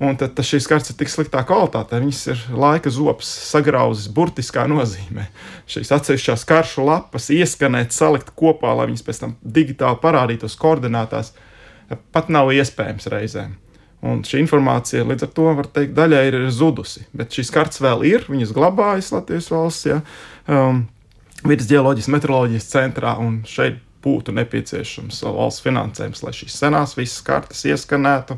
Un 0.00 0.16
tad, 0.16 0.32
tad 0.32 0.46
šīs 0.48 0.64
kartes 0.64 0.94
ir 0.94 0.96
tik 0.96 1.10
sliktā 1.12 1.42
kvalitātē, 1.44 1.98
viņas 2.00 2.20
ir 2.32 2.44
laika 2.56 2.88
zops 2.92 3.28
sagrauzis 3.50 4.08
burtiskā 4.16 4.64
nozīmē. 4.70 5.26
Šīs 5.68 5.92
atsevišķās 5.92 6.46
karšu 6.48 6.86
lapas 6.86 7.28
ieskanēt, 7.36 7.92
salikt 7.92 8.32
kopā, 8.32 8.72
lai 8.78 8.88
viņas 8.88 9.04
pēc 9.04 9.20
tam 9.20 9.34
digitāli 9.44 10.00
parādītos 10.00 10.56
koordinātās, 10.60 11.34
pat 12.16 12.32
nav 12.32 12.48
iespējams 12.56 13.10
reizēm. 13.12 13.58
Un 14.00 14.22
šī 14.24 14.40
informācija 14.40 15.04
līdz 15.04 15.26
ar 15.26 15.32
to, 15.36 15.50
var 15.58 15.68
teikt, 15.68 15.92
daļai 15.98 16.22
ir 16.30 16.38
zudusi. 16.48 17.04
Bet 17.12 17.36
šīs 17.36 17.52
kartes 17.52 17.82
vēl 17.84 18.06
ir, 18.08 18.24
viņas 18.32 18.56
glabājas 18.56 19.12
Latvijas 19.12 19.50
valsts, 19.52 19.90
ja, 19.90 20.00
um, 20.48 20.86
vidas 21.44 21.68
geoloģijas, 21.68 22.08
meteoroloģijas 22.16 22.72
centrā, 22.72 23.18
un 23.20 23.42
šeit 23.48 23.82
būtu 24.00 24.32
nepieciešams 24.32 25.18
valsts 25.26 25.60
finansējums, 25.64 26.22
lai 26.24 26.32
šīs 26.32 26.54
senās 26.62 26.94
visas 26.96 27.20
kartes 27.24 27.60
ieskanētu. 27.68 28.36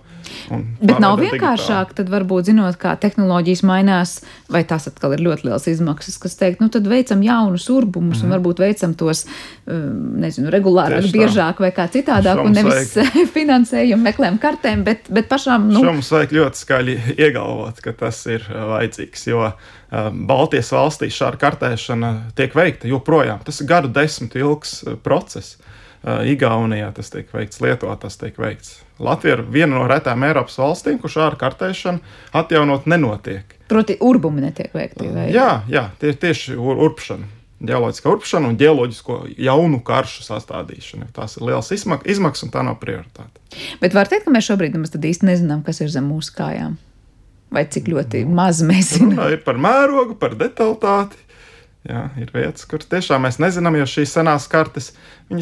Bet 0.82 0.98
nav 1.02 1.20
vienkāršāk, 1.20 1.92
tad 1.98 2.10
varbūt 2.10 2.50
zinot, 2.50 2.78
kā 2.82 2.96
tehnoloģijas 2.98 3.62
mainās, 3.68 4.16
vai 4.50 4.64
tās 4.68 4.88
atkal 4.90 5.14
ir 5.14 5.22
ļoti 5.22 5.46
liels 5.46 5.68
izmaksas, 5.70 6.18
kas 6.22 6.34
teikt, 6.40 6.62
nu 6.62 6.70
tad 6.72 6.88
veicam 6.90 7.22
jaunus 7.22 7.68
urbumus 7.70 8.18
mm. 8.18 8.24
un 8.24 8.28
mhm. 8.28 8.34
varbūt 8.36 8.62
veicam 8.64 8.96
tos, 8.98 9.24
um, 9.66 10.16
nezinu, 10.24 10.50
regulārāk, 10.54 11.06
biežāk 11.14 11.62
vai 11.62 11.70
kā 11.76 11.86
citādāk, 11.92 12.42
un 12.42 12.58
nevis 12.58 12.96
finansējumu 13.36 14.08
meklējam 14.08 14.40
kartēm, 14.42 14.82
bet, 14.88 15.06
bet 15.14 15.30
pašām. 15.30 15.70
Nu... 15.70 15.84
Šo 15.84 15.94
mums 15.94 16.10
vajag 16.14 16.34
ļoti 16.40 16.64
skaļi 16.64 16.98
iegalvot, 17.28 17.78
ka 17.84 17.94
tas 18.02 18.24
ir 18.30 18.46
uh, 18.50 18.66
vajadzīgs, 18.74 19.28
jo 19.30 19.46
um, 19.46 19.54
Baltijas 20.12 20.72
valstīs 20.72 21.16
šāda 21.18 21.36
kartēšana 21.40 22.12
tiek 22.38 22.54
veikta 22.56 22.88
joprojām. 22.88 23.42
Tas 23.44 23.60
ir 23.60 23.68
gadu 23.68 23.90
desmitu 23.92 24.40
ilgs 24.40 24.78
uh, 24.86 24.96
process. 24.96 25.58
Uh, 26.02 26.24
Igaunijā 26.26 26.88
tas 26.96 27.12
tiek 27.12 27.28
veikts, 27.30 27.60
Lietuvā 27.62 27.94
tas 28.00 28.16
tiek 28.18 28.38
veikts. 28.40 28.80
Latvija 29.02 29.36
ir 29.36 29.44
viena 29.52 29.76
no 29.76 29.84
retām 29.90 30.24
Eiropas 30.26 30.56
valstīm, 30.58 30.96
kur 31.02 31.12
šāda 31.12 31.38
kartēšana 31.38 32.00
atjaunot 32.40 32.88
nenotiek. 32.90 33.54
Proti, 33.70 33.98
urbumi 34.00 34.42
netiek 34.42 34.74
veikti. 34.74 35.12
Vai? 35.12 35.28
Jā, 35.34 35.62
jā 35.70 35.86
tie, 36.00 36.14
tieši 36.24 36.56
ur, 36.56 36.80
urpšana. 36.88 37.28
Geoloģiskā 37.62 38.10
urpšana 38.10 38.48
un 38.50 38.56
geoloģisko 38.58 39.18
jaunu 39.38 39.78
karšu 39.86 40.24
sastādīšana. 40.26 41.12
Tās 41.14 41.36
ir 41.38 41.46
liels 41.46 41.70
izmaksas 41.70 42.48
un 42.48 42.50
tā 42.50 42.64
nav 42.66 42.80
prioritāte. 42.82 43.38
Bet 43.78 43.94
var 43.94 44.10
teikt, 44.10 44.26
ka 44.26 44.34
mēs 44.34 44.48
šobrīd 44.50 44.74
nemaz 44.74 44.96
īsti 44.96 45.28
nezinām, 45.28 45.62
kas 45.62 45.78
ir 45.84 45.92
zem 45.92 46.08
mūsu 46.10 46.34
kājām. 46.34 46.80
Vai 47.52 47.66
cik 47.68 47.90
ļoti 47.92 48.24
maz 48.28 48.62
mēs 48.64 48.94
zinām? 48.96 49.26
Ir 49.32 49.42
par 49.44 49.60
mērogu, 49.60 50.16
par 50.20 50.36
detalitāti. 50.40 51.20
Jā, 51.82 52.04
ir 52.14 52.28
vietas, 52.30 52.62
kuras 52.70 52.86
tiešām 52.86 53.24
mēs 53.26 53.40
nezinām, 53.42 53.74
jo 53.80 53.88
šīs 53.90 54.12
senās 54.14 54.44
kartes 54.50 54.92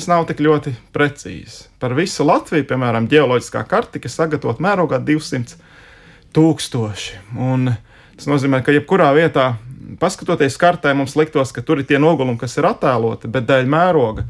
nav 0.08 0.24
tik 0.30 0.38
ļoti 0.40 0.72
precīzas. 0.94 1.66
Par 1.82 1.92
visu 1.98 2.24
Latviju, 2.24 2.64
piemēram, 2.70 3.10
geoloģiskā 3.12 3.60
karte, 3.68 4.00
kas 4.00 4.16
sagatavota 4.16 4.64
mērogā 4.64 5.02
200 5.04 5.58
tūkstoši. 6.32 7.20
Un 7.36 7.74
tas 8.16 8.30
nozīmē, 8.30 8.62
ka 8.64 8.72
jebkurā 8.72 9.10
vietā, 9.12 9.50
paskatoties 10.00 10.56
kartē, 10.60 10.94
mums 10.96 11.18
liktos, 11.20 11.52
ka 11.52 11.60
tur 11.60 11.82
ir 11.82 11.88
tie 11.90 12.00
nogulumi, 12.00 12.40
kas 12.40 12.56
ir 12.56 12.70
attēloti, 12.70 13.28
bet 13.28 13.44
dēļ 13.50 13.68
mēroga 13.70 14.24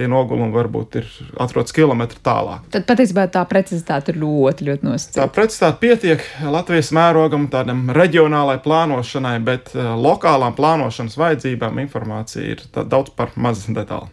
tie 0.00 0.08
nogulumi 0.10 0.54
varbūt 0.56 1.00
ir 1.02 1.08
atrodas 1.40 1.74
kilometru 1.76 2.22
tālāk. 2.24 2.68
Tad 2.72 2.86
patiesībā 2.88 3.26
tā 3.32 3.44
precizitāte 3.48 4.14
ir 4.14 4.20
ļoti, 4.22 4.68
ļoti 4.70 4.88
nosacīta. 4.88 5.18
Tā 5.20 5.28
precizitāte 5.34 5.82
pietiek 5.82 6.24
Latvijas 6.48 6.92
mērogam, 6.96 7.50
tādam 7.52 7.86
reģionālai 7.96 8.56
plānošanai, 8.64 9.36
bet 9.44 9.74
eh, 9.74 9.92
lokālām 10.00 10.56
plānošanas 10.56 11.18
vajadzībām 11.20 11.82
informācija 11.84 12.56
ir 12.56 12.64
daudz 12.80 13.12
par 13.16 13.36
maz 13.36 13.66
detāli. 13.68 14.08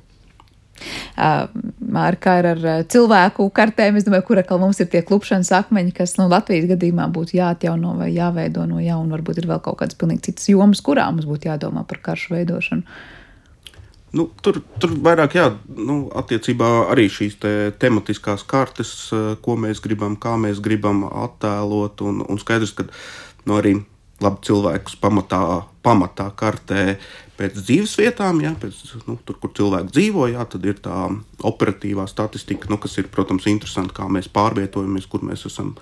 Ar 1.17 2.17
kā 2.21 2.35
ir 2.41 2.47
ar 2.51 2.63
cilvēku 2.91 3.47
kartēm, 3.55 3.97
es 3.97 4.05
domāju, 4.05 4.25
kur 4.27 4.41
atkal 4.41 4.59
mums 4.61 4.77
ir 4.83 4.89
tie 4.91 5.01
klupšanas 5.05 5.49
akmeņi, 5.63 5.93
kas 5.97 6.13
nu, 6.19 6.27
Latvijas 6.29 6.67
gadījumā 6.69 7.07
būtu 7.13 7.39
jāatjauno 7.39 7.95
vai 7.97 8.11
jāveido 8.13 8.67
no 8.69 8.81
jauna. 8.83 9.15
Varbūt 9.15 9.41
ir 9.41 9.49
vēl 9.49 9.63
kaut 9.65 9.79
kādas 9.81 9.97
pilnīgi 9.97 10.29
citas 10.29 10.51
jomas, 10.51 10.83
kurām 10.85 11.17
mums 11.17 11.29
būtu 11.29 11.49
jādomā 11.49 11.87
par 11.89 12.03
karšu 12.05 12.35
veidošanu. 12.35 12.99
Nu, 14.17 14.27
tur, 14.41 14.61
tur 14.81 14.95
vairāk, 15.05 15.35
jā, 15.37 15.51
nu, 15.77 16.07
attiecībā 16.17 16.69
arī 16.93 17.05
šīs 17.13 17.37
te 17.41 17.53
tematiskās 17.81 18.45
kartes, 18.47 18.93
eh, 19.13 19.35
ko 19.43 19.57
mēs 19.59 19.83
gribam, 19.83 20.17
kā 20.17 20.35
mēs 20.41 20.61
gribam 20.63 21.05
attēlot. 21.05 22.01
Un, 22.07 22.23
un 22.25 22.41
skaidrs, 22.41 22.73
ka 22.77 22.87
nu, 23.45 23.59
arī 23.59 23.77
labi 24.23 24.47
cilvēkus 24.47 24.97
pamatā 24.97 25.41
pamatā 25.87 26.31
kartē 26.35 26.97
pēc 27.37 27.59
dzīves 27.61 27.93
vietām, 27.99 28.41
jā, 28.41 28.51
pēc, 28.59 28.79
nu, 29.07 29.17
tur, 29.25 29.37
kur 29.41 29.51
cilvēki 29.57 29.93
dzīvo, 29.93 30.27
jā, 30.33 30.43
tad 30.49 30.65
ir 30.67 30.79
tā 30.83 31.05
operatīvā 31.47 32.07
statistika, 32.09 32.69
nu, 32.71 32.79
kas 32.81 32.97
ir, 32.97 33.09
protams, 33.13 33.45
interesanti, 33.49 33.93
kā 33.97 34.07
mēs 34.11 34.29
pārvietojamies, 34.33 35.05
kur 35.11 35.25
mēs 35.27 35.45
esam 35.49 35.75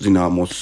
zināmos 0.00 0.54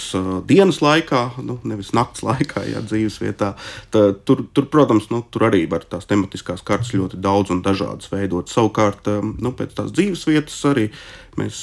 dienas 0.48 0.80
laikā, 0.82 1.22
nu, 1.44 1.58
nevis 1.68 1.92
naktas 1.96 2.24
laikā, 2.26 2.64
jā, 2.72 2.82
dzīves 2.84 3.20
vietā. 3.22 3.52
Tā, 3.94 4.08
tur, 4.28 4.46
tur, 4.56 4.68
protams, 4.72 5.10
nu, 5.12 5.22
tur 5.30 5.48
arī 5.50 5.66
var 5.70 5.86
tās 5.88 6.08
tematiskās 6.10 6.64
kartes 6.66 6.94
ļoti 6.96 7.20
daudz 7.22 7.54
un 7.54 7.62
dažādas 7.66 8.10
veidot. 8.12 8.50
Savukārt, 8.52 9.10
nu, 9.22 9.54
pēc 9.54 9.76
tās 9.78 9.94
dzīves 9.94 10.26
vietas 10.30 10.58
arī 10.68 10.88
Mēs 11.38 11.58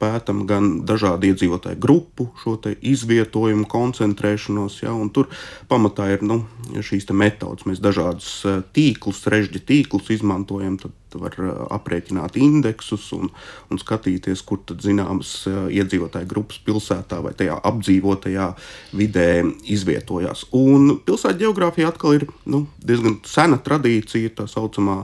pētām 0.00 0.44
gan 0.48 0.70
dažādu 0.88 1.28
iedzīvotāju 1.30 1.80
grupu, 1.82 2.28
šo 2.42 2.56
izvietojumu, 2.66 3.66
koncentrēšanos, 3.70 4.80
ja, 4.82 4.94
un 4.96 5.10
tur 5.14 5.28
pamatā 5.68 6.08
ir 6.14 6.24
nu, 6.26 6.40
šīs 6.72 7.08
metodes. 7.12 7.66
Mēs 7.68 7.82
dažādus 7.84 8.30
tīklus, 8.76 9.26
režģi 9.30 9.62
tīklus 9.68 10.10
izmantojam. 10.16 10.78
Tad 10.80 10.94
var 11.16 11.36
aprēķināt 11.72 12.36
indeksus 12.36 13.06
un, 13.16 13.30
un 13.72 13.80
skatīties, 13.80 14.42
kur 14.44 14.60
tad 14.68 14.82
zināmas 14.84 15.46
iedzīvotāju 15.48 16.28
grupas 16.28 16.60
pilsētā 16.66 17.22
vai 17.24 17.32
tajā 17.38 17.56
apdzīvotajā 17.70 18.50
vidē 18.98 19.30
izvietojās. 19.72 20.44
Un 20.56 20.98
pilsētas 21.06 21.40
geogrāfija 21.40 21.92
atkal 21.92 22.18
ir 22.18 22.28
nu, 22.44 22.66
diezgan 22.84 23.20
sena 23.28 23.60
tradīcija, 23.64 24.34
tā 24.36 24.48
saucamā 24.50 25.02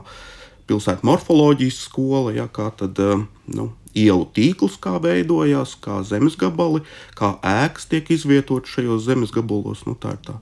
pilsētu 0.69 1.05
morfoloģijas 1.05 1.81
skola, 1.87 2.35
ja, 2.35 2.47
kā 2.49 2.69
tad 2.77 2.99
nu, 3.01 3.69
ielu 3.95 4.27
tīklus, 4.35 4.77
kā 4.81 4.97
veidojās, 5.01 5.77
kā 5.81 6.01
zemes 6.07 6.37
gabali, 6.39 6.83
kā 7.17 7.35
ēkas 7.45 7.89
tiek 7.91 8.11
izvietotas 8.11 8.75
šajos 8.75 9.05
zemes 9.07 9.33
gabalos. 9.35 9.85
Nu, 9.87 9.95
tā 9.95 10.17
ir 10.17 10.23
tā 10.27 10.39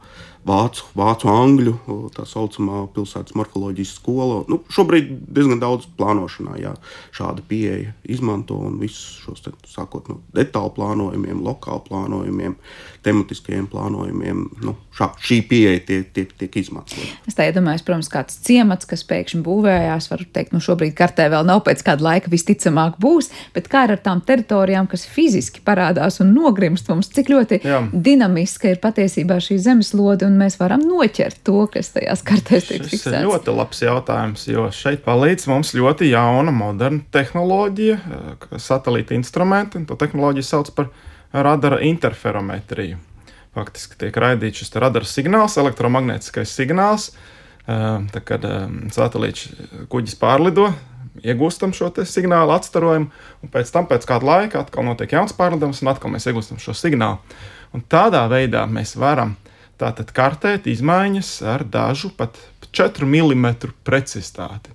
vācu, 0.48 0.86
vācu 0.98 1.30
angļu, 1.32 1.74
tā 2.16 2.26
saucamā 2.28 2.84
pilsētas 2.94 3.36
morfoloģijas 3.38 3.94
skola. 3.98 4.42
Nu, 4.52 4.60
šobrīd 4.74 5.12
diezgan 5.34 5.62
daudz 5.62 5.88
plānošanā 5.98 6.58
jā, 6.62 6.74
šāda 7.16 7.44
pieeja 7.48 7.94
izmanto 8.04 8.58
un 8.60 8.78
visus 8.82 9.22
šos, 9.24 9.44
te, 9.46 9.54
sākot 9.70 10.10
no 10.12 10.20
detālu 10.36 10.74
plānojumiem, 10.76 11.40
lokālu 11.46 11.84
plānojumiem, 11.88 12.58
tematiskajiem 13.06 13.70
plānojumiem. 13.72 14.44
Nu, 14.64 14.76
šā, 14.98 15.10
šī 15.24 15.40
pieeja 15.50 15.84
tiek, 15.88 16.10
tiek, 16.16 16.34
tiek 16.40 16.60
izmantota. 16.60 17.08
Es 17.30 17.38
tā 17.38 17.48
iedomājos, 17.50 17.86
protams, 17.88 18.12
kāds 18.12 18.40
ciemats, 18.44 18.88
kas 18.90 19.06
pēkšņi 19.08 19.42
būvējās, 19.46 20.10
var 20.12 20.26
teikt, 20.36 20.54
nu 20.56 20.62
šobrīd 20.64 20.96
kartē 20.98 21.30
vēl 21.34 21.48
nav, 21.48 21.64
pēc 21.68 21.86
kāda 21.88 22.08
laika 22.10 22.32
visticamāk 22.34 23.00
būs, 23.02 23.32
bet 23.56 23.72
kā 23.72 23.86
ir 23.88 23.96
ar 23.96 24.04
tām 24.04 24.24
teritorijām, 24.26 24.90
kas 24.92 25.08
fiziski 25.10 25.64
parādās 25.66 26.20
un 26.24 26.36
nogrimst 26.36 26.92
mums, 26.92 27.12
cik 27.14 27.32
ļoti 27.32 27.62
Jā. 27.64 27.82
dinamiska 27.94 28.74
ir 28.74 28.82
patiesībā 28.84 29.40
šī 29.44 29.60
zemeslode 29.64 30.28
un 30.34 30.42
mēs 30.42 30.58
varam 30.60 30.82
noķert 30.84 31.44
to, 31.46 31.64
kas 31.72 31.94
tajās 31.94 32.24
kartēs 32.26 32.68
tiek 32.72 32.84
fiksēts? 32.84 33.06
Tas 33.06 33.20
ir 33.22 33.28
ļoti 33.30 33.56
labs 33.56 33.82
jautājums, 33.86 34.46
jo 34.50 34.68
šeit 34.74 35.04
palīdz 35.06 35.48
mums 35.52 35.74
ļoti 35.78 36.10
jauna, 36.10 36.54
moderna 36.56 37.04
tehnoloģija, 37.14 37.98
eh, 37.98 38.48
satelīta 38.62 39.16
instrumenti, 39.18 39.80
un 39.80 39.86
to 39.90 39.98
tehnoloģiju 40.00 40.48
sauc 40.48 40.74
par 40.76 40.90
radara 41.34 41.82
interferometriju. 41.86 42.98
Faktiski 43.54 44.00
tiek 44.02 44.18
raidīts 44.18 44.64
šis 44.64 44.74
radara 44.82 45.06
signāls, 45.06 45.60
elektromagnētiskais 45.62 46.56
signāls. 46.58 47.12
Eh, 47.68 48.02
tad, 48.12 48.24
kad 48.26 48.44
eh, 48.50 48.66
satelīts 48.92 49.54
kuģis 49.94 50.18
pārlido, 50.20 50.72
iegūstam 51.22 51.74
šo 51.78 51.92
signālu, 52.10 52.56
atstarojumu, 52.56 53.12
un 53.44 53.54
pēc 53.54 53.72
tam, 53.72 53.86
pēc 53.88 54.08
kāda 54.10 54.26
laika, 54.26 54.64
atkal 54.66 54.84
notiek 54.88 55.14
jauns 55.14 55.36
pārlidojums, 55.38 55.84
un 55.84 55.94
atkal 55.94 56.12
mēs 56.12 56.26
iegūstam 56.28 56.60
šo 56.60 56.74
signālu. 56.74 57.22
Un 57.74 57.86
tādā 57.90 58.26
veidā 58.30 58.66
mēs 58.70 58.98
varam 59.00 59.36
Tātad 59.82 60.12
kartēt 60.16 60.68
izmaiņas 60.70 61.30
ar 61.50 61.64
dažu 61.66 62.12
pat 62.18 62.38
4 62.74 63.08
mm 63.10 63.72
precizitāti. 63.86 64.74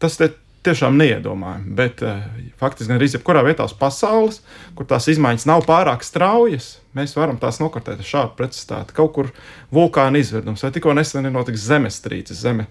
Tas 0.00 0.16
te 0.16 0.30
tiešām 0.64 0.96
neiedomājami, 1.00 1.72
bet 1.76 2.02
uh, 2.04 2.20
faktiski 2.60 2.92
arī 2.92 3.08
jebkurā 3.08 3.42
vietā 3.46 3.64
uz 3.68 3.74
pasaules, 3.76 4.40
kur 4.76 4.88
tās 4.88 5.08
izmaiņas 5.12 5.46
nav 5.48 5.64
pārāk 5.68 6.04
straujas, 6.04 6.74
mēs 6.96 7.16
varam 7.16 7.40
tās 7.40 7.60
nokartēt 7.62 8.02
ar 8.02 8.10
šādu 8.10 8.36
precizitāti. 8.36 8.96
Kaut 8.96 9.14
kur 9.16 9.30
vulkāna 9.72 10.20
izvirdums 10.20 10.64
vai 10.64 10.72
tikko 10.74 10.94
nesen 10.96 11.28
ir 11.28 11.34
noticis 11.36 11.68
zemestrīces, 11.70 12.42
zeme 12.44 12.68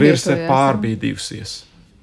virsē 0.00 0.40
pārbīdījusies. 0.50 1.56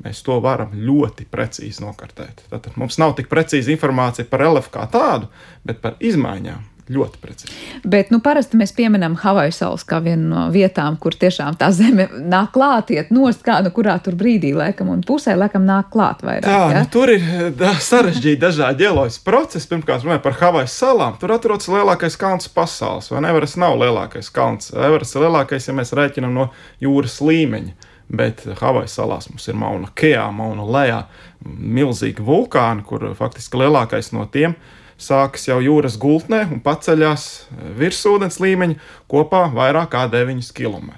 Mēs 0.06 0.22
to 0.24 0.38
varam 0.44 0.76
ļoti 0.78 1.26
precīzi 1.32 1.82
nokartēt. 1.84 2.46
Tātad 2.52 2.78
mums 2.80 3.00
nav 3.02 3.16
tik 3.18 3.28
precīza 3.32 3.74
informācija 3.74 4.28
par 4.30 4.46
reliēfu 4.46 4.72
kā 4.76 4.86
tādu, 4.94 5.28
bet 5.68 5.82
par 5.84 5.98
izmaiņām 6.00 6.77
Ļoti 6.88 7.20
precīzi. 7.20 7.56
Bet 7.84 8.14
nu, 8.14 8.22
parasti 8.24 8.56
mēs 8.60 8.72
pieminam 8.76 9.18
Havaju 9.20 9.52
salas 9.52 9.84
kā 9.88 9.98
vienu 10.04 10.30
no 10.32 10.44
vietām, 10.54 10.96
kur 11.04 11.16
tiešām 11.20 11.58
tā 11.60 11.68
zeme 11.76 12.06
nāk 12.16 12.54
klāt, 12.56 12.94
iet 12.96 13.10
nost 13.12 13.44
kādu, 13.44 13.74
kurā 13.76 13.98
tur 14.04 14.16
brīdī, 14.16 14.54
laikam, 14.56 14.94
un 14.94 15.02
pusē, 15.08 15.36
laikam, 15.36 15.66
nāk 15.68 15.90
klāt 15.92 16.24
vairāk. 16.24 16.48
Tā, 16.48 16.62
ja? 16.72 16.86
nu, 16.86 16.92
tur 16.94 17.12
ir 17.12 17.52
da, 17.60 17.74
sarežģīti 17.84 18.40
dažādi 18.46 18.86
ģeoloģiski 18.86 19.26
procesi. 19.28 19.68
Pirmkārt, 19.74 20.08
runājot 20.08 20.24
par 20.30 20.40
Havaju 20.40 20.72
salām, 20.72 21.20
tur 21.20 21.36
atrodas 21.36 21.68
lielākais 21.74 22.16
kalns 22.22 22.48
pasaules, 22.56 23.12
vai 23.12 23.26
Everest 23.34 23.60
nav 23.60 23.76
lielākais 23.84 24.32
kalns. 24.32 24.72
Everest 24.72 25.20
ir 25.20 25.28
lielākais, 25.28 25.68
ja 25.68 25.76
mēs 25.76 25.92
rēķinam 25.98 26.40
no 26.40 26.50
jūras 26.84 27.20
līmeņa. 27.20 27.94
Bet 28.08 28.46
Havaju 28.62 28.88
salās 28.88 29.28
mums 29.28 29.44
ir 29.52 29.60
Mauna 29.60 29.92
Kea, 29.92 30.24
Mauna 30.32 30.64
Lejā, 30.64 31.04
milzīgi 31.44 32.24
vulkāni, 32.24 32.88
kur 32.88 33.10
faktiski 33.20 33.60
lielākais 33.60 34.14
no 34.16 34.24
tiem 34.32 34.56
ir 34.56 34.76
sākas 34.98 35.48
jau 35.48 35.60
jūras 35.62 35.98
gultnē 36.02 36.44
un 36.52 36.62
paceļās 36.66 37.26
eh, 37.28 37.70
virs 37.78 38.04
ūdens 38.10 38.40
līmeņa 38.44 38.80
kopā 39.12 39.48
vairāk 39.54 39.94
kā 39.94 40.06
9 40.12 40.52
km. 40.58 40.92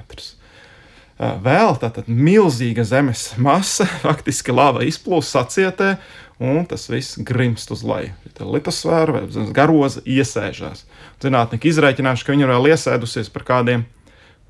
Eh, 1.19 1.35
vēl 1.43 1.75
tāda 1.81 2.05
milzīga 2.07 2.85
zemes 2.87 3.33
masa, 3.37 3.87
faktiski 4.05 4.55
lava 4.55 4.85
izplūst 4.87 5.35
sacietē, 5.35 5.97
un 6.39 6.63
tas 6.69 6.87
viss 6.87 7.19
grimst 7.19 7.71
uz 7.75 7.83
leju. 7.83 8.15
Tā 8.37 8.47
litosfēra 8.47 9.19
vai 9.19 9.47
garoza 9.55 10.03
iesēžās. 10.07 10.85
Zinātnieki 11.19 11.73
izreikinājuši, 11.73 12.25
ka 12.25 12.35
viņi 12.35 12.47
ir 12.47 12.53
vēl 12.53 12.69
iesēdusies 12.71 13.31
par 13.33 13.43
kādiem 13.47 13.83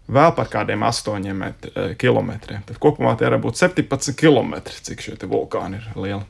vēl 0.10 0.34
par 0.38 0.50
kādiem 0.50 0.86
8 0.86 1.34
metri, 1.38 1.72
kilometriem. 2.02 2.62
Tad 2.70 2.78
kopumā 2.82 3.16
tie 3.18 3.30
var 3.30 3.42
būt 3.42 3.58
17 3.62 4.14
km, 4.18 4.60
cik 4.86 5.02
šie 5.06 5.18
vulkāni 5.26 5.82
ir 5.82 5.90
lieli. 5.98 6.26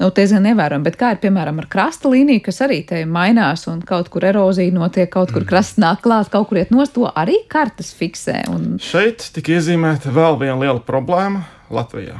Nu, 0.00 0.10
diezgan 0.10 0.46
ievērojami, 0.50 0.84
bet 0.86 0.96
kā 0.98 1.12
ir 1.14 1.20
piemēram 1.22 1.60
ar 1.62 1.68
krasta 1.70 2.10
līniju, 2.10 2.42
kas 2.46 2.60
arī 2.64 2.80
te 2.88 3.02
mainās 3.08 3.66
un 3.70 3.82
kaut 3.86 4.10
kur 4.12 4.24
erozija 4.26 4.74
notiek, 4.74 5.10
kaut 5.12 5.30
kur 5.30 5.44
mm. 5.44 5.48
krasts 5.50 5.80
nāk 5.82 6.02
klāt, 6.04 6.30
kaut 6.32 6.48
kur 6.50 6.60
iet 6.62 6.72
nost, 6.74 6.96
to 6.96 7.06
arī 7.08 7.38
kartes 7.52 7.92
fiksē. 7.98 8.42
Un... 8.52 8.76
Šeit 8.82 9.28
tika 9.36 9.56
iezīmēta 9.58 10.12
vēl 10.14 10.40
viena 10.42 10.58
liela 10.64 10.82
problēma 10.82 11.44
Latvijā. 11.72 12.18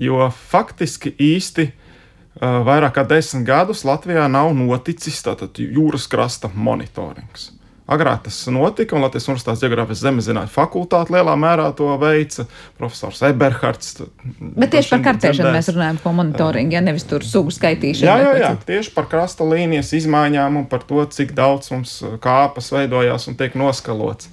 Jo 0.00 0.28
faktiski 0.32 1.12
īsti 1.20 1.66
uh, 1.68 2.62
vairāk 2.66 2.96
kā 3.00 3.06
desmit 3.10 3.46
gadus 3.48 3.84
Latvijā 3.88 4.28
nav 4.30 4.54
noticis 4.56 5.20
jūras 5.58 6.06
krasta 6.10 6.50
monitorings. 6.54 7.50
Agrāk 7.92 8.22
tas 8.24 8.36
notika, 8.48 8.94
un 8.96 9.02
Latvijas 9.04 9.26
Universitātes 9.28 9.62
geogrāfijas 9.64 10.00
zemezinātņu 10.06 10.52
fakultāte 10.54 11.12
lielā 11.12 11.34
mērā 11.36 11.66
to 11.76 11.90
veica. 12.00 12.46
Profesors 12.78 13.20
Eberhards. 13.26 13.98
Bet 14.40 14.72
tieši 14.72 14.94
par 14.94 15.02
kartēšanu 15.08 15.52
mēs 15.52 15.68
runājam, 15.74 15.98
ko 16.00 16.14
monitoringu, 16.16 16.76
ja 16.76 16.82
nevis 16.84 17.04
tur 17.10 17.26
sugu 17.26 17.52
skaitīšanu. 17.52 18.08
Jā, 18.08 18.16
jā, 18.22 18.32
jā, 18.40 18.52
tieši 18.70 18.94
par 18.96 19.10
krasta 19.12 19.44
līnijas 19.48 19.92
izmaiņām 19.98 20.62
un 20.62 20.66
par 20.70 20.86
to, 20.88 21.04
cik 21.12 21.34
daudz 21.36 21.72
mums 21.74 21.98
kāpas 22.24 22.72
veidojās 22.72 23.28
un 23.28 23.36
tiek 23.40 23.58
noskalots. 23.58 24.32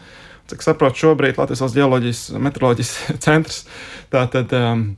Cik 0.50 0.66
saprotu, 0.66 1.04
šobrīd 1.04 1.42
Latvijas 1.42 1.76
geoloģijas 1.76 2.26
meteoroloģijas 2.40 2.96
centrs 3.26 3.64
tātad, 4.14 4.56
um, 4.56 4.90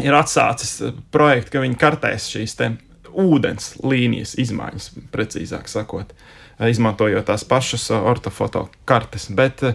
ir 0.00 0.16
atsācis 0.16 0.78
projektu, 1.12 1.58
ka 1.58 1.66
viņi 1.66 1.80
kartēs 1.80 2.32
šīs 2.32 2.56
ūdens 3.10 3.74
līnijas 3.82 4.38
izmaiņas, 4.38 4.92
precīzāk 5.10 5.68
sakot. 5.68 6.14
Uh, 6.14 6.36
izmantojot 6.68 7.24
tās 7.30 7.46
pašas 7.48 7.88
uh, 7.90 8.04
ortofoto 8.10 8.66
kartes. 8.84 9.30
Bet 9.32 9.64
uh, 9.64 9.74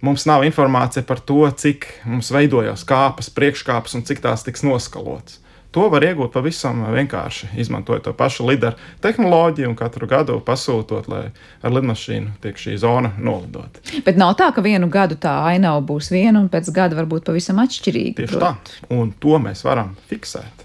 mums 0.00 0.26
nav 0.26 0.44
informācija 0.44 1.06
par 1.06 1.20
to, 1.20 1.44
cik 1.50 1.86
mums 2.04 2.32
veidojās 2.34 2.84
kāpas, 2.88 3.30
priekškāpes 3.32 3.98
un 3.98 4.06
cik 4.08 4.24
tās 4.24 4.46
tiks 4.46 4.66
noskalotas. 4.66 5.40
To 5.76 5.90
var 5.92 6.04
iegūt 6.06 6.30
pavisam 6.32 6.78
vienkārši, 6.88 7.50
izmantojot 7.60 8.06
to 8.06 8.12
pašu 8.16 8.46
lidaru 8.48 8.78
tehnoloģiju 9.04 9.68
un 9.68 9.74
katru 9.76 10.06
gadu 10.08 10.38
pasūtot, 10.40 11.04
lai 11.12 11.26
ar 11.60 11.74
lidmašīnu 11.76 12.38
tiek 12.40 12.56
šī 12.56 12.78
zona 12.80 13.10
nolidota. 13.20 13.82
Bet 14.06 14.16
nav 14.16 14.38
tā, 14.40 14.48
ka 14.56 14.64
vienu 14.64 14.88
gadu 14.92 15.18
tā 15.20 15.34
ainava 15.50 15.82
būs 15.84 16.08
viena 16.14 16.40
un 16.40 16.48
pēc 16.48 16.70
gada 16.72 16.96
varbūt 16.96 17.28
pavisam 17.28 17.60
atšķirīga. 17.60 18.22
Tieši 18.22 18.38
prot. 18.38 18.72
tā, 18.72 18.88
un 18.96 19.12
to 19.20 19.36
mēs 19.42 19.66
varam 19.68 19.92
fiksēt. 20.08 20.64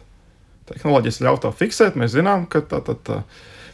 Tehnoloģijas 0.71 1.19
ļauj 1.25 1.41
to 1.43 1.51
fiksēt, 1.59 1.99
mēs 1.99 2.15
zinām, 2.15 2.47
ka 2.47 2.63
tā, 2.63 2.79
tā, 2.85 2.95
tā 2.95 3.19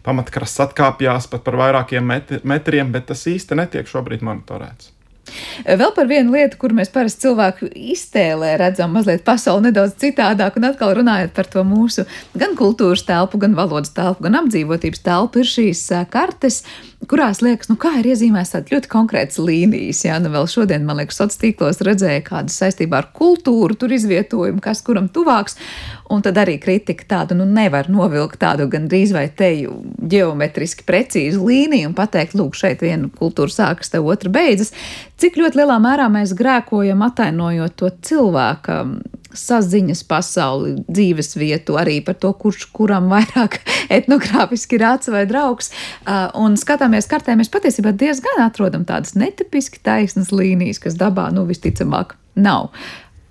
pamatkrasts 0.08 0.64
atkāpjas 0.68 1.28
pat 1.32 1.44
par 1.44 1.60
vairākiem 1.60 2.14
metri, 2.14 2.44
metriem, 2.48 2.94
bet 2.96 3.12
tas 3.12 3.28
īsti 3.28 3.60
netiek 3.60 3.90
šobrīd 3.92 4.24
monitorēts. 4.26 4.94
Vēl 5.68 5.92
par 5.96 6.08
vienu 6.08 6.36
lietu, 6.36 6.58
kur 6.62 6.74
mēs 6.76 6.92
parasti 6.94 7.26
cilvēku 7.26 7.68
iztēlē 7.94 8.54
redzam 8.62 8.94
mazliet 8.96 9.26
pasauli 9.28 9.68
nedaudz 9.68 9.98
citādāk, 10.00 10.56
un 10.60 10.70
atkal 10.70 10.94
runājot 10.98 11.34
par 11.36 11.50
to 11.52 11.64
mūsu 11.68 12.06
gan 12.38 12.56
kultūras 12.60 13.04
telpu, 13.08 13.40
gan 13.42 13.58
valodas 13.58 13.92
telpu, 13.96 14.24
gan 14.28 14.40
apdzīvotības 14.44 15.04
telpu, 15.04 15.44
ir 15.44 15.50
šīs 15.52 15.84
kartes, 16.14 16.62
kurās 17.12 17.42
liekas, 17.44 17.72
nu 17.72 17.78
kā 17.82 17.98
ir 18.00 18.12
iezīmēts 18.14 18.54
tādas 18.56 18.74
ļoti 18.74 18.92
konkrētas 18.92 19.42
līnijas. 19.44 20.06
Jā, 20.08 20.22
nu 20.24 20.32
vēl 20.34 20.48
šodien, 20.52 20.88
man 20.88 21.02
liekas, 21.02 21.20
sociālos 21.20 21.42
tīklos 21.44 21.84
redzēja 21.86 22.24
kādas 22.26 22.58
saistībā 22.62 23.02
ar 23.02 23.12
kultūru, 23.18 23.78
tur 23.80 23.94
izvietojumu, 23.98 24.64
kas 24.64 24.84
kuram 24.86 25.12
tuvāks. 25.14 25.60
Un 26.14 26.22
tad 26.24 26.38
arī 26.40 26.56
kritika 26.64 27.04
tādu, 27.10 27.36
nu 27.36 27.44
nevar 27.50 27.90
novilkt 27.92 28.40
tādu 28.40 28.70
gandrīz 28.72 29.12
vai 29.16 29.26
teju 29.28 29.82
ģeometriski 30.08 30.86
precīzu 30.88 31.44
līniju 31.44 31.90
un 31.90 31.98
pateikt, 31.98 32.38
lūk, 32.38 32.56
šeit 32.56 32.84
viena 32.86 33.10
kultūra 33.12 33.52
sākas, 33.52 33.92
te 33.92 34.00
otra 34.00 34.32
beidzas. 34.32 34.72
Cik 35.20 35.40
ļoti 35.42 35.60
lielā 35.60 35.76
mērā 35.84 36.08
mēs 36.14 36.36
grēkojam 36.38 37.04
atainojot 37.10 37.76
to 37.76 37.92
cilvēka 38.08 38.84
saziņas 39.38 40.04
pasauli, 40.08 40.76
dzīves 40.88 41.36
vietu, 41.38 41.78
arī 41.80 42.00
par 42.06 42.18
to, 42.22 42.32
kurš 42.40 42.68
kuram 42.76 43.10
vairāk 43.12 43.60
etnogrāfiski 43.98 44.80
ir 44.80 44.86
acs 44.94 45.12
vai 45.14 45.26
draugs. 45.30 45.74
Un 46.40 46.58
skatāmies 46.60 47.10
kartē, 47.12 47.36
mēs 47.40 47.52
patiesībā 47.54 47.94
diezgan 47.98 48.46
atrodam 48.46 48.88
tādas 48.88 49.18
netipiski 49.20 49.84
taisnas 49.84 50.32
līnijas, 50.32 50.82
kas 50.84 50.98
dabā, 51.00 51.30
nu, 51.36 51.46
visticamāk, 51.50 52.16
nav. 52.40 52.72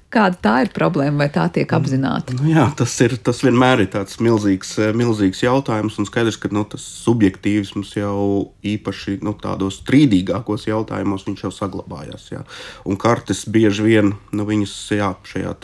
Kāda 0.07 0.39
tā 0.39 0.53
ir 0.63 0.69
problēma, 0.71 1.25
vai 1.25 1.27
tā 1.35 1.49
tiek 1.51 1.73
apzināta? 1.75 2.35
Nu, 2.39 2.47
jā, 2.47 2.69
tas, 2.79 2.93
ir, 3.03 3.17
tas 3.27 3.41
vienmēr 3.43 3.83
ir 3.83 3.89
tāds 3.91 4.21
milzīgs, 4.23 4.77
eh, 4.79 4.93
milzīgs 4.95 5.43
jautājums. 5.43 5.99
Un 5.99 6.07
skaidrs, 6.07 6.39
ka 6.39 6.51
nu, 6.55 6.63
tas 6.63 6.85
subjektīvisms 7.03 7.91
jau 7.99 8.53
īpaši 8.63 9.19
nu, 9.27 9.35
tādos 9.43 9.81
strīdīgākos 9.83 10.69
jautājumos 10.71 11.27
jau 11.43 11.51
saglabājās. 11.51 12.31
Jā. 12.31 12.45
Un 12.87 13.01
kartes 13.03 13.43
bieži 13.51 13.83
vien 13.89 14.15
nu, 14.31 14.47
viņas 14.47 14.77
jā, 14.95 15.11
šajā 15.27 15.57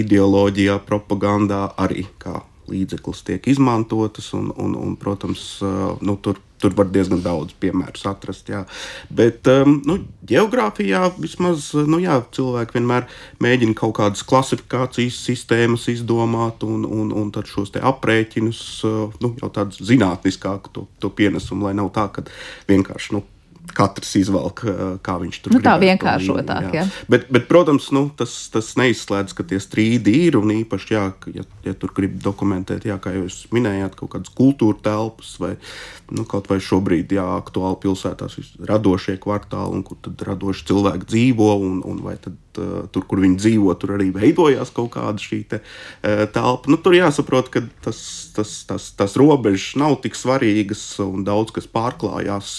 ideoloģijā, 0.00 0.80
propagandā 0.88 1.66
arī 1.76 2.06
kā 2.18 2.40
līdzeklis 2.72 3.24
tiek 3.28 3.52
izmantotas. 3.52 4.32
Un, 4.32 4.48
un, 4.56 4.80
un, 4.80 4.96
protams, 4.96 5.58
eh, 5.60 5.80
nu, 6.00 6.16
tur 6.16 6.40
Tur 6.58 6.74
var 6.78 6.88
diezgan 6.90 7.22
daudz 7.22 7.54
piemēru 7.62 8.02
atrast. 8.10 8.50
Jā. 8.50 8.64
Bet 9.14 9.46
um, 9.52 9.78
nu, 9.86 9.98
geogrāfijā 10.28 11.04
vismaz 11.18 11.70
nu, 11.88 12.00
jā, 12.02 12.18
cilvēki 12.34 12.78
vienmēr 12.78 13.08
mēģina 13.44 13.76
kaut 13.78 13.96
kādas 14.00 14.24
klasifikācijas 14.28 15.20
sistēmas 15.28 15.88
izdomāt 15.92 16.66
un, 16.66 16.84
un, 16.84 17.14
un 17.14 17.32
tad 17.34 17.50
šos 17.50 17.74
aprēķinus, 17.78 18.62
uh, 18.88 19.18
nu, 19.22 19.34
jau 19.40 19.52
tādu 19.54 19.88
zinātniskāku 19.90 20.74
to, 20.74 20.86
to 20.98 21.12
pienesumu, 21.14 21.68
lai 21.68 21.76
nav 21.78 21.92
tā, 21.94 22.08
ka 22.12 22.26
vienkārši. 22.70 23.14
Nu, 23.16 23.24
katrs 23.76 24.14
izvelk, 24.20 24.62
uh, 24.64 24.80
kā 25.04 25.18
viņš 25.22 25.40
tur 25.44 25.54
nu, 25.54 25.60
tā 25.64 25.74
vienkāršotāk. 25.82 26.68
Jā. 26.74 26.82
Jā. 26.82 27.04
Bet, 27.10 27.28
bet, 27.34 27.46
protams, 27.50 27.90
nu, 27.94 28.06
tas, 28.18 28.34
tas 28.52 28.72
neizslēdz, 28.80 29.36
ka 29.36 29.46
tie 29.48 29.60
strīdi 29.62 30.14
ir 30.28 30.38
un 30.40 30.52
īpaši, 30.54 30.90
jā, 30.94 31.04
ja, 31.36 31.46
ja 31.66 31.76
tur 31.78 31.92
grib 31.96 32.18
dokumentēt, 32.24 32.88
jā, 32.88 32.98
kā 33.02 33.14
jūs 33.16 33.44
minējāt, 33.54 33.98
kaut 33.98 34.14
kādas 34.16 34.34
kultūra 34.38 34.80
telpas 34.88 35.36
vai 35.42 35.54
nu, 36.14 36.24
kaut 36.28 36.48
vai 36.50 36.60
šobrīd, 36.64 37.12
jā, 37.18 37.26
aktuāli 37.38 37.80
pilsētās 37.84 38.38
ir 38.40 38.50
radošie 38.68 39.18
kvartāli, 39.22 39.78
un 39.78 39.86
kur 39.86 40.00
tad 40.04 40.26
radoši 40.28 40.68
cilvēki 40.72 41.10
dzīvo, 41.12 41.54
un, 41.68 41.80
un 41.86 42.04
vai 42.04 42.16
tad 42.22 42.36
tur, 42.92 43.06
kur 43.08 43.22
viņi 43.24 43.38
dzīvo, 43.40 43.74
tur 43.80 43.96
arī 43.96 44.10
veidojās 44.14 44.72
kaut 44.74 44.92
kāda 44.96 45.22
šī 45.22 45.40
te, 45.50 45.60
telpa. 46.34 46.70
Nu, 46.70 46.78
tur 46.82 46.96
jāsaprot, 46.96 47.50
ka 47.54 47.64
tas, 47.84 48.00
tas, 48.36 48.54
tas, 48.68 48.90
tas 48.98 49.16
robežas 49.20 49.74
nav 49.80 49.98
tik 50.04 50.18
svarīgas, 50.18 50.84
un 51.04 51.26
daudz 51.26 51.54
kas 51.56 51.68
pārklājās 51.70 52.54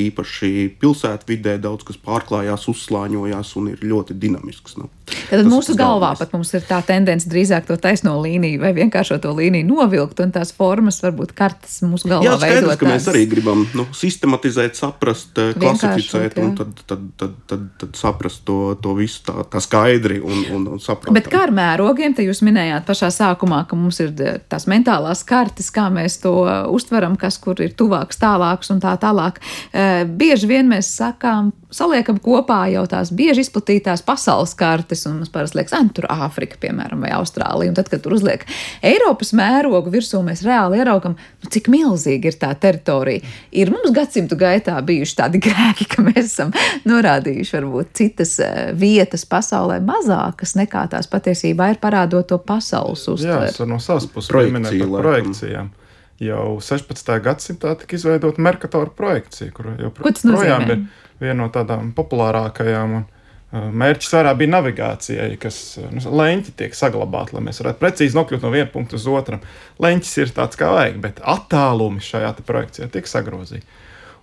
īpaši 0.00 0.52
pilsētvidē, 0.82 1.58
daudz 1.62 1.86
kas 1.88 2.00
pārklājās, 2.02 2.68
uzslāņojās 2.72 3.56
un 3.60 3.72
ir 3.74 3.84
ļoti 3.86 4.18
dinamisks. 4.18 4.78
Nu, 4.80 4.90
Tad 5.28 5.44
mūsu 5.48 5.74
galvā 5.76 6.12
galvenais. 6.12 6.22
pat 6.22 6.34
mums 6.36 6.52
ir 6.56 6.64
tā 6.68 6.78
tendence 6.86 7.28
drīzāk 7.30 7.66
to 7.68 7.76
taisno 7.80 8.14
līniju 8.22 8.62
vai 8.62 8.72
vienkāršo 8.76 9.18
to 9.22 9.32
līniju 9.36 9.66
novilkt, 9.68 10.20
un 10.24 10.32
tās 10.34 10.52
formas 10.56 11.00
varbūt 11.04 11.34
kartes 11.36 11.80
mūsu 11.84 12.10
galvā 12.10 12.26
jā, 12.26 12.36
skaidrs, 12.40 12.62
veidot. 12.62 12.80
Ka 12.80 12.90
mēs 12.90 13.08
arī 13.12 13.24
gribam 13.30 13.64
nu, 13.76 13.86
sistematizēt, 13.96 14.78
saprast, 14.78 15.38
klasificēt, 15.58 16.38
un 16.42 16.54
tad, 16.58 16.82
tad, 16.88 17.04
tad, 17.20 17.36
tad, 17.50 17.66
tad 17.82 17.98
saprast 17.98 18.44
to, 18.48 18.74
to 18.82 18.94
visu 18.98 19.22
tā, 19.28 19.44
tā 19.52 19.62
skaidri 19.64 20.20
un, 20.24 20.44
un, 20.56 20.66
un 20.74 20.82
saprotami. 20.82 21.18
Bet 21.18 21.30
kā 21.32 21.44
ar 21.48 21.54
mērogiem, 21.54 22.16
te 22.16 22.26
jūs 22.26 22.42
minējāt 22.46 22.88
pašā 22.88 23.10
sākumā, 23.14 23.64
ka 23.68 23.78
mums 23.78 24.00
ir 24.04 24.14
tās 24.48 24.68
mentālās 24.70 25.24
kartes, 25.28 25.70
kā 25.74 25.88
mēs 25.92 26.20
to 26.22 26.34
uztveram, 26.72 27.16
kas 27.20 27.38
kur 27.42 27.60
ir 27.64 27.74
tuvāks, 27.78 28.20
tālāks 28.20 28.72
un 28.74 28.82
tā 28.82 28.94
tālāk. 29.00 29.40
E, 29.72 30.04
bieži 30.08 30.48
vien 30.50 30.68
mēs 30.70 30.90
sakām, 30.98 31.52
saliekam 31.74 32.18
kopā 32.22 32.64
jau 32.72 32.84
tās 32.90 33.12
bieži 33.14 33.44
izplatītās 33.44 34.02
pasaules 34.06 34.54
kartes, 34.58 34.97
un 35.06 35.18
mums 35.20 35.30
parasti 35.32 35.58
liekas, 35.58 35.74
ah, 35.78 35.86
tur 35.94 36.08
Āfrika, 36.10 36.58
piemēram, 36.62 37.04
vai 37.04 37.12
Austrālija. 37.16 37.70
Un 37.70 37.78
tad, 37.78 37.90
kad 37.92 38.02
tur 38.04 38.16
uzliek 38.16 38.44
Eiropas 38.86 39.34
mērogu 39.36 39.92
virsū, 39.94 40.20
mēs 40.26 40.42
reāli 40.46 40.80
ieraugam, 40.80 41.14
nu, 41.14 41.50
cik 41.54 41.70
milzīga 41.72 42.32
ir 42.32 42.38
tā 42.40 42.52
teritorija. 42.58 43.24
Ir 43.52 43.72
mums 43.74 43.94
gadsimtu 43.94 44.38
gaitā 44.40 44.78
bijuši 44.84 45.18
tādi 45.22 45.42
grēki, 45.46 45.88
ka 45.94 46.04
mēs 46.06 46.22
esam 46.24 46.54
norādījuši 46.88 47.58
varbūt 47.58 47.92
citas 48.02 48.36
vietas 48.78 49.26
pasaulē 49.28 49.80
mazākas 49.84 50.56
nekā 50.58 50.88
tās 50.94 51.10
patiesībā 51.10 51.72
ir 51.74 51.82
parādot 51.82 52.28
to 52.28 52.38
pasaules 52.42 53.06
uztveri. 53.08 53.50
Jā, 53.50 53.54
es 53.54 53.68
no 53.68 53.78
savas 53.82 54.08
puses 54.10 54.32
pieminēju 54.34 54.90
par 54.96 55.06
projekcijām 55.06 55.76
jau 56.22 56.58
16. 56.60 57.12
gadsimtā 57.22 57.74
tika 57.78 57.96
izveidota 57.96 58.42
Merkatora 58.42 58.90
projekcija, 58.96 59.52
kur 59.54 59.70
joprojām 59.78 60.66
ir 60.66 60.82
viena 61.20 61.44
no 61.44 61.48
tādām 61.54 61.92
populārākajām. 61.96 62.98
Un, 62.98 63.06
Mērķis 63.48 64.10
vairāk 64.12 64.34
bija 64.42 64.52
navigācijai, 64.52 65.30
kas 65.40 65.58
uh, 65.80 65.86
nu, 65.88 66.02
leņķi 66.20 66.52
tiek 66.58 66.74
saglabāti, 66.76 67.32
lai 67.32 67.46
mēs 67.46 67.62
varētu 67.62 67.80
precīzi 67.80 68.18
nokļūt 68.18 68.44
no 68.44 68.50
viena 68.52 68.68
punkta 68.68 68.98
uz 68.98 69.06
otru. 69.08 69.38
Leņķis 69.80 70.16
ir 70.20 70.34
tāds 70.36 70.60
kā 70.60 70.68
vajag, 70.74 70.98
bet 71.00 71.22
attālumi 71.24 72.04
šajā 72.04 72.34
projekcijā 72.44 72.90
tiek 72.92 73.08
sagrozīti. 73.08 73.64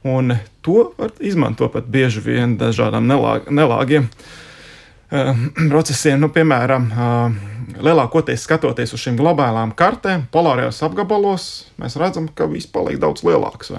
Un 0.06 0.36
to 0.62 0.92
var 1.00 1.16
izmantot 1.18 1.74
pat 1.74 1.90
bieži 1.90 2.22
vien 2.22 2.54
dažādām 2.62 3.10
nelāg, 3.10 3.50
nelāgiem 3.50 4.06
uh, 4.06 5.34
procesiem. 5.74 6.22
Nu, 6.22 6.30
piemēram, 6.30 6.90
uh, 6.94 7.82
lielākoties 7.82 8.46
skatoties 8.46 8.94
uz 8.94 9.08
šīm 9.08 9.18
globālām 9.18 9.74
kartēm, 9.74 10.30
polārajos 10.30 10.86
apgabalos, 10.86 11.48
mēs 11.82 11.98
redzam, 11.98 12.30
ka 12.30 12.46
viss 12.52 12.70
paliek 12.70 13.02
daudz 13.02 13.26
lielāks. 13.26 13.74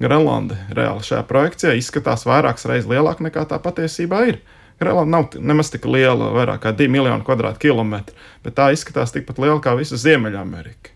Grenlanda 0.00 0.56
reāli 0.72 1.04
šajā 1.04 1.26
projekcijā 1.28 1.76
izskatās 1.76 2.24
vairākas 2.24 2.64
reizes 2.70 2.88
lielāka 2.88 3.28
nekā 3.28 3.44
tā 3.50 3.60
patiesībā 3.60 4.24
ir. 4.30 4.40
Grenlanda 4.78 5.10
nav 5.16 5.32
nemaz 5.42 5.72
tik 5.74 5.88
liela, 5.90 6.30
vairāk 6.34 6.62
kā 6.62 6.72
2 6.76 6.86
miljoni 6.92 7.26
kvadrātkilometru, 7.26 8.14
bet 8.44 8.54
tā 8.58 8.70
izskatās 8.74 9.14
tikpat 9.14 9.40
liela 9.42 9.58
kā 9.62 9.74
visa 9.78 9.98
Ziemeļamerika. 9.98 10.94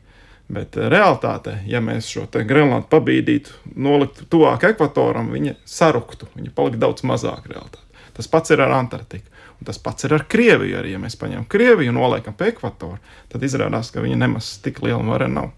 Bet 0.52 0.76
eh, 0.76 0.88
realtātē, 0.92 1.58
ja 1.66 1.80
mēs 1.84 2.10
šo 2.12 2.26
Grenlandu 2.32 2.86
pabīdītu, 2.92 3.58
noliktu 3.76 4.28
tuvāk 4.30 4.68
ekvatoram, 4.72 5.32
viņa 5.34 5.56
saruktu, 5.64 6.28
viņa 6.36 6.54
paliktu 6.54 6.82
daudz 6.82 7.06
mazāk 7.08 7.48
realitāte. 7.50 7.86
Tas 8.12 8.28
pats 8.28 8.52
ir 8.52 8.60
ar 8.60 8.74
Antarktiku. 8.76 9.28
Un 9.60 9.66
tas 9.66 9.78
pats 9.78 10.04
ir 10.04 10.12
ar 10.14 10.24
Krieviju. 10.28 10.74
Arī, 10.80 10.92
ja 10.92 10.98
mēs 11.00 11.14
paņemam 11.20 11.46
Krieviju 11.48 11.92
un 11.92 12.00
noliekam 12.00 12.34
pie 12.34 12.50
ekvatora, 12.50 12.98
tad 13.32 13.44
izrādās, 13.46 13.92
ka 13.94 14.02
viņa 14.04 14.18
nemaz 14.24 14.56
tik 14.64 14.82
liela 14.82 15.04
vara 15.06 15.28
nav. 15.30 15.52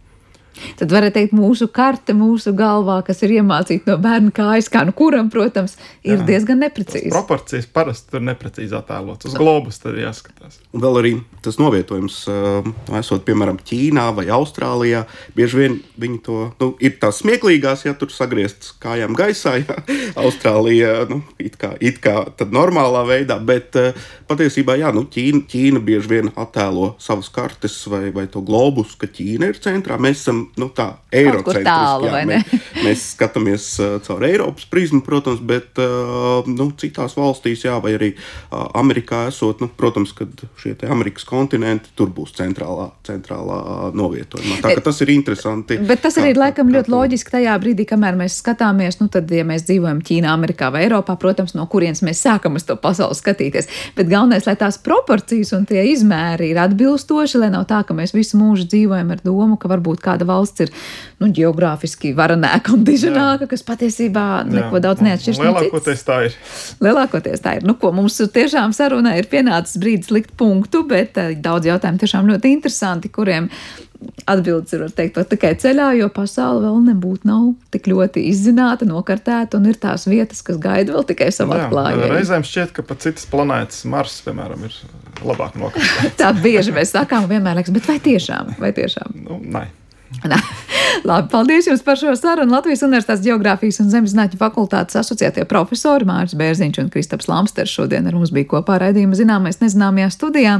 Tad 0.79 0.93
varētu 0.95 1.19
teikt, 1.19 1.35
mūsu 1.37 1.69
karte, 1.75 2.15
mūsu 2.17 2.55
galvā, 2.57 3.01
kas 3.07 3.23
ir 3.27 3.37
iemācīta 3.41 3.91
no 3.91 3.97
bērna 4.03 4.33
kājas, 4.35 4.71
kā 4.73 4.85
nu 4.87 4.95
kuram, 4.97 5.31
protams, 5.33 5.77
ir 6.07 6.19
Jā. 6.19 6.27
diezgan 6.29 6.63
neprecīzi. 6.63 7.11
Tas 7.11 7.19
proporcijas 7.19 7.69
parasti 7.75 8.19
ir 8.19 8.27
neprecīzi 8.31 8.77
attēlots. 8.79 9.29
Uz 9.29 9.37
globus 9.39 9.81
tad 9.83 9.99
jāskatās. 9.99 10.61
Un 10.75 10.85
vēl 10.85 11.01
arī 11.01 11.13
tas 11.45 11.59
novietojums, 11.61 12.21
uh, 12.31 12.69
esot 13.01 13.25
piemēram 13.27 13.59
Ķīnā 13.67 14.07
vai 14.17 14.27
Austrālijā, 14.35 15.05
bieži 15.37 15.61
vien 15.61 15.79
viņi 16.01 16.21
to 16.27 16.39
nu, 16.61 16.71
ir 16.85 16.97
tās 17.03 17.21
smieklīgās, 17.23 17.87
ja 17.89 17.97
tur 17.99 18.13
sagrieztas 18.15 18.75
kājām 18.83 19.17
gaisā. 19.19 19.57
Ja. 19.65 19.79
Austrālija 20.25 21.05
nu, 21.11 21.21
it 21.43 21.59
kā, 21.61 21.75
it 21.83 22.01
kā 22.05 22.25
normālā 22.55 23.05
veidā, 23.09 23.41
bet 23.43 23.79
uh, 23.81 24.07
patiesībā 24.31 24.79
jā, 24.81 24.95
nu, 24.95 25.07
Ķīna, 25.11 25.45
Ķīna 25.51 25.83
bieži 25.85 26.15
vien 26.17 26.33
attēlo 26.35 26.95
savas 27.03 27.31
kartes 27.35 27.77
vai, 27.91 28.09
vai 28.15 28.27
to 28.31 28.43
globus, 28.45 28.95
ka 28.99 29.11
Ķīna 29.11 29.51
ir 29.51 29.61
centrā. 29.63 29.99
Mēs 30.01 30.23
esam 30.23 30.44
nu, 30.61 30.69
tā 30.75 30.89
eirocentriski. 31.15 32.13
Mēs, 32.29 32.55
mēs 32.87 33.05
skatāmies 33.15 33.69
uh, 33.83 33.97
caur 34.05 34.25
Eiropas 34.27 34.67
prizmu, 34.71 35.03
protams, 35.07 35.43
bet 35.45 35.81
uh, 35.83 36.47
nu, 36.51 36.69
citās 36.81 37.17
valstīs, 37.19 37.65
jā, 37.67 37.77
vai 37.83 37.95
arī 37.99 38.13
uh, 38.15 38.67
Amerikā 38.81 39.25
esot, 39.31 39.63
nu, 39.65 39.69
protams, 39.69 40.15
kad 40.17 40.45
šie 40.61 40.77
Amerikas 40.91 41.27
kontinenti 41.29 41.93
tur 41.99 42.13
būs 42.15 42.35
centrālā, 42.37 42.91
centrālā 43.07 43.91
novietojumā. 43.97 44.61
Tā 44.65 44.75
ka 44.79 44.85
tas 44.91 45.01
ir 45.05 45.13
interesanti. 45.15 45.79
Bet 45.89 46.03
tas 46.05 46.19
arī 46.21 46.35
ir 46.35 46.41
laikam 46.41 46.73
ļoti 46.73 46.93
loģiski 46.93 47.35
tajā 47.37 47.55
brīdī, 47.63 47.87
kamēr 47.89 48.19
mēs 48.19 48.39
skatāmies, 48.43 48.99
nu 49.01 49.09
tad, 49.13 49.31
ja 49.33 49.47
mēs 49.47 49.67
dzīvojam 49.69 50.03
Ķīnā, 50.05 50.33
Amerikā 50.35 50.71
vai 50.75 50.85
Eiropā, 50.87 51.17
protams, 51.21 51.55
no 51.57 51.67
kurienes 51.71 52.03
mēs 52.07 52.23
sākam 52.25 52.59
uz 52.59 52.67
to 52.69 52.77
pasauli 52.81 53.17
skatīties. 53.19 53.71
Bet 53.97 54.11
galvenais, 54.11 54.47
lai 54.49 54.57
tās 54.61 54.79
proporcijas 54.83 55.55
un 55.57 55.67
tie 55.69 55.87
izmēri 55.93 56.51
ir 56.53 56.61
atbilstoši, 56.65 57.41
lai 57.43 57.51
nav 57.55 57.67
tā, 57.71 57.83
ka 57.87 57.97
mēs 57.97 58.15
visu 58.17 58.39
mūžu 58.41 58.69
dzīvojam 58.71 59.15
ar 59.15 59.23
domu, 59.25 59.59
ka 59.61 59.71
varbūt 59.73 60.03
kāda 60.05 60.27
valsts 60.29 60.34
ir 60.65 60.73
nu, 61.23 61.31
geogrāfiski 61.35 62.13
varanāka 62.17 62.75
un 62.75 62.85
diženāka, 62.87 63.49
kas 63.51 63.65
patiesībā 63.67 64.27
neko 64.49 64.81
Jā. 64.81 64.85
daudz 64.89 65.05
neatšķiras. 65.07 65.41
Lielākoties 65.45 66.05
tā 66.07 66.19
ir. 66.29 66.37
Lielākoties 66.85 67.45
tā 67.45 67.57
ir. 67.59 67.67
Nu, 67.69 67.77
ko, 67.81 67.93
mums 67.97 68.19
tiešām 68.35 68.75
sarunā 68.77 69.17
ir 69.21 69.31
pienācis 69.33 69.81
brīdis 69.83 70.13
likt 70.15 70.37
punktu, 70.41 70.85
bet 70.91 71.21
uh, 71.21 71.33
daudz 71.35 71.71
jautājumu 71.71 72.03
tiešām 72.03 72.31
ļoti 72.33 72.55
interesanti, 72.59 73.13
kuriem 73.15 73.51
atbildes 74.29 74.75
ir 74.75 74.85
teikt, 74.97 75.19
tikai 75.31 75.53
ceļā, 75.61 75.91
jo 75.99 76.09
pasaule 76.13 76.65
vēl 76.67 76.81
nebūtu 76.91 77.29
nav 77.29 77.47
tik 77.75 77.89
ļoti 77.91 78.25
izzināta, 78.31 78.89
nokartēta 78.89 79.59
un 79.59 79.69
ir 79.71 79.79
tās 79.81 80.07
vietas, 80.11 80.43
kas 80.45 80.59
gaida 80.63 80.97
vēl 80.97 81.07
tikai 81.09 81.31
savu 81.35 81.57
atklājumu. 81.59 82.11
Reizēm 82.13 82.45
šķiet, 82.47 82.75
ka 82.77 82.85
pat 82.87 83.05
citas 83.05 83.29
planētas, 83.31 83.85
Mars, 83.91 84.19
piemēram, 84.27 84.67
ir 84.69 84.77
labāk 85.25 85.57
nokartēta. 85.61 86.13
Tā 86.21 86.33
bieži 86.37 86.75
mēs 86.75 86.95
sakām, 86.97 87.29
vienmēr 87.31 87.61
liekas, 87.61 87.75
bet 87.75 87.89
vai 87.91 87.99
tiešām? 88.05 88.55
Vai 88.61 88.75
tiešām? 88.77 89.17
Nu, 89.25 89.41
nē. 89.57 89.67
Labi, 91.05 91.29
paldies 91.29 91.67
jums 91.69 91.83
par 91.85 91.99
šo 92.01 92.15
sarunu. 92.17 92.55
Latvijas 92.55 92.85
Universitātes 92.87 93.25
Geogrāfijas 93.27 93.81
un 93.83 93.91
Zemeszinātņu 93.93 94.39
fakultātes 94.41 94.97
asociētie 94.97 95.45
profesori 95.51 96.07
Mārcis 96.09 96.39
Bērziņš 96.41 96.81
un 96.81 96.89
Kristaps 96.95 97.29
Lamsters 97.29 97.75
šodien 97.75 98.09
ar 98.09 98.17
mums 98.17 98.33
bija 98.33 98.49
kopā 98.55 98.79
raidījuma 98.81 99.19
zināmais 99.19 99.61
nezināmajā 99.61 100.09
studijā. 100.15 100.55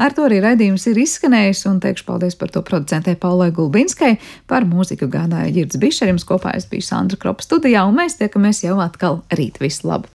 Ar 0.00 0.16
to 0.16 0.24
arī 0.28 0.40
raidījums 0.44 0.86
ir 0.88 1.02
izskanējis 1.04 1.66
un 1.68 1.82
teikšu 1.84 2.06
paldies 2.08 2.38
par 2.40 2.54
to 2.54 2.64
producentē 2.64 3.16
Paulai 3.20 3.50
Gulbinskai. 3.56 4.14
Par 4.48 4.64
mūziku 4.68 5.10
gādāja 5.12 5.52
Girds 5.58 5.80
Bišerims, 5.80 6.24
kopā 6.28 6.54
es 6.56 6.70
biju 6.70 6.86
Sandra 6.86 7.20
Kropa 7.20 7.44
studijā 7.44 7.84
un 7.84 8.00
mēs 8.00 8.16
tiekamies 8.22 8.64
jau 8.64 8.80
atkal 8.80 9.20
rīt. 9.36 9.60
Visu 9.60 9.90
labu! 9.90 10.08